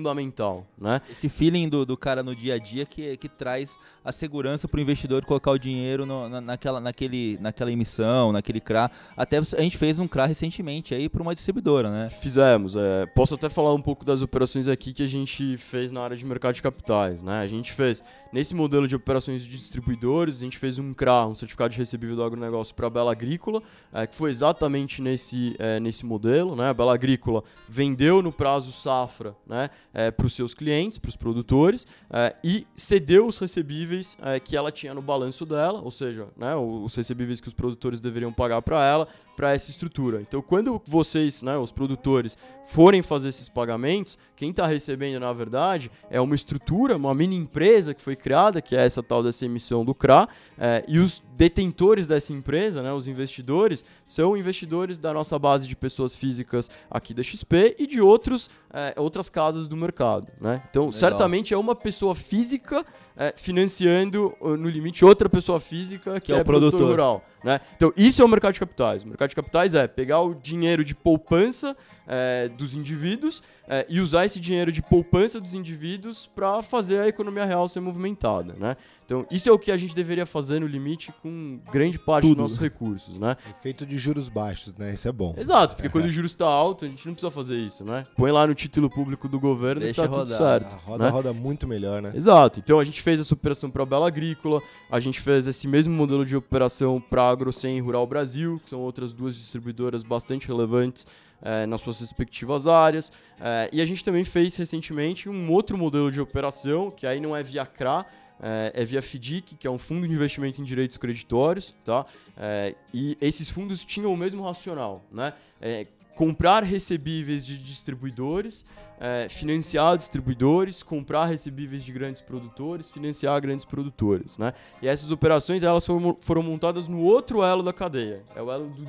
né? 0.78 1.00
Esse 1.10 1.28
feeling 1.28 1.68
do, 1.68 1.84
do 1.86 1.96
cara 1.96 2.22
no 2.22 2.34
dia 2.34 2.54
a 2.54 2.58
dia 2.58 2.84
que, 2.84 3.16
que 3.16 3.28
traz 3.28 3.78
a 4.04 4.12
segurança 4.12 4.66
pro 4.68 4.80
investidor 4.80 5.24
colocar 5.24 5.50
o 5.50 5.58
dinheiro 5.58 6.04
no- 6.06 6.28
na, 6.28 6.40
naquela, 6.40 6.80
naquele, 6.80 7.38
naquela 7.40 7.70
emissão, 7.72 8.32
naquele 8.32 8.60
CRA. 8.60 8.90
Até 9.16 9.38
a 9.38 9.42
gente 9.62 9.76
fez 9.78 9.98
um 9.98 10.06
CRA 10.08 10.26
recentemente 10.26 10.94
aí 10.94 11.08
pra 11.08 11.22
uma 11.22 11.34
distribuidora, 11.34 11.90
né? 11.90 12.10
Fizemos. 12.10 12.76
é, 12.76 13.06
posso 13.06 13.34
até 13.34 13.48
falar 13.48 13.72
um 13.74 13.80
pouco 13.82 14.04
das 14.04 14.22
operações 14.22 14.68
aqui 14.68 14.92
que 14.92 15.02
a 15.02 15.08
gente 15.08 15.56
fez 15.56 15.90
na 15.92 16.00
área 16.02 16.16
de 16.16 16.24
mercado 16.24 16.54
de 16.54 16.62
capitais. 16.62 17.22
Né? 17.22 17.40
A 17.40 17.46
gente 17.46 17.72
fez, 17.72 18.02
nesse 18.34 18.52
modelo 18.52 18.88
de 18.88 18.96
operações 18.96 19.44
de 19.44 19.48
distribuidores, 19.48 20.38
a 20.38 20.40
gente 20.40 20.58
fez 20.58 20.80
um 20.80 20.92
CRA, 20.92 21.24
um 21.24 21.36
certificado 21.36 21.70
de 21.70 21.78
recebível 21.78 22.16
do 22.16 22.24
agronegócio 22.24 22.74
para 22.74 22.88
a 22.88 22.90
Bela 22.90 23.12
Agrícola, 23.12 23.62
é, 23.92 24.08
que 24.08 24.14
foi 24.16 24.28
exatamente 24.28 25.00
nesse, 25.00 25.54
é, 25.56 25.78
nesse 25.78 26.04
modelo. 26.04 26.56
Né? 26.56 26.68
A 26.68 26.74
Bela 26.74 26.92
Agrícola 26.92 27.44
vendeu 27.68 28.20
no 28.20 28.32
prazo 28.32 28.72
safra 28.72 29.36
né, 29.46 29.70
para 30.16 30.26
os 30.26 30.32
seus 30.32 30.52
clientes, 30.52 30.98
para 30.98 31.10
os 31.10 31.14
produtores, 31.14 31.86
é, 32.10 32.34
e 32.42 32.66
cedeu 32.74 33.28
os 33.28 33.38
recebíveis 33.38 34.18
é, 34.20 34.40
que 34.40 34.56
ela 34.56 34.72
tinha 34.72 34.92
no 34.92 35.00
balanço 35.00 35.46
dela, 35.46 35.80
ou 35.80 35.92
seja, 35.92 36.26
né, 36.36 36.56
os 36.56 36.92
recebíveis 36.92 37.40
que 37.40 37.46
os 37.46 37.54
produtores 37.54 38.00
deveriam 38.00 38.32
pagar 38.32 38.60
para 38.62 38.84
ela, 38.84 39.06
para 39.36 39.52
essa 39.52 39.70
estrutura. 39.70 40.20
Então, 40.20 40.42
quando 40.42 40.82
vocês, 40.84 41.40
né, 41.40 41.56
os 41.56 41.70
produtores, 41.70 42.36
forem 42.66 43.00
fazer 43.00 43.28
esses 43.28 43.48
pagamentos, 43.48 44.18
quem 44.34 44.50
está 44.50 44.66
recebendo, 44.66 45.20
na 45.20 45.32
verdade, 45.32 45.88
é 46.10 46.20
uma 46.20 46.34
estrutura, 46.34 46.96
uma 46.96 47.14
mini 47.14 47.36
empresa 47.36 47.94
que 47.94 48.02
foi 48.02 48.16
criada, 48.24 48.62
que 48.62 48.74
é 48.74 48.82
essa 48.86 49.02
tal 49.02 49.22
dessa 49.22 49.44
emissão 49.44 49.84
do 49.84 49.94
CRA, 49.94 50.26
é, 50.56 50.82
e 50.88 50.98
os 50.98 51.22
detentores 51.36 52.06
dessa 52.06 52.32
empresa, 52.32 52.82
né, 52.82 52.92
os 52.92 53.06
investidores, 53.06 53.84
são 54.06 54.36
investidores 54.36 54.98
da 54.98 55.12
nossa 55.12 55.38
base 55.38 55.66
de 55.66 55.74
pessoas 55.74 56.16
físicas 56.16 56.70
aqui 56.90 57.12
da 57.12 57.22
XP 57.22 57.76
e 57.78 57.86
de 57.86 58.00
outros, 58.00 58.48
é, 58.72 58.94
outras 58.96 59.28
casas 59.28 59.66
do 59.66 59.76
mercado. 59.76 60.28
Né? 60.40 60.62
Então, 60.70 60.92
certamente 60.92 61.52
é 61.52 61.58
uma 61.58 61.74
pessoa 61.74 62.14
física 62.14 62.84
é, 63.16 63.32
financiando, 63.36 64.34
uh, 64.40 64.56
no 64.56 64.68
limite, 64.68 65.04
outra 65.04 65.28
pessoa 65.28 65.60
física 65.60 66.20
que, 66.20 66.32
é 66.32 66.36
o 66.36 66.38
é, 66.38 66.44
produtor 66.44 66.78
produtor. 66.78 66.90
rural. 66.90 67.24
Né? 67.44 67.60
Então, 67.76 67.92
isso 67.96 68.22
é 68.22 68.24
o 68.24 68.28
mercado 68.28 68.54
de 68.54 68.60
capitais. 68.60 69.04
O 69.04 69.08
mercado 69.08 69.28
de 69.28 69.36
capitais 69.36 69.74
é 69.74 69.86
pegar 69.86 70.20
o 70.20 70.34
dinheiro 70.34 70.82
de 70.82 70.94
poupança 70.94 71.76
é, 72.06 72.48
dos 72.48 72.74
indivíduos 72.74 73.42
é, 73.68 73.86
e 73.88 74.00
usar 74.00 74.24
esse 74.24 74.40
dinheiro 74.40 74.72
de 74.72 74.82
poupança 74.82 75.40
dos 75.40 75.54
indivíduos 75.54 76.26
para 76.26 76.62
fazer 76.62 77.00
a 77.00 77.08
economia 77.08 77.44
real 77.44 77.68
ser 77.68 77.80
movimentada. 77.80 78.54
Né? 78.54 78.76
Então, 79.04 79.26
isso 79.30 79.48
é 79.48 79.52
o 79.52 79.58
que 79.58 79.70
a 79.70 79.76
gente 79.76 79.94
deveria 79.94 80.26
fazer 80.26 80.60
no 80.60 80.66
limite 80.66 81.12
com 81.24 81.58
grande 81.72 81.98
parte 81.98 82.24
Tudo. 82.24 82.34
dos 82.34 82.42
nossos 82.42 82.58
recursos, 82.58 83.18
né? 83.18 83.34
Efeito 83.50 83.86
de 83.86 83.96
juros 83.96 84.28
baixos, 84.28 84.76
né? 84.76 84.92
Isso 84.92 85.08
é 85.08 85.12
bom. 85.12 85.34
Exato, 85.38 85.74
porque 85.74 85.88
quando 85.88 86.04
o 86.04 86.10
juros 86.10 86.32
está 86.32 86.44
alto, 86.44 86.84
a 86.84 86.88
gente 86.88 87.06
não 87.06 87.14
precisa 87.14 87.30
fazer 87.30 87.56
isso, 87.56 87.82
né? 87.82 88.04
Põe 88.14 88.30
lá 88.30 88.46
no 88.46 88.54
título 88.54 88.90
público 88.90 89.26
do 89.26 89.40
governo 89.40 89.80
Deixa 89.80 90.02
e 90.02 90.04
tá 90.04 90.12
tudo 90.12 90.30
rodar. 90.30 90.36
certo. 90.36 90.74
A 90.74 90.78
roda 90.78 91.04
né? 91.04 91.10
roda 91.10 91.32
muito 91.32 91.66
melhor, 91.66 92.02
né? 92.02 92.12
Exato. 92.14 92.60
Então 92.60 92.78
a 92.78 92.84
gente 92.84 93.00
fez 93.00 93.18
essa 93.20 93.32
operação 93.32 93.70
para 93.70 93.82
a 93.82 93.86
Bela 93.86 94.06
Agrícola, 94.06 94.60
a 94.90 95.00
gente 95.00 95.18
fez 95.18 95.48
esse 95.48 95.66
mesmo 95.66 95.94
modelo 95.94 96.26
de 96.26 96.36
operação 96.36 97.00
para 97.00 97.22
a 97.22 97.30
AgroSem 97.30 97.78
e 97.78 97.80
Rural 97.80 98.06
Brasil, 98.06 98.60
que 98.62 98.68
são 98.68 98.80
outras 98.80 99.14
duas 99.14 99.34
distribuidoras 99.34 100.02
bastante 100.02 100.46
relevantes 100.46 101.06
eh, 101.40 101.64
nas 101.64 101.80
suas 101.80 102.00
respectivas 102.00 102.66
áreas. 102.66 103.10
Eh, 103.40 103.70
e 103.72 103.80
a 103.80 103.86
gente 103.86 104.04
também 104.04 104.24
fez 104.24 104.54
recentemente 104.56 105.26
um 105.26 105.50
outro 105.50 105.78
modelo 105.78 106.10
de 106.10 106.20
operação, 106.20 106.90
que 106.90 107.06
aí 107.06 107.18
não 107.18 107.34
é 107.34 107.42
via 107.42 107.64
CRA, 107.64 108.04
eh, 108.40 108.72
é 108.74 108.84
via 108.84 109.00
FDIC, 109.00 109.56
que 109.56 109.66
é 109.66 109.70
um 109.70 109.78
fundo 109.78 110.06
de 110.06 110.12
investimento 110.14 110.60
em 110.60 110.64
direitos 110.64 110.96
creditórios, 110.96 111.74
tá? 111.84 112.04
Eh, 112.36 112.74
e 112.92 113.16
esses 113.20 113.48
fundos 113.50 113.84
tinham 113.84 114.12
o 114.12 114.16
mesmo 114.16 114.42
racional, 114.42 115.02
né? 115.10 115.32
Eh, 115.60 115.86
comprar 116.14 116.62
recebíveis 116.62 117.44
de 117.44 117.58
distribuidores, 117.58 118.64
eh, 119.00 119.26
financiar 119.28 119.96
distribuidores, 119.96 120.80
comprar 120.80 121.24
recebíveis 121.26 121.82
de 121.84 121.90
grandes 121.92 122.20
produtores, 122.22 122.90
financiar 122.90 123.40
grandes 123.40 123.64
produtores, 123.64 124.38
né? 124.38 124.52
E 124.80 124.86
essas 124.86 125.10
operações 125.10 125.62
elas 125.64 125.84
foram, 125.84 126.16
foram 126.20 126.42
montadas 126.42 126.86
no 126.86 127.00
outro 127.00 127.42
elo 127.42 127.62
da 127.64 127.72
cadeia, 127.72 128.22
é 128.34 128.40
o 128.40 128.50
elo 128.52 128.68
do 128.68 128.84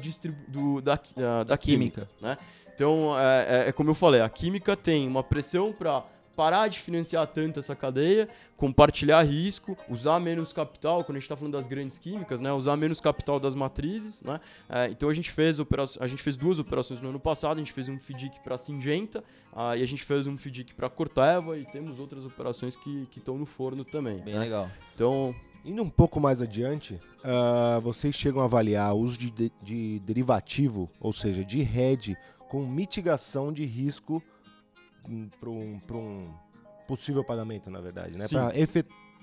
do, 0.48 0.82
da, 0.82 1.00
da, 1.16 1.44
da 1.44 1.58
química, 1.58 2.08
né? 2.22 2.38
Então, 2.76 3.18
é, 3.18 3.66
é- 3.66 3.70
é 3.70 3.72
como 3.72 3.90
eu 3.90 3.94
falei, 3.96 4.22
a 4.22 4.30
química 4.30 4.76
tem 4.76 5.08
uma 5.08 5.24
pressão 5.24 5.72
para 5.74 6.04
parar 6.36 6.68
de 6.68 6.80
financiar 6.80 7.26
tanto 7.28 7.60
essa 7.60 7.76
cadeia, 7.76 8.28
compartilhar 8.58 9.22
risco, 9.24 9.78
usar 9.90 10.20
menos 10.20 10.52
capital, 10.52 11.04
quando 11.04 11.18
a 11.18 11.20
gente 11.20 11.26
está 11.26 11.36
falando 11.36 11.54
das 11.54 11.68
grandes 11.68 11.98
químicas, 11.98 12.42
né? 12.42 12.52
Usar 12.52 12.76
menos 12.76 13.00
capital 13.00 13.40
das 13.40 13.56
matrizes, 13.56 14.22
né? 14.22 14.40
É, 14.70 14.88
então 14.90 15.10
a 15.10 15.14
gente 15.14 15.32
fez 15.32 15.58
a 16.00 16.08
gente 16.08 16.22
fez 16.22 16.36
duas 16.36 16.60
operações 16.60 17.02
no 17.02 17.10
ano 17.10 17.20
passado, 17.20 17.56
a 17.56 17.60
gente 17.60 17.74
fez 17.74 17.88
um 17.90 17.98
FDIC 17.98 18.40
para 18.44 18.58
Singenta 18.58 19.24
ah, 19.54 19.76
e 19.76 19.84
a 19.84 19.88
gente 19.88 20.04
fez 20.04 20.28
um 20.28 20.38
FDIC 20.38 20.74
para 20.74 20.90
Corteva 20.90 21.58
e 21.58 21.66
temos 21.66 22.00
outras 22.00 22.26
operações 22.26 22.76
que 22.76 23.08
estão 23.16 23.38
no 23.38 23.46
forno 23.46 23.84
também. 23.86 24.20
Bem 24.20 24.34
né? 24.34 24.40
legal. 24.42 24.70
Então, 24.94 25.34
Indo 25.66 25.82
um 25.82 25.90
pouco 25.90 26.20
mais 26.20 26.44
adiante, 26.44 27.00
ah, 27.24 27.80
vocês 27.82 28.14
chegam 28.14 28.40
a 28.40 28.46
avaliar 28.46 28.94
o 28.94 29.00
uso 29.00 29.18
de, 29.18 29.32
de- 29.32 29.52
de 29.64 30.00
derivativo, 30.02 30.88
ou 31.00 31.12
seja, 31.12 31.44
de 31.44 31.60
hedge, 31.62 32.16
com 32.48 32.64
mitigação 32.68 33.52
de 33.52 33.66
risco 33.66 34.22
para 35.40 35.50
um, 35.50 35.80
pra 35.80 35.98
um 35.98 36.34
possível 36.88 37.24
pagamento, 37.24 37.70
na 37.70 37.80
verdade, 37.80 38.18
né? 38.18 38.26
Para 38.28 38.54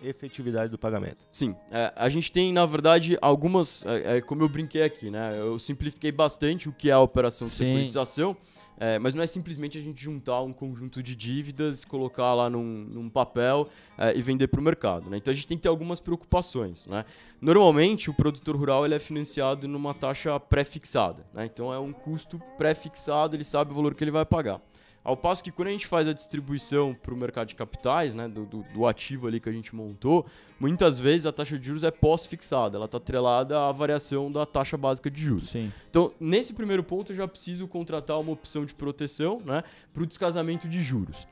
efetividade 0.02 0.70
do 0.70 0.78
pagamento. 0.78 1.26
Sim, 1.30 1.54
é, 1.70 1.92
a 1.94 2.08
gente 2.08 2.30
tem, 2.30 2.52
na 2.52 2.66
verdade, 2.66 3.16
algumas. 3.22 3.84
É, 3.86 4.16
é, 4.16 4.20
como 4.20 4.42
eu 4.42 4.48
brinquei 4.48 4.82
aqui, 4.82 5.10
né? 5.10 5.38
Eu 5.38 5.58
simplifiquei 5.58 6.10
bastante 6.10 6.68
o 6.68 6.72
que 6.72 6.90
é 6.90 6.92
a 6.92 7.00
operação 7.00 7.46
de 7.46 7.54
Sim. 7.54 7.64
securitização, 7.66 8.36
é, 8.78 8.98
mas 8.98 9.14
não 9.14 9.22
é 9.22 9.26
simplesmente 9.26 9.78
a 9.78 9.80
gente 9.80 10.02
juntar 10.02 10.40
um 10.42 10.52
conjunto 10.52 11.02
de 11.02 11.14
dívidas, 11.14 11.84
colocar 11.84 12.34
lá 12.34 12.50
num, 12.50 12.62
num 12.62 13.08
papel 13.08 13.68
é, 13.96 14.16
e 14.16 14.20
vender 14.20 14.48
para 14.48 14.60
o 14.60 14.62
mercado. 14.62 15.08
Né? 15.08 15.18
Então 15.18 15.30
a 15.30 15.34
gente 15.34 15.46
tem 15.46 15.56
que 15.56 15.62
ter 15.62 15.68
algumas 15.68 16.00
preocupações. 16.00 16.86
Né? 16.86 17.04
Normalmente, 17.40 18.10
o 18.10 18.14
produtor 18.14 18.56
rural 18.56 18.84
ele 18.84 18.94
é 18.94 18.98
financiado 18.98 19.68
numa 19.68 19.94
taxa 19.94 20.38
pré-fixada. 20.40 21.24
Né? 21.32 21.44
Então 21.46 21.72
é 21.72 21.78
um 21.78 21.92
custo 21.92 22.40
pré-fixado, 22.58 23.36
ele 23.36 23.44
sabe 23.44 23.70
o 23.70 23.74
valor 23.74 23.94
que 23.94 24.02
ele 24.02 24.10
vai 24.10 24.24
pagar. 24.24 24.60
Ao 25.04 25.16
passo 25.16 25.42
que 25.42 25.50
quando 25.50 25.68
a 25.68 25.70
gente 25.72 25.86
faz 25.86 26.06
a 26.06 26.12
distribuição 26.12 26.94
para 26.94 27.12
o 27.12 27.16
mercado 27.16 27.48
de 27.48 27.54
capitais, 27.56 28.14
né, 28.14 28.28
do, 28.28 28.44
do- 28.46 28.62
do 28.72 28.86
ativo 28.86 29.26
ali 29.26 29.40
que 29.40 29.48
a 29.48 29.52
gente 29.52 29.74
montou, 29.74 30.24
muitas 30.60 30.98
vezes 30.98 31.26
a 31.26 31.32
taxa 31.32 31.58
de 31.58 31.66
juros 31.66 31.82
é 31.82 31.90
pós-fixada, 31.90 32.76
ela 32.76 32.84
está 32.84 32.98
atrelada 32.98 33.66
à 33.68 33.72
variação 33.72 34.30
da 34.30 34.46
taxa 34.46 34.76
básica 34.76 35.10
de 35.10 35.20
juros. 35.20 35.50
Sim. 35.50 35.72
Então, 35.90 36.12
nesse 36.20 36.52
primeiro 36.54 36.84
ponto, 36.84 37.10
eu 37.10 37.16
já 37.16 37.26
preciso 37.26 37.66
contratar 37.66 38.20
uma 38.20 38.30
opção 38.32 38.64
de 38.64 38.74
proteção 38.74 39.40
né, 39.44 39.64
para 39.92 40.02
o 40.04 40.06
descasamento 40.06 40.68
de 40.68 40.80
juros. 40.80 41.26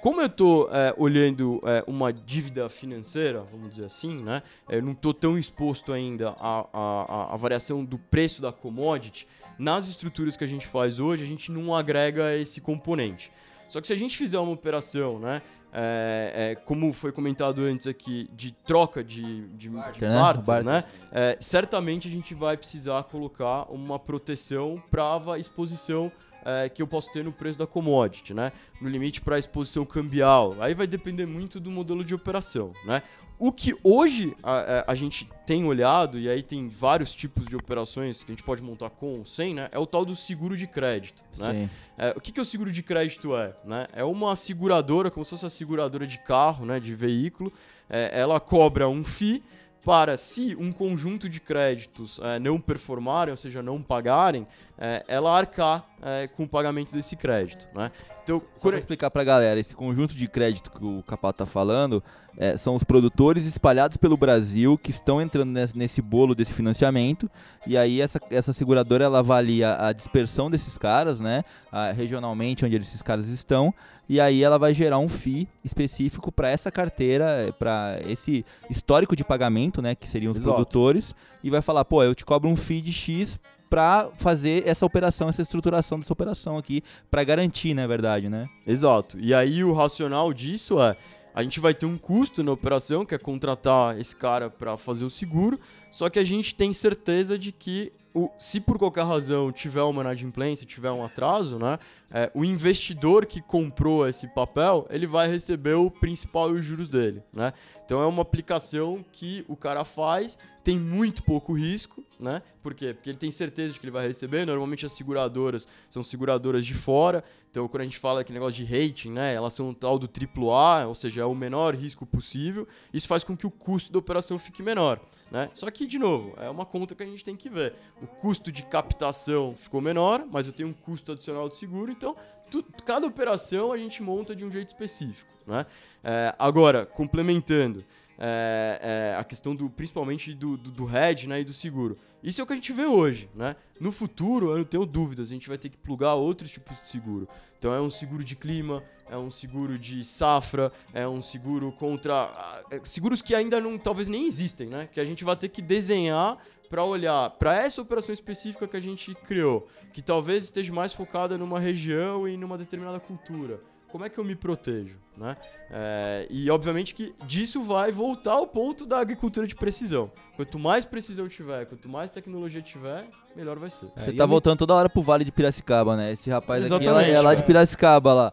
Como 0.00 0.20
eu 0.20 0.26
estou 0.26 0.70
olhando 0.96 1.60
é, 1.64 1.84
uma 1.86 2.12
dívida 2.12 2.68
financeira, 2.68 3.42
vamos 3.50 3.70
dizer 3.70 3.84
assim, 3.84 4.22
né, 4.22 4.42
eu 4.68 4.82
não 4.82 4.92
estou 4.92 5.12
tão 5.12 5.36
exposto 5.36 5.92
ainda 5.92 6.30
à, 6.38 6.66
à, 6.72 7.34
à 7.34 7.36
variação 7.36 7.84
do 7.84 7.98
preço 7.98 8.40
da 8.40 8.50
commodity, 8.50 9.26
nas 9.58 9.88
estruturas 9.88 10.36
que 10.36 10.44
a 10.44 10.46
gente 10.46 10.66
faz 10.66 10.98
hoje, 10.98 11.22
a 11.22 11.26
gente 11.26 11.52
não 11.52 11.74
agrega 11.74 12.34
esse 12.34 12.62
componente. 12.62 13.30
Só 13.68 13.80
que 13.80 13.86
se 13.86 13.92
a 13.92 13.96
gente 13.96 14.16
fizer 14.16 14.38
uma 14.38 14.52
operação, 14.52 15.18
né, 15.18 15.42
é, 15.72 16.32
é, 16.34 16.54
como 16.54 16.92
foi 16.92 17.12
comentado 17.12 17.62
antes 17.62 17.86
aqui, 17.86 18.28
de 18.34 18.52
troca 18.52 19.04
de, 19.04 19.46
de, 19.48 19.56
de 19.56 19.68
Barter, 19.68 20.08
né? 20.08 20.18
barter, 20.18 20.44
Barter. 20.44 20.64
né, 20.64 20.84
é, 21.12 21.36
certamente 21.38 22.08
a 22.08 22.10
gente 22.10 22.34
vai 22.34 22.56
precisar 22.56 23.02
colocar 23.04 23.70
uma 23.70 23.98
proteção 23.98 24.82
para 24.90 25.32
a 25.34 25.38
exposição 25.38 26.10
é, 26.44 26.68
que 26.68 26.80
eu 26.82 26.86
posso 26.86 27.12
ter 27.12 27.24
no 27.24 27.32
preço 27.32 27.58
da 27.58 27.66
commodity, 27.66 28.32
né? 28.34 28.52
No 28.80 28.88
limite 28.88 29.20
para 29.20 29.36
a 29.36 29.38
exposição 29.38 29.84
cambial. 29.84 30.56
Aí 30.60 30.74
vai 30.74 30.86
depender 30.86 31.26
muito 31.26 31.58
do 31.60 31.70
modelo 31.70 32.04
de 32.04 32.14
operação, 32.14 32.72
né? 32.84 33.02
O 33.42 33.50
que 33.50 33.74
hoje 33.82 34.36
a, 34.42 34.52
a- 34.80 34.84
a 34.88 34.94
gente 34.94 35.26
tem 35.46 35.64
olhado, 35.64 36.18
e 36.18 36.28
aí 36.28 36.42
tem 36.42 36.68
vários 36.68 37.14
tipos 37.14 37.46
de 37.46 37.56
operações 37.56 38.22
que 38.22 38.30
a 38.30 38.34
gente 38.34 38.42
pode 38.44 38.62
montar 38.62 38.90
com 38.90 39.18
ou 39.20 39.24
sem, 39.24 39.54
né? 39.54 39.68
É 39.72 39.78
o 39.78 39.86
tal 39.86 40.04
do 40.04 40.14
seguro 40.14 40.54
de 40.56 40.66
crédito, 40.66 41.22
né? 41.38 41.70
É, 41.96 42.14
o 42.16 42.20
que, 42.20 42.32
que 42.32 42.40
o 42.40 42.44
seguro 42.44 42.70
de 42.70 42.82
crédito 42.82 43.34
é? 43.34 43.54
Né? 43.64 43.86
É 43.94 44.04
uma 44.04 44.36
seguradora, 44.36 45.10
como 45.10 45.24
se 45.24 45.30
fosse 45.30 45.46
a 45.46 45.50
seguradora 45.50 46.06
de 46.06 46.18
carro, 46.18 46.66
né, 46.66 46.78
de 46.78 46.94
veículo. 46.94 47.50
É, 47.88 48.20
ela 48.20 48.38
cobra 48.38 48.88
um 48.88 49.02
FII 49.02 49.42
para, 49.84 50.16
se 50.16 50.54
um 50.56 50.70
conjunto 50.72 51.28
de 51.28 51.40
créditos 51.40 52.20
é, 52.22 52.38
não 52.38 52.60
performarem, 52.60 53.30
ou 53.32 53.36
seja, 53.36 53.62
não 53.62 53.82
pagarem, 53.82 54.46
é, 54.78 55.04
ela 55.08 55.36
arcar 55.36 55.86
é, 56.02 56.28
com 56.28 56.44
o 56.44 56.48
pagamento 56.48 56.92
desse 56.92 57.16
crédito. 57.16 57.66
Né? 57.74 57.90
Então, 58.22 58.40
Só 58.56 58.62
quando- 58.62 58.78
explicar 58.78 59.10
pra 59.10 59.24
galera, 59.24 59.58
esse 59.58 59.74
conjunto 59.74 60.14
de 60.14 60.28
crédito 60.28 60.70
que 60.70 60.84
o 60.84 61.02
Capato 61.02 61.38
tá 61.38 61.46
falando 61.46 62.02
é, 62.42 62.56
são 62.56 62.74
os 62.74 62.82
produtores 62.82 63.44
espalhados 63.44 63.98
pelo 63.98 64.16
Brasil 64.16 64.78
que 64.78 64.90
estão 64.90 65.20
entrando 65.20 65.50
nesse, 65.50 65.76
nesse 65.76 66.00
bolo 66.00 66.34
desse 66.34 66.54
financiamento 66.54 67.30
e 67.66 67.76
aí 67.76 68.00
essa, 68.00 68.18
essa 68.30 68.50
seguradora 68.54 69.04
ela 69.04 69.18
avalia 69.18 69.76
a 69.78 69.92
dispersão 69.92 70.50
desses 70.50 70.78
caras, 70.78 71.20
né, 71.20 71.44
a- 71.70 71.92
regionalmente 71.92 72.64
onde 72.64 72.74
esses 72.76 73.02
caras 73.02 73.28
estão 73.28 73.74
e 74.08 74.18
aí 74.18 74.42
ela 74.42 74.58
vai 74.58 74.72
gerar 74.72 74.98
um 74.98 75.06
FII 75.06 75.46
específico 75.62 76.32
para 76.32 76.48
essa 76.48 76.70
carteira, 76.70 77.54
para 77.58 77.98
esse 78.08 78.42
histórico 78.70 79.14
de 79.14 79.22
pagamento, 79.22 79.82
né, 79.82 79.94
que 79.94 80.08
seriam 80.08 80.30
os 80.32 80.38
Exato. 80.38 80.54
produtores 80.54 81.14
e 81.44 81.50
vai 81.50 81.60
falar, 81.60 81.84
pô, 81.84 82.02
eu 82.02 82.14
te 82.14 82.24
cobro 82.24 82.48
um 82.48 82.56
FII 82.56 82.80
de 82.80 82.92
X 82.92 83.38
para 83.68 84.08
fazer 84.16 84.66
essa 84.66 84.84
operação, 84.84 85.28
essa 85.28 85.42
estruturação 85.42 86.00
dessa 86.00 86.12
operação 86.12 86.58
aqui, 86.58 86.82
para 87.08 87.22
garantir, 87.22 87.72
na 87.72 87.86
verdade, 87.86 88.28
né? 88.28 88.48
Exato. 88.66 89.16
E 89.20 89.32
aí 89.32 89.62
o 89.62 89.72
racional 89.72 90.32
disso 90.34 90.80
é 90.82 90.96
a 91.34 91.42
gente 91.42 91.60
vai 91.60 91.72
ter 91.74 91.86
um 91.86 91.96
custo 91.98 92.42
na 92.42 92.52
operação, 92.52 93.04
que 93.04 93.14
é 93.14 93.18
contratar 93.18 93.98
esse 93.98 94.14
cara 94.16 94.50
para 94.50 94.76
fazer 94.76 95.04
o 95.04 95.10
seguro, 95.10 95.58
só 95.90 96.08
que 96.08 96.18
a 96.18 96.24
gente 96.24 96.54
tem 96.54 96.72
certeza 96.72 97.38
de 97.38 97.52
que 97.52 97.92
o- 98.12 98.28
se 98.36 98.58
por 98.60 98.76
qualquer 98.76 99.04
razão 99.04 99.52
tiver 99.52 99.82
uma 99.82 100.02
inadimplência, 100.02 100.66
tiver 100.66 100.90
um 100.90 101.04
atraso, 101.04 101.58
né, 101.60 101.78
é, 102.10 102.28
o 102.34 102.44
investidor 102.44 103.24
que 103.24 103.40
comprou 103.40 104.08
esse 104.08 104.26
papel, 104.26 104.84
ele 104.90 105.06
vai 105.06 105.28
receber 105.28 105.74
o 105.74 105.88
principal 105.88 106.50
e 106.50 106.58
os 106.58 106.66
juros 106.66 106.88
dele, 106.88 107.22
né? 107.32 107.52
Então 107.84 108.02
é 108.02 108.06
uma 108.06 108.22
aplicação 108.22 109.04
que 109.12 109.44
o 109.46 109.54
cara 109.56 109.84
faz, 109.84 110.36
tem 110.62 110.78
muito 110.78 111.22
pouco 111.22 111.52
risco, 111.52 112.04
né? 112.18 112.42
Por 112.62 112.74
quê? 112.74 112.92
Porque 112.92 113.08
ele 113.10 113.18
tem 113.18 113.30
certeza 113.30 113.72
de 113.72 113.80
que 113.80 113.84
ele 113.86 113.90
vai 113.92 114.06
receber. 114.06 114.44
Normalmente 114.44 114.84
as 114.84 114.92
seguradoras 114.92 115.66
são 115.88 116.02
seguradoras 116.02 116.66
de 116.66 116.74
fora. 116.74 117.24
Então 117.50 117.66
quando 117.66 117.80
a 117.80 117.84
gente 117.84 117.98
fala 117.98 118.20
aquele 118.20 118.38
negócio 118.38 118.64
de 118.64 118.70
rating, 118.70 119.10
né? 119.10 119.32
Elas 119.34 119.54
são 119.54 119.72
tal 119.72 119.98
do 119.98 120.06
AAA, 120.08 120.86
ou 120.86 120.94
seja, 120.94 121.22
é 121.22 121.24
o 121.24 121.34
menor 121.34 121.74
risco 121.74 122.04
possível. 122.04 122.68
Isso 122.92 123.08
faz 123.08 123.24
com 123.24 123.36
que 123.36 123.46
o 123.46 123.50
custo 123.50 123.90
da 123.92 123.98
operação 123.98 124.38
fique 124.38 124.62
menor, 124.62 125.00
né? 125.30 125.48
Só 125.54 125.70
que 125.70 125.86
de 125.86 125.98
novo, 125.98 126.34
é 126.36 126.48
uma 126.50 126.66
conta 126.66 126.94
que 126.94 127.02
a 127.02 127.06
gente 127.06 127.24
tem 127.24 127.34
que 127.34 127.48
ver. 127.48 127.74
O 128.02 128.06
custo 128.06 128.52
de 128.52 128.62
captação 128.64 129.54
ficou 129.56 129.80
menor, 129.80 130.24
mas 130.30 130.46
eu 130.46 130.52
tenho 130.52 130.68
um 130.68 130.72
custo 130.74 131.12
adicional 131.12 131.48
de 131.48 131.56
seguro, 131.56 131.90
então 131.90 132.14
tu- 132.50 132.64
cada 132.84 133.06
operação 133.06 133.72
a 133.72 133.78
gente 133.78 134.02
monta 134.02 134.36
de 134.36 134.44
um 134.44 134.50
jeito 134.50 134.68
específico, 134.68 135.30
né? 135.46 135.64
É, 136.04 136.34
agora, 136.38 136.84
complementando, 136.86 137.84
é, 138.20 139.12
é, 139.14 139.16
a 139.18 139.24
questão 139.24 139.56
do 139.56 139.70
principalmente 139.70 140.34
do, 140.34 140.58
do, 140.58 140.70
do 140.70 140.96
hedge 140.96 141.26
né, 141.26 141.40
e 141.40 141.44
do 141.44 141.54
seguro. 141.54 141.96
Isso 142.22 142.38
é 142.38 142.44
o 142.44 142.46
que 142.46 142.52
a 142.52 142.56
gente 142.56 142.72
vê 142.72 142.84
hoje. 142.84 143.30
Né? 143.34 143.56
No 143.80 143.90
futuro, 143.90 144.50
eu 144.50 144.58
não 144.58 144.64
tenho 144.64 144.84
dúvidas, 144.84 145.30
a 145.30 145.32
gente 145.32 145.48
vai 145.48 145.56
ter 145.56 145.70
que 145.70 145.78
plugar 145.78 146.14
outros 146.14 146.50
tipos 146.50 146.78
de 146.78 146.86
seguro. 146.86 147.26
Então 147.58 147.72
é 147.72 147.80
um 147.80 147.88
seguro 147.88 148.22
de 148.22 148.36
clima, 148.36 148.82
é 149.08 149.16
um 149.16 149.30
seguro 149.30 149.78
de 149.78 150.04
safra, 150.04 150.70
é 150.92 151.08
um 151.08 151.22
seguro 151.22 151.72
contra. 151.72 152.62
é, 152.70 152.80
Seguros 152.84 153.22
que 153.22 153.34
ainda 153.34 153.58
não 153.58 153.78
talvez 153.78 154.06
nem 154.06 154.26
existem, 154.26 154.68
né? 154.68 154.88
Que 154.92 155.00
a 155.00 155.04
gente 155.04 155.24
vai 155.24 155.34
ter 155.34 155.48
que 155.48 155.62
desenhar 155.62 156.36
para 156.68 156.84
olhar 156.84 157.30
para 157.30 157.54
essa 157.54 157.82
operação 157.82 158.12
específica 158.12 158.68
que 158.68 158.76
a 158.76 158.80
gente 158.80 159.12
criou, 159.14 159.66
que 159.92 160.00
talvez 160.00 160.44
esteja 160.44 160.72
mais 160.72 160.92
focada 160.92 161.36
numa 161.36 161.58
região 161.58 162.28
e 162.28 162.36
numa 162.36 162.56
determinada 162.56 163.00
cultura. 163.00 163.60
Como 163.90 164.04
é 164.04 164.08
que 164.08 164.18
eu 164.18 164.24
me 164.24 164.34
protejo, 164.34 164.98
né? 165.16 165.36
É, 165.70 166.26
e 166.30 166.50
obviamente 166.50 166.94
que 166.94 167.14
disso 167.26 167.60
vai 167.62 167.90
voltar 167.92 168.32
ao 168.32 168.46
ponto 168.46 168.86
da 168.86 168.98
agricultura 168.98 169.46
de 169.46 169.54
precisão. 169.54 170.10
Quanto 170.36 170.58
mais 170.58 170.84
precisão 170.84 171.28
tiver, 171.28 171.66
quanto 171.66 171.88
mais 171.88 172.10
tecnologia 172.10 172.62
tiver, 172.62 173.08
melhor 173.36 173.58
vai 173.58 173.70
ser. 173.70 173.86
Você 173.96 174.10
É, 174.10 174.12
e 174.12 174.16
tá 174.16 174.24
eu 174.24 174.28
me- 174.28 174.30
voltando 174.32 174.58
toda 174.58 174.74
hora 174.74 174.88
pro 174.88 175.02
Vale 175.02 175.24
de 175.24 175.32
Piracicaba, 175.32 175.96
né? 175.96 176.12
Esse 176.12 176.30
rapaz 176.30 176.64
aqui 176.72 176.72
é 176.86 176.90
lá- 176.90 177.00
Exatamente, 177.00 177.16
é 177.16 177.20
lá 177.20 177.34
de. 177.34 177.42
Piracicaba 177.42 178.12
lá. 178.14 178.32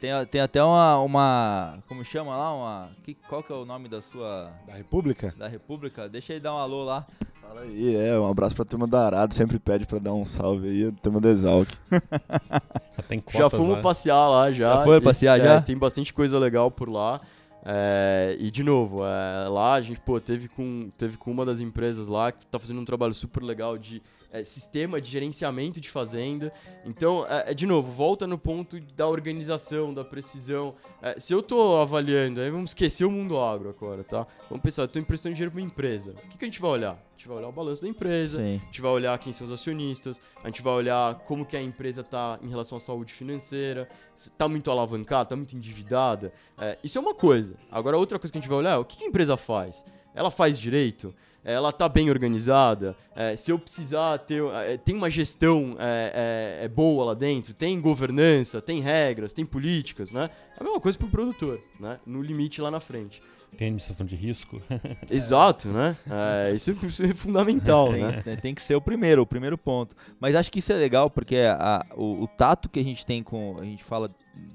Tem, 0.00 0.12
a- 0.12 0.26
tem 0.26 0.40
até 0.42 0.62
uma, 0.62 0.98
uma. 0.98 1.78
Como 1.88 2.04
chama 2.04 2.36
lá? 2.36 2.54
Uma. 2.54 2.90
Que, 3.02 3.14
qual 3.14 3.42
que 3.42 3.50
é 3.50 3.54
o 3.56 3.64
nome 3.64 3.88
da 3.88 4.02
sua. 4.02 4.52
Da 4.66 4.74
República? 4.74 5.34
Da 5.38 5.48
República? 5.48 6.08
Deixa 6.08 6.34
ele 6.34 6.40
dar 6.40 6.54
um 6.54 6.58
alô 6.58 6.84
lá. 6.84 7.06
Fala 7.48 7.62
aí, 7.62 7.96
é, 7.96 8.18
um 8.18 8.28
abraço 8.28 8.54
pra 8.54 8.64
turma 8.64 8.86
da 8.86 9.06
Arado, 9.06 9.32
sempre 9.32 9.58
pede 9.58 9.86
pra 9.86 9.98
dar 9.98 10.12
um 10.12 10.22
salve 10.22 10.68
aí, 10.68 10.88
a 10.88 10.92
turma 10.92 11.18
da 11.18 11.30
Exalc. 11.30 11.66
Já 11.90 13.02
tem 13.08 13.20
cotas 13.20 13.40
Já 13.40 13.48
fomos 13.48 13.76
lá. 13.76 13.80
passear 13.80 14.28
lá 14.28 14.52
já. 14.52 14.76
Já 14.76 14.84
foi 14.84 14.98
E, 14.98 15.00
passear 15.00 15.40
é, 15.40 15.42
já? 15.42 15.62
Tem 15.62 15.78
bastante 15.78 16.12
coisa 16.12 16.38
legal 16.38 16.70
por 16.70 16.90
lá. 16.90 17.20
É, 17.64 18.36
e 18.38 18.50
de 18.50 18.62
novo, 18.62 19.02
é, 19.02 19.48
lá 19.48 19.74
a 19.74 19.80
gente 19.80 19.98
pô, 20.00 20.20
teve, 20.20 20.48
com, 20.48 20.90
teve 20.98 21.16
com 21.16 21.30
uma 21.30 21.46
das 21.46 21.60
empresas 21.60 22.06
lá 22.06 22.30
que 22.30 22.44
tá 22.46 22.58
fazendo 22.58 22.80
um 22.80 22.84
trabalho 22.84 23.14
super 23.14 23.42
legal 23.42 23.78
de 23.78 24.02
é, 24.30 24.44
sistema 24.44 25.00
de 25.00 25.10
gerenciamento 25.10 25.80
de 25.80 25.90
fazenda. 25.90 26.52
Então, 26.84 27.26
é, 27.28 27.50
é, 27.50 27.54
de 27.54 27.66
novo, 27.66 27.90
volta 27.90 28.26
no 28.26 28.38
ponto 28.38 28.80
da 28.94 29.06
organização, 29.06 29.92
da 29.92 30.04
precisão. 30.04 30.74
É, 31.00 31.18
se 31.18 31.32
eu 31.32 31.42
tô 31.42 31.76
avaliando, 31.76 32.40
aí 32.40 32.50
vamos 32.50 32.70
esquecer 32.70 33.04
o 33.04 33.10
mundo 33.10 33.38
agro 33.38 33.70
agora, 33.70 34.04
tá? 34.04 34.26
Vamos 34.48 34.62
pensar, 34.62 34.82
eu 34.82 34.88
tô 34.88 34.98
emprestando 34.98 35.34
dinheiro 35.34 35.50
pra 35.50 35.60
uma 35.60 35.66
empresa. 35.66 36.12
O 36.24 36.28
que, 36.28 36.38
que 36.38 36.44
a 36.44 36.48
gente 36.48 36.60
vai 36.60 36.70
olhar? 36.70 36.92
A 36.92 37.18
gente 37.18 37.28
vai 37.28 37.38
olhar 37.38 37.48
o 37.48 37.52
balanço 37.52 37.82
da 37.82 37.88
empresa, 37.88 38.36
Sim. 38.36 38.60
a 38.62 38.64
gente 38.66 38.80
vai 38.80 38.90
olhar 38.92 39.18
quem 39.18 39.32
são 39.32 39.44
os 39.44 39.52
acionistas, 39.52 40.20
a 40.42 40.46
gente 40.46 40.62
vai 40.62 40.72
olhar 40.72 41.16
como 41.20 41.44
que 41.44 41.56
a 41.56 41.62
empresa 41.62 42.02
está 42.02 42.38
em 42.40 42.48
relação 42.48 42.76
à 42.76 42.80
saúde 42.80 43.12
financeira, 43.12 43.88
se 44.14 44.30
tá 44.30 44.48
muito 44.48 44.70
alavancada, 44.70 45.30
tá 45.30 45.36
muito 45.36 45.56
endividada. 45.56 46.32
É, 46.56 46.78
isso 46.84 46.96
é 46.96 47.00
uma 47.00 47.14
coisa. 47.14 47.56
Agora, 47.70 47.98
outra 47.98 48.18
coisa 48.18 48.32
que 48.32 48.38
a 48.38 48.40
gente 48.40 48.48
vai 48.48 48.58
olhar 48.58 48.72
é 48.72 48.76
o 48.76 48.84
que, 48.84 48.98
que 48.98 49.04
a 49.04 49.08
empresa 49.08 49.36
faz? 49.36 49.84
Ela 50.14 50.30
faz 50.30 50.58
direito? 50.58 51.14
Ela 51.52 51.72
tá 51.72 51.88
bem 51.88 52.10
organizada? 52.10 52.94
É, 53.16 53.34
se 53.36 53.50
eu 53.50 53.58
precisar 53.58 54.18
ter... 54.18 54.42
é, 54.44 54.76
tem 54.76 54.94
uma 54.94 55.08
gestão 55.10 55.76
é, 55.78 56.58
é, 56.60 56.64
é 56.64 56.68
boa 56.68 57.06
lá 57.06 57.14
dentro? 57.14 57.54
Tem 57.54 57.80
governança? 57.80 58.60
Tem 58.60 58.80
regras? 58.80 59.32
Tem 59.32 59.44
políticas, 59.44 60.12
né? 60.12 60.28
É 60.56 60.60
a 60.60 60.64
mesma 60.64 60.80
coisa 60.80 60.98
pro 60.98 61.08
produtor, 61.08 61.60
né? 61.80 61.98
No 62.06 62.20
limite 62.22 62.60
lá 62.60 62.70
na 62.70 62.80
frente. 62.80 63.20
Tem 63.56 63.68
administração 63.68 64.04
de 64.04 64.14
risco. 64.14 64.60
Exato, 65.10 65.68
né? 65.70 65.96
É, 66.08 66.52
isso, 66.54 66.70
isso 66.86 67.02
é 67.02 67.14
fundamental, 67.14 67.90
né? 67.92 68.20
Tem, 68.22 68.36
tem 68.36 68.54
que 68.54 68.60
ser 68.60 68.74
o 68.76 68.80
primeiro, 68.80 69.22
o 69.22 69.26
primeiro 69.26 69.56
ponto. 69.56 69.96
Mas 70.20 70.34
acho 70.34 70.52
que 70.52 70.58
isso 70.58 70.70
é 70.72 70.76
legal 70.76 71.08
porque 71.08 71.36
a- 71.38 71.84
o, 71.96 72.24
o 72.24 72.26
tato 72.28 72.68
que 72.68 72.78
a 72.78 72.84
gente 72.84 73.06
tem 73.06 73.22
com. 73.22 73.56
A 73.58 73.64
gente 73.64 73.82
fala 73.82 74.10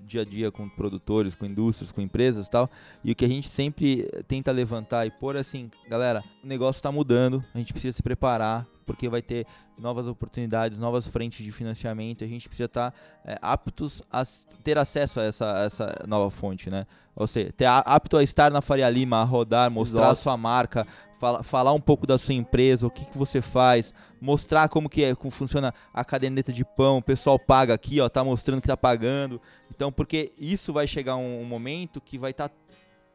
dia 0.05 0.21
a 0.21 0.25
dia 0.25 0.51
com 0.51 0.67
produtores, 0.69 1.33
com 1.35 1.45
indústrias, 1.45 1.91
com 1.91 2.01
empresas 2.01 2.47
e 2.47 2.49
tal. 2.51 2.69
E 3.03 3.11
o 3.11 3.15
que 3.15 3.25
a 3.25 3.27
gente 3.27 3.47
sempre 3.47 4.07
tenta 4.27 4.51
levantar 4.51 5.05
e 5.05 5.11
pôr 5.11 5.35
assim, 5.37 5.69
galera, 5.87 6.23
o 6.43 6.47
negócio 6.47 6.79
está 6.79 6.91
mudando, 6.91 7.43
a 7.53 7.57
gente 7.57 7.73
precisa 7.73 7.95
se 7.95 8.03
preparar, 8.03 8.65
porque 8.85 9.07
vai 9.07 9.21
ter 9.21 9.47
novas 9.77 10.07
oportunidades, 10.07 10.77
novas 10.77 11.07
frentes 11.07 11.43
de 11.43 11.51
financiamento, 11.51 12.23
a 12.23 12.27
gente 12.27 12.47
precisa 12.47 12.65
estar 12.65 12.93
é, 13.25 13.37
aptos 13.41 14.03
a 14.11 14.23
ter 14.63 14.77
acesso 14.77 15.19
a 15.19 15.23
essa, 15.23 15.57
a 15.61 15.63
essa 15.63 16.03
nova 16.07 16.29
fonte, 16.29 16.69
né? 16.69 16.85
Ou 17.15 17.25
seja, 17.27 17.51
ter 17.53 17.65
a- 17.65 17.79
apto 17.79 18.17
a 18.17 18.23
estar 18.23 18.51
na 18.51 18.61
Faria 18.61 18.89
Lima, 18.89 19.17
a 19.21 19.23
rodar, 19.23 19.71
mostrar 19.71 20.01
a 20.01 20.05
Exato. 20.11 20.21
sua 20.21 20.35
marca, 20.37 20.85
fala- 21.23 21.41
falar 21.41 21.71
um 21.71 21.79
pouco 21.79 22.05
da 22.05 22.17
sua 22.17 22.33
empresa, 22.33 22.85
o 22.85 22.89
que, 22.91 23.05
que 23.05 23.17
você 23.17 23.39
faz, 23.39 23.93
mostrar 24.19 24.67
como 24.67 24.89
que 24.89 25.01
é, 25.05 25.15
como 25.15 25.31
funciona 25.31 25.73
a 25.93 26.03
caderneta 26.03 26.51
de 26.51 26.65
pão, 26.65 26.97
o 26.97 27.01
pessoal 27.01 27.39
paga 27.39 27.73
aqui, 27.73 28.01
ó, 28.01 28.09
tá 28.09 28.21
mostrando 28.25 28.61
que 28.61 28.67
tá 28.67 28.75
pagando. 28.75 29.39
Então, 29.73 29.89
porque 29.89 30.33
isso 30.37 30.73
vai 30.73 30.85
chegar 30.85 31.15
um, 31.15 31.41
um 31.41 31.45
momento 31.45 32.01
que 32.01 32.17
vai 32.17 32.31
estar 32.31 32.51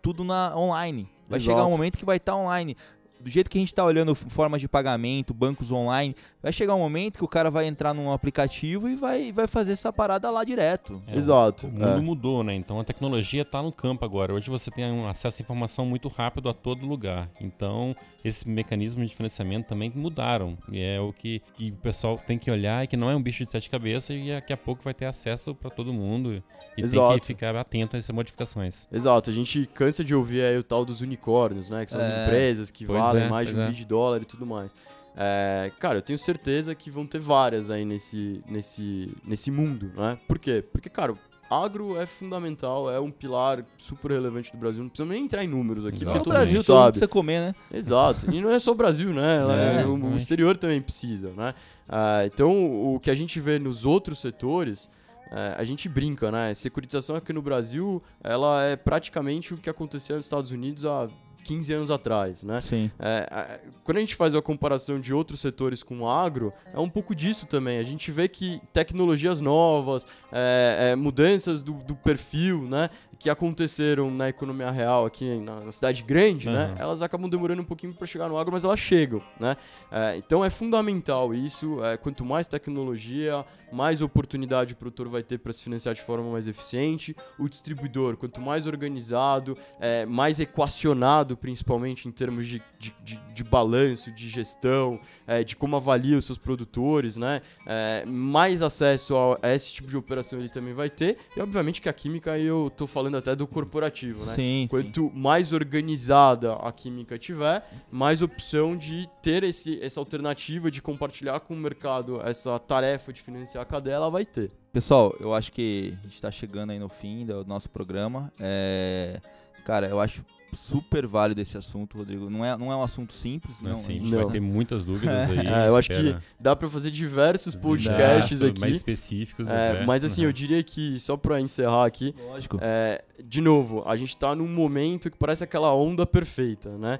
tudo 0.01 0.25
na 0.25 0.57
online. 0.57 1.07
Vai 1.29 1.39
Exato. 1.39 1.51
chegar 1.57 1.67
um 1.67 1.71
momento 1.71 1.99
que 1.99 2.05
vai 2.07 2.17
estar 2.17 2.35
online. 2.35 2.75
Do 3.21 3.29
jeito 3.29 3.51
que 3.51 3.59
a 3.59 3.61
gente 3.61 3.75
tá 3.75 3.85
olhando 3.85 4.15
formas 4.15 4.61
de 4.61 4.69
pagamento, 4.69 5.35
bancos 5.35 5.73
online, 5.73 6.15
vai 6.43 6.53
chegar 6.53 6.75
um 6.75 6.79
momento 6.79 7.19
que 7.19 7.25
o 7.25 7.29
cara 7.29 7.51
vai 7.51 7.67
entrar 7.67 7.93
num 7.93 8.13
aplicativo 8.13 8.89
e 8.89 8.95
vai, 8.95 9.33
vai 9.33 9.47
fazer 9.47 9.73
essa 9.73 9.93
parada 9.93 10.31
lá 10.31 10.45
direto. 10.45 11.03
É, 11.07 11.17
Exato. 11.17 11.67
O 11.67 11.71
mundo 11.71 11.85
é. 11.85 12.01
mudou, 12.01 12.45
né? 12.45 12.55
Então 12.55 12.79
a 12.79 12.85
tecnologia 12.85 13.43
está 13.43 13.63
no 13.63 13.73
campo 13.73 14.05
agora. 14.05 14.33
Hoje 14.33 14.49
você 14.49 14.71
tem 14.71 14.85
um 14.91 15.09
acesso 15.09 15.41
à 15.41 15.43
informação 15.43 15.85
muito 15.85 16.09
rápido 16.09 16.49
a 16.49 16.55
todo 16.55 16.87
lugar. 16.87 17.29
Então 17.41 17.97
esses 18.29 18.45
mecanismos 18.45 19.09
de 19.09 19.17
financiamento 19.17 19.67
também 19.67 19.91
mudaram. 19.95 20.57
E 20.71 20.81
é 20.81 21.01
o 21.01 21.13
que, 21.13 21.43
que 21.55 21.71
o 21.71 21.77
pessoal 21.77 22.19
tem 22.19 22.39
que 22.39 22.51
olhar 22.51 22.85
e 22.85 22.87
que 22.87 22.97
não 22.97 23.11
é 23.11 23.17
um 23.17 23.23
bicho 23.23 23.45
de 23.45 23.51
sete 23.51 23.69
cabeças 23.69 24.11
e 24.17 24.31
daqui 24.31 24.53
a 24.53 24.57
pouco 24.57 24.83
vai 24.83 24.95
ter 24.95 25.07
acesso 25.07 25.55
para 25.55 25.71
todo 25.71 25.93
mundo. 25.93 26.35
E 26.35 26.43
tem 26.77 26.85
Exato. 26.85 27.21
que 27.21 27.27
ficar 27.27 27.57
atento 27.57 27.97
a 27.97 27.99
essas 27.99 28.15
modificações. 28.15 28.87
Exato, 28.93 29.31
a 29.31 29.33
gente 29.33 29.67
cansa 29.75 30.05
de 30.05 30.15
ouvir 30.15 30.43
aí 30.43 30.57
o 30.57 30.63
tal 30.63 30.85
dos 30.85 31.01
unicórnios, 31.01 31.69
né? 31.69 31.85
Que 31.85 31.91
são 31.91 32.01
as 32.01 32.07
É, 32.07 32.25
empresas 32.25 32.71
que 32.71 32.87
pois 32.87 33.01
valem 33.01 33.25
é, 33.25 33.29
mais 33.29 33.49
de 33.49 33.55
um 33.55 33.59
é. 33.59 33.61
bilhão 33.63 33.73
de 33.75 33.85
dólar 33.85 34.23
e 34.23 34.25
tudo 34.25 34.47
mais. 34.47 34.75
É, 35.17 35.73
cara, 35.81 35.99
eu 35.99 36.03
tenho 36.03 36.19
certeza 36.19 36.75
que 36.77 36.91
vão 36.93 37.05
ter 37.05 37.19
várias 37.19 37.71
aí 37.71 37.85
nesse, 37.85 38.41
nesse, 38.49 39.13
nesse 39.25 39.51
mundo, 39.51 39.91
né? 39.97 40.17
Por 40.29 40.39
quê? 40.39 40.63
Porque, 40.73 40.89
cara, 40.89 41.15
agro 41.51 41.99
é 42.01 42.07
fundamental, 42.07 42.91
é 42.91 43.01
um 43.01 43.11
pilar 43.11 43.65
super 43.79 44.11
relevante 44.11 44.53
do 44.53 44.59
Brasil. 44.59 44.83
Não 44.83 44.89
precisa 44.91 45.09
nem 45.09 45.25
entrar 45.25 45.43
em 45.43 45.49
números 45.49 45.87
aqui, 45.87 45.97
Exato. 45.99 46.11
Porque 46.13 46.25
todo 46.25 46.33
Brasil 46.35 46.63
todo 46.65 46.77
sabe. 46.77 46.91
precisa 46.93 47.09
comer, 47.09 47.41
né? 47.41 47.55
Exato. 47.73 48.35
E 48.35 48.41
não 48.41 48.51
é 48.51 48.59
só 48.59 48.73
o 48.73 48.75
Brasil, 48.75 49.13
né? 49.13 49.37
Ela- 49.41 49.55
É, 49.57 49.87
o, 49.87 49.95
o 49.95 50.17
exterior 50.17 50.57
também 50.57 50.81
precisa, 50.81 51.33
né? 51.37 51.55
Ah, 51.89 52.23
então, 52.27 52.95
o 52.95 53.01
que 53.01 53.11
a 53.11 53.15
gente 53.15 53.41
vê 53.41 53.59
nos 53.59 53.87
outros 53.87 54.19
setores, 54.21 54.91
é, 55.31 55.55
a 55.59 55.65
gente 55.65 55.89
brinca, 55.89 56.31
né? 56.31 56.53
Securitização 56.55 57.17
aqui 57.17 57.33
no 57.33 57.41
Brasil, 57.43 58.03
ela 58.23 58.63
é 58.65 58.77
praticamente 58.77 59.55
o 59.55 59.57
que 59.57 59.71
aconteceu 59.71 60.17
nos 60.17 60.25
Estados 60.27 60.51
Unidos 60.51 60.85
há 60.85 61.09
15 61.49 61.73
anos 61.73 61.91
atrás, 61.91 62.43
né? 62.43 62.61
Sim. 62.61 62.91
É, 62.99 63.27
a- 63.31 63.59
quando 63.83 63.97
a 63.97 64.01
gente 64.01 64.15
faz 64.15 64.35
a 64.35 64.43
comparação 64.43 65.01
de 65.01 65.15
outros 65.15 65.41
setores 65.41 65.83
com 65.83 66.01
o 66.01 66.09
agro, 66.09 66.53
é 66.75 66.79
um 66.79 66.91
pouco 66.91 67.15
disso 67.15 67.47
também. 67.47 67.79
A 67.79 67.83
gente 67.83 68.13
vê 68.13 68.29
que 68.29 68.61
tecnologias 68.71 69.41
novas, 69.41 70.07
é, 70.31 70.91
é, 70.93 70.97
mudanças 70.97 71.63
do, 71.63 71.73
do 71.73 71.97
perfil, 71.97 72.63
né? 72.69 72.91
Que 73.19 73.29
aconteceram 73.29 74.11
na 74.13 74.29
economia 74.29 74.71
real 74.71 75.05
aqui 75.05 75.41
na, 75.41 75.61
na 75.61 75.73
cidade 75.73 76.05
grande, 76.05 76.49
né? 76.49 76.67
Aham. 76.67 76.77
Elas 76.79 77.03
acabam 77.03 77.29
demorando 77.29 77.61
um 77.63 77.65
pouquinho 77.65 77.93
para 77.93 78.07
chegar 78.07 78.29
no 78.29 78.39
agro, 78.39 78.53
mas 78.53 78.63
elas 78.63 78.79
chegam, 78.79 79.21
né? 79.41 79.57
É, 79.91 80.17
então 80.17 80.45
é 80.45 80.51
fundamental 80.51 81.35
isso. 81.35 81.83
é, 81.85 81.97
quanto 81.97 82.25
mais 82.25 82.47
tecnologia, 82.47 83.45
mais 83.73 84.01
oportunidade 84.03 84.75
o 84.75 84.77
produtor 84.77 85.09
vai 85.09 85.23
ter 85.25 85.39
para 85.39 85.53
se 85.53 85.63
financiar 85.65 85.95
de 85.97 86.01
forma 86.01 86.31
mais 86.31 86.47
eficiente. 86.47 87.17
O 87.39 87.49
distribuidor, 87.49 88.17
quanto 88.17 88.41
mais 88.41 88.67
organizado, 88.69 89.59
é, 89.81 90.07
mais 90.07 90.39
equacionado, 90.39 91.37
principalmente 91.37 92.07
em 92.07 92.13
termos 92.13 92.47
de, 92.47 92.63
de, 92.79 92.95
de- 93.03 93.19
de 93.35 93.45
balanço, 93.45 94.13
de 94.13 94.29
gestão, 94.29 95.01
é, 95.27 95.43
de 95.43 95.57
como 95.57 95.75
avalia 95.77 96.17
os 96.19 96.25
seus 96.25 96.39
produtores, 96.39 97.17
né? 97.17 97.41
É, 97.67 98.05
mais 98.07 98.63
acesso 98.63 99.17
a, 99.17 99.39
a 99.43 99.55
esse 99.55 99.73
tipo 99.73 99.89
de 99.89 99.97
operação 99.97 100.39
ele 100.39 100.49
também 100.49 100.73
vai 100.75 100.89
ter. 100.91 101.19
E 101.37 101.41
obviamente 101.41 101.81
que 101.81 101.89
a 101.89 101.93
química, 101.93 102.33
aí 102.33 102.45
eu 102.47 102.71
tô 102.77 102.87
falando 102.87 103.08
até 103.17 103.35
do 103.35 103.47
corporativo, 103.47 104.25
né? 104.27 104.35
Sim, 104.35 104.43
sim. 104.63 104.67
Quanto 104.69 105.11
mais 105.15 105.53
organizada 105.53 106.55
a 106.55 106.71
química 106.73 107.19
tiver, 107.19 107.65
mais 107.91 108.23
opção 108.23 108.77
de 108.77 109.09
ter 109.23 109.45
esse, 109.45 109.83
essa 109.83 110.01
alternativa 110.01 110.71
de 110.71 110.83
compartilhar 110.83 111.41
com 111.41 111.55
o 111.55 111.57
mercado 111.57 112.21
essa 112.23 112.59
tarefa 112.59 113.13
de 113.13 113.23
financiar 113.23 113.63
a 113.63 113.67
cadeia, 113.67 113.95
ela 113.95 114.11
vai 114.11 114.25
ter. 114.25 114.51
Pessoal, 114.73 115.15
eu 115.19 115.35
acho 115.35 115.51
que 115.51 115.97
a 116.05 116.09
gente 116.09 116.21
tá 116.21 116.31
chegando 116.31 116.71
aí 116.71 116.79
no 116.79 116.89
fim 116.89 117.25
do 117.25 117.45
nosso 117.45 117.71
programa. 117.71 118.33
É, 118.39 119.21
Cara, 119.69 119.87
eu 119.87 120.01
acho 120.01 120.25
super 120.53 121.07
válido 121.07 121.41
esse 121.41 121.57
assunto, 121.57 121.99
Rodrigo. 121.99 122.29
Não 122.31 122.45
é, 122.45 122.57
não 122.57 122.73
é 122.73 122.77
um 122.77 122.83
assunto 122.83 123.13
simples, 123.13 123.57
não. 123.61 123.71
Não, 123.71 123.73
a 123.73 123.77
sim, 123.77 123.95
gente 123.95 124.09
não. 124.11 124.23
vai 124.25 124.33
ter 124.33 124.41
muitas 124.41 124.85
dúvidas 124.85 125.29
aí. 125.31 125.47
É, 125.47 125.69
eu 125.69 125.77
acho 125.77 125.91
que 125.91 126.17
dá 126.41 126.55
para 126.57 126.69
fazer 126.69 126.91
diversos 126.91 127.55
podcasts 127.55 128.43
aqui. 128.43 128.61
Mais 128.61 128.77
específicos. 128.77 129.49
É, 129.49 129.71
até. 129.73 129.85
mas 129.87 130.05
assim, 130.05 130.23
Uhum. 130.23 130.29
eu 130.29 130.33
diria 130.33 130.63
que, 130.63 130.99
só 131.01 131.17
pra 131.17 131.41
encerrar 131.41 131.87
aqui, 131.87 132.15
Lógico. 132.29 132.59
é, 132.61 133.05
de 133.25 133.41
novo, 133.41 133.83
a 133.87 133.97
gente 133.97 134.17
tá 134.17 134.35
num 134.35 134.49
momento 134.49 135.11
que 135.11 135.17
parece 135.17 135.45
aquela 135.45 135.75
onda 135.75 136.07
perfeita, 136.07 136.77
né? 136.79 136.99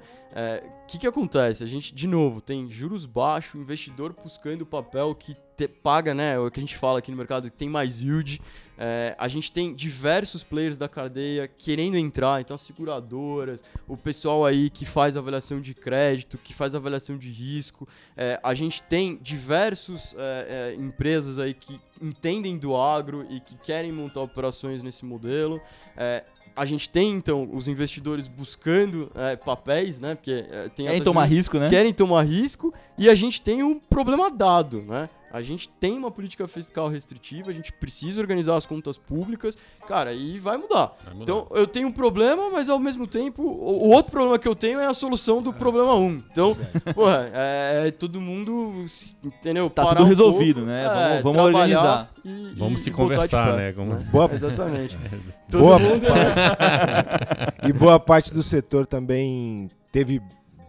O 0.83 0.87
que 0.87 0.97
que 0.99 1.07
acontece? 1.07 1.63
A 1.63 1.67
gente, 1.67 1.93
de 1.93 2.07
novo, 2.07 2.39
tem 2.41 2.69
juros 2.69 3.05
baixos, 3.05 3.59
investidor 3.59 4.15
buscando 4.23 4.65
papel 4.65 5.13
que 5.15 5.35
te- 5.59 5.67
paga, 5.67 6.13
né? 6.13 6.39
O 6.39 6.49
que 6.49 6.59
a 6.59 6.61
gente 6.63 6.77
fala 6.77 6.99
aqui 6.99 7.11
no 7.11 7.17
mercado, 7.17 7.49
que 7.49 7.57
tem 7.57 7.69
mais 7.69 8.01
yield. 8.01 8.41
É, 8.81 9.13
a 9.17 9.27
gente 9.27 9.51
tem 9.51 9.75
diversos 9.75 10.41
players 10.41 10.77
da 10.77 10.87
cadeia 10.87 11.49
querendo 11.49 11.97
entrar, 11.97 12.39
então 12.39 12.55
as 12.55 12.61
seguradoras, 12.61 13.61
o 13.85 13.97
pessoal 13.97 14.45
aí 14.45 14.69
que 14.69 14.85
faz 14.85 15.17
avaliação 15.17 15.59
de 15.59 15.73
crédito, 15.73 16.37
que 16.37 16.53
faz 16.53 16.73
avaliação 16.73 17.17
de 17.17 17.29
risco. 17.29 17.85
É, 18.15 18.39
a 18.41 18.53
gente 18.53 18.81
tem 18.83 19.19
diversos 19.21 20.15
é, 20.17 20.75
é, 20.77 20.81
empresas 20.81 21.39
aí 21.39 21.53
que 21.53 21.77
entendem 22.01 22.57
do 22.57 22.73
agro 22.73 23.27
e 23.29 23.41
que 23.41 23.57
querem 23.57 23.91
montar 23.91 24.21
operações 24.21 24.81
nesse 24.81 25.03
modelo. 25.03 25.59
É, 25.97 26.23
a 26.55 26.65
gente 26.65 26.89
tem, 26.89 27.13
então, 27.13 27.49
os 27.53 27.67
investidores 27.67 28.29
buscando 28.29 29.11
é, 29.15 29.35
papéis, 29.35 29.99
né? 29.99 30.15
Porque 30.15 30.45
é, 30.49 30.69
tem 30.69 30.85
Querem 30.85 31.01
tomar 31.03 31.25
risco, 31.25 31.59
né? 31.59 31.69
querem 31.69 31.93
tomar 31.93 32.21
risco 32.23 32.73
e 32.97 33.09
a 33.09 33.15
gente 33.15 33.41
tem 33.41 33.61
um 33.61 33.77
problema 33.77 34.29
dado, 34.31 34.81
né? 34.83 35.09
A 35.31 35.41
gente 35.41 35.69
tem 35.69 35.97
uma 35.97 36.09
política 36.09 36.47
fiscal 36.47 36.87
restritiva, 36.89 37.49
a 37.49 37.53
gente 37.53 37.71
precisa 37.73 38.19
organizar 38.19 38.55
as 38.55 38.65
contas 38.65 38.97
públicas, 38.97 39.57
cara, 39.87 40.11
e 40.13 40.39
vai 40.39 40.57
mudar. 40.57 40.97
Vai 41.05 41.13
mudar. 41.13 41.23
Então, 41.23 41.47
eu 41.51 41.67
tenho 41.67 41.87
um 41.87 41.91
problema, 41.91 42.49
mas 42.49 42.67
ao 42.69 42.79
mesmo 42.79 43.05
tempo, 43.05 43.43
o, 43.43 43.87
o 43.87 43.89
outro 43.91 44.11
problema 44.11 44.39
que 44.39 44.47
eu 44.47 44.55
tenho 44.55 44.79
é 44.79 44.87
a 44.87 44.93
solução 44.93 45.41
do 45.41 45.53
problema 45.53 45.93
1. 45.93 45.99
Um. 46.03 46.23
Então, 46.31 46.57
porra, 46.95 47.29
é, 47.33 47.87
é 47.87 47.91
todo 47.91 48.19
mundo, 48.19 48.83
entendeu? 49.23 49.69
Tá 49.69 49.83
Parar 49.83 49.97
tudo 49.97 50.05
um 50.05 50.09
resolvido, 50.09 50.55
pouco, 50.61 50.69
né? 50.71 50.83
é, 50.83 51.21
Vamos- 51.21 51.23
vamos 51.37 51.55
organizar. 51.55 52.11
e- 52.25 52.53
Vamos 52.57 52.81
e 52.81 52.83
se 52.85 52.91
conversar, 52.91 53.55
né? 53.55 53.71
Como- 53.73 53.95
Boa, 54.11 54.29
Exatamente. 54.33 54.97
Todo 55.49 55.61
Boa. 55.61 55.79
mundo 55.79 56.05
e 57.67 57.73
boa 57.73 57.99
parte 57.99 58.33
do 58.33 58.43
setor 58.43 58.85
também 58.85 59.69
teve 59.91 60.21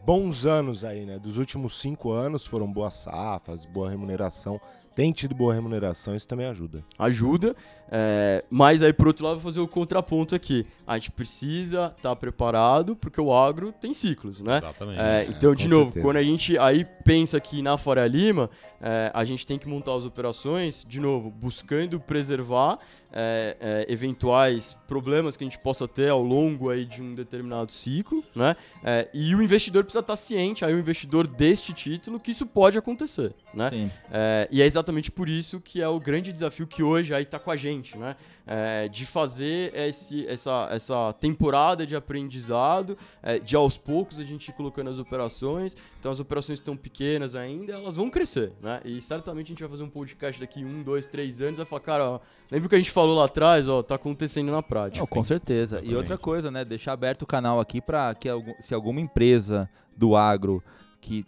bons 0.05 0.47
anos 0.47 0.85
aí, 0.85 1.05
né? 1.05 1.19
Dos 1.19 1.39
últimos 1.39 1.81
cinco 1.81 2.13
anos 2.13 2.47
foram 2.47 2.71
boas 2.71 2.95
safas, 2.95 3.65
boa 3.65 3.91
remuneração. 3.91 4.61
Tem 4.95 5.13
tido 5.13 5.35
boa 5.35 5.55
remuneração, 5.55 6.17
isso 6.17 6.27
também 6.27 6.47
ajuda. 6.47 6.85
ajuda, 6.99 7.55
é, 7.91 8.45
mas 8.49 8.83
aí 8.83 8.93
por 8.93 9.09
outro 9.09 9.27
lado 9.27 9.37
vou 9.37 9.51
fazer 9.51 9.61
o 9.61 9.67
contraponto 9.67 10.35
aqui. 10.35 10.65
A 10.87 10.95
gente 10.95 11.11
precisa 11.11 11.93
estar 11.97 12.15
preparado 12.17 12.95
porque 12.95 13.21
o 13.21 13.35
agro 13.35 13.73
tem 13.73 13.93
ciclos, 13.93 14.41
né? 14.41 14.59
Exatamente. 14.59 15.01
É, 15.01 15.27
então, 15.29 15.55
de 15.55 15.65
com 15.65 15.71
novo, 15.71 15.85
certeza. 15.87 16.05
quando 16.05 16.17
a 16.17 16.23
gente 16.23 16.57
aí 16.59 16.87
pensa 17.05 17.37
aqui 17.37 17.63
na 17.63 17.77
Faria 17.77 18.07
Lima, 18.07 18.49
é, 18.81 19.11
a 19.13 19.25
gente 19.25 19.45
tem 19.45 19.59
que 19.59 19.69
montar 19.69 19.95
as 19.95 20.05
operações, 20.05 20.85
de 20.89 21.01
novo, 21.01 21.31
buscando 21.31 21.99
preservar 21.99 22.79
é, 23.13 23.57
é, 23.61 23.93
eventuais 23.93 24.77
problemas 24.87 25.37
que 25.37 25.45
a 25.45 25.47
gente 25.47 25.59
possa 25.59 25.87
ter 25.87 26.09
ao 26.09 26.23
longo 26.23 26.71
aí 26.71 26.85
de 26.85 27.03
um 27.03 27.15
determinado 27.15 27.73
ciclo, 27.73 28.25
né? 28.35 28.57
É, 28.85 29.09
e 29.13 29.35
o 29.35 29.43
investidor 29.43 29.85
precisa 29.85 30.01
estar 30.01 30.17
ciente, 30.17 30.65
aí 30.65 30.75
o 30.75 30.79
investidor 30.79 31.27
deste 31.27 31.73
título, 31.73 32.21
que 32.21 32.31
isso 32.31 32.47
pode 32.47 32.79
acontecer, 32.79 33.35
né? 33.53 33.71
Sim. 33.71 33.91
É, 34.11 34.49
e 34.51 34.63
é 34.63 34.67
exatamente 34.67 35.11
por 35.11 35.29
isso 35.29 35.61
que 35.61 35.83
é 35.83 35.89
o 35.89 35.99
grande 35.99 36.33
desafio 36.33 36.67
que 36.67 36.83
hoje 36.83 37.15
aí 37.15 37.23
está 37.23 37.39
com 37.39 37.51
a 37.51 37.57
gente, 37.57 37.80
né? 37.97 38.17
É, 38.47 38.89
de 38.89 39.07
fazer 39.07 39.73
esse, 39.75 40.27
essa, 40.27 40.69
essa 40.71 41.13
temporada 41.15 41.87
de 41.87 41.97
aprendizado, 41.97 42.97
é, 43.23 43.39
de 43.39 43.57
aos 43.57 43.77
poucos 43.79 44.19
a 44.19 44.25
gente 44.25 44.49
ir 44.49 44.53
colocando 44.53 44.91
as 44.91 44.99
operações. 44.99 45.77
Então 45.99 46.11
as 46.11 46.21
operações 46.21 46.59
estão 46.59 46.77
pequenas 46.77 47.35
ainda, 47.35 47.75
elas 47.75 47.97
vão 47.97 48.11
crescer, 48.11 48.53
né? 48.61 48.81
E 48.85 49.01
certamente 49.01 49.47
a 49.47 49.51
gente 49.51 49.61
vai 49.61 49.69
fazer 49.69 49.83
um 49.83 49.91
podcast 49.91 50.41
daqui 50.41 50.65
um, 50.65 50.83
dois, 50.83 51.07
três 51.07 51.41
anos 51.41 51.55
e 51.55 51.57
vai 51.59 51.67
falar, 51.67 51.81
cara, 51.81 52.11
ó, 52.11 52.21
lembra 52.51 52.67
o 52.67 52.69
que 52.69 52.77
a 52.77 52.79
gente 52.79 52.91
falou 52.91 53.17
lá 53.17 53.25
atrás, 53.25 53.69
ó, 53.69 53.83
tá 53.83 53.95
acontecendo 53.95 54.51
na 54.51 54.63
prática. 54.63 55.01
Não, 55.01 55.07
com 55.07 55.23
certeza. 55.23 55.77
E 55.77 55.79
Exatamente. 55.79 55.97
outra 55.97 56.19
coisa, 56.19 56.51
né? 56.51 56.65
Deixar 56.65 56.93
aberto 56.93 57.23
o 57.23 57.27
canal 57.27 57.61
aqui 57.61 57.81
para 57.81 58.15
que 58.15 58.29
se 58.63 58.75
alguma 58.75 59.01
empresa 59.01 59.69
do 59.97 60.17
agro 60.17 60.63
que 61.01 61.25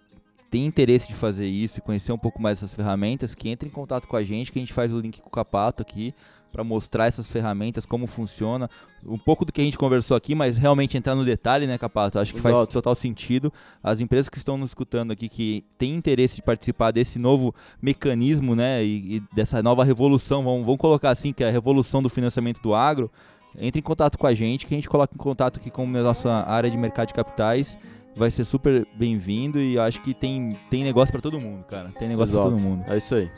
tem 0.52 0.66
interesse 0.66 1.08
de 1.08 1.14
fazer 1.14 1.46
isso 1.46 1.78
e 1.78 1.80
conhecer 1.80 2.12
um 2.12 2.18
pouco 2.18 2.40
mais 2.40 2.58
essas 2.58 2.74
ferramentas, 2.74 3.34
que 3.34 3.48
entre 3.48 3.66
em 3.66 3.72
contato 3.72 4.06
com 4.06 4.16
a 4.18 4.22
gente, 4.22 4.52
que 4.52 4.58
a 4.58 4.62
gente 4.62 4.74
faz 4.74 4.92
o 4.92 5.00
link 5.00 5.22
com 5.22 5.28
o 5.28 5.32
Capato 5.32 5.80
aqui 5.80 6.14
para 6.52 6.62
mostrar 6.62 7.06
essas 7.06 7.30
ferramentas, 7.30 7.86
como 7.86 8.06
funciona, 8.06 8.68
um 9.06 9.16
pouco 9.16 9.46
do 9.46 9.50
que 9.50 9.62
a 9.62 9.64
gente 9.64 9.78
conversou 9.78 10.14
aqui, 10.14 10.34
mas 10.34 10.58
realmente 10.58 10.94
entrar 10.94 11.14
no 11.14 11.24
detalhe, 11.24 11.66
né, 11.66 11.78
Capato? 11.78 12.18
Acho 12.18 12.34
que 12.34 12.40
faz 12.42 12.54
Exato. 12.54 12.72
total 12.74 12.94
sentido. 12.94 13.50
As 13.82 14.02
empresas 14.02 14.28
que 14.28 14.36
estão 14.36 14.58
nos 14.58 14.70
escutando 14.70 15.10
aqui, 15.10 15.26
que 15.26 15.64
têm 15.78 15.94
interesse 15.94 16.36
de 16.36 16.42
participar 16.42 16.90
desse 16.90 17.18
novo 17.18 17.54
mecanismo, 17.80 18.54
né, 18.54 18.84
e, 18.84 19.16
e 19.16 19.22
dessa 19.34 19.62
nova 19.62 19.82
revolução, 19.82 20.44
vamos, 20.44 20.66
vamos 20.66 20.78
colocar 20.78 21.08
assim, 21.08 21.32
que 21.32 21.42
é 21.42 21.48
a 21.48 21.50
revolução 21.50 22.02
do 22.02 22.10
financiamento 22.10 22.60
do 22.60 22.74
agro, 22.74 23.10
entre 23.56 23.78
em 23.78 23.82
contato 23.82 24.18
com 24.18 24.26
a 24.26 24.34
gente, 24.34 24.66
que 24.66 24.74
a 24.74 24.76
gente 24.76 24.90
coloca 24.90 25.14
em 25.14 25.18
contato 25.18 25.58
aqui 25.58 25.70
com 25.70 25.84
a 25.84 26.02
nossa 26.02 26.30
área 26.46 26.70
de 26.70 26.76
mercado 26.76 27.08
de 27.08 27.14
capitais. 27.14 27.78
Vai 28.14 28.30
ser 28.30 28.44
super 28.44 28.86
bem-vindo 28.94 29.58
e 29.58 29.76
eu 29.76 29.82
acho 29.82 30.00
que 30.02 30.12
tem, 30.12 30.52
tem 30.70 30.84
negócio 30.84 31.10
pra 31.12 31.20
todo 31.20 31.40
mundo, 31.40 31.64
cara. 31.64 31.90
Tem 31.98 32.08
negócio 32.08 32.38
pra 32.38 32.48
Exato. 32.48 32.62
todo 32.62 32.70
mundo. 32.70 32.84
É 32.88 32.96
isso 32.96 33.14
aí. 33.14 33.30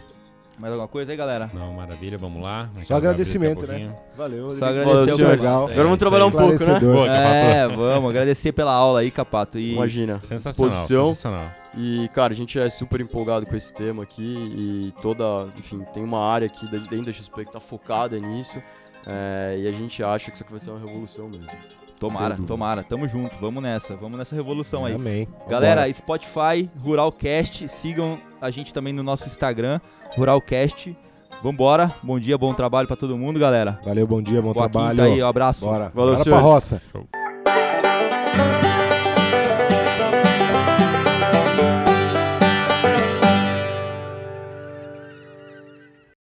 Mais 0.59 0.72
alguma 0.72 0.87
coisa 0.89 1.11
aí, 1.11 1.16
galera? 1.16 1.51
Não, 1.53 1.72
maravilha, 1.72 2.16
vamos 2.16 2.41
lá. 2.41 2.70
Só 2.85 2.95
agradecimento, 2.95 3.66
né? 3.66 3.93
Valeu. 4.16 4.51
Só 4.51 4.66
agradecer 4.66 5.16
senhores. 5.16 5.43
legal. 5.43 5.64
Agora 5.64 5.83
vamos 5.83 5.97
É, 5.97 5.99
trabalhar 5.99 6.27
um 6.27 6.31
pouco, 6.31 6.53
né? 6.64 6.81
Pô, 6.81 7.07
É, 7.07 7.68
vamos. 7.68 8.11
Agradecer 8.11 8.53
pela 8.53 8.72
aula 8.72 9.01
aí, 9.01 9.11
Capato. 9.11 9.59
E 9.59 9.72
Imagina. 9.75 10.20
Sensacional. 10.20 10.68
Disposição. 10.70 11.07
sensacional. 11.14 11.51
E, 11.77 12.09
cara, 12.14 12.33
a 12.33 12.37
gente 12.37 12.57
é 12.57 12.68
super 12.70 13.01
empolgado 13.01 13.47
com 13.47 13.57
esse 13.57 13.75
tema 13.75 14.05
aqui 14.05 14.22
e 14.22 14.93
toda, 15.03 15.49
enfim, 15.59 15.81
tem 15.93 16.05
uma 16.05 16.20
área 16.25 16.47
aqui 16.47 16.68
dentro 16.70 17.05
da 17.07 17.12
XP 17.12 17.45
que 17.47 17.51
tá 17.51 17.59
focada 17.59 18.16
nisso 18.20 18.62
é, 19.05 19.57
e 19.59 19.66
a 19.66 19.72
gente 19.72 20.01
acha 20.05 20.31
que 20.31 20.37
isso 20.37 20.45
aqui 20.45 20.53
vai 20.53 20.61
ser 20.61 20.70
uma 20.70 20.79
revolução 20.79 21.29
mesmo. 21.29 21.49
Tomara, 22.09 22.36
tomara. 22.46 22.82
Tamo 22.82 23.07
junto. 23.09 23.34
Vamos 23.40 23.62
nessa. 23.62 23.96
Vamos 23.96 24.18
nessa 24.18 24.34
revolução 24.34 24.84
aí. 24.84 24.94
Amém. 24.94 25.28
Galera, 25.48 25.92
Spotify, 25.92 26.70
Ruralcast, 26.82 27.68
sigam 27.68 28.18
a 28.40 28.50
gente 28.50 28.72
também 28.74 28.92
no 28.92 29.02
nosso 29.02 29.26
Instagram, 29.26 29.80
Ruralcast. 30.16 30.96
Vambora. 31.42 31.94
Bom 32.02 32.18
dia, 32.18 32.38
bom 32.38 32.55
trabalho 32.55 32.86
pra 32.86 32.96
todo 32.96 33.18
mundo, 33.18 33.38
galera. 33.38 33.78
Valeu, 33.84 34.07
bom 34.07 34.22
dia, 34.22 34.40
bom 34.40 34.52
Boa 34.52 34.68
trabalho. 34.68 34.96
quinta 34.96 35.02
aí, 35.05 35.22
um 35.22 35.26
abraço. 35.26 35.64
Bora. 35.66 35.90
Valeu, 35.94 36.12
Bora 36.12 36.14
pra 36.14 36.24
senhores. 36.24 36.44
roça. 36.46 36.82
Show. 36.90 37.24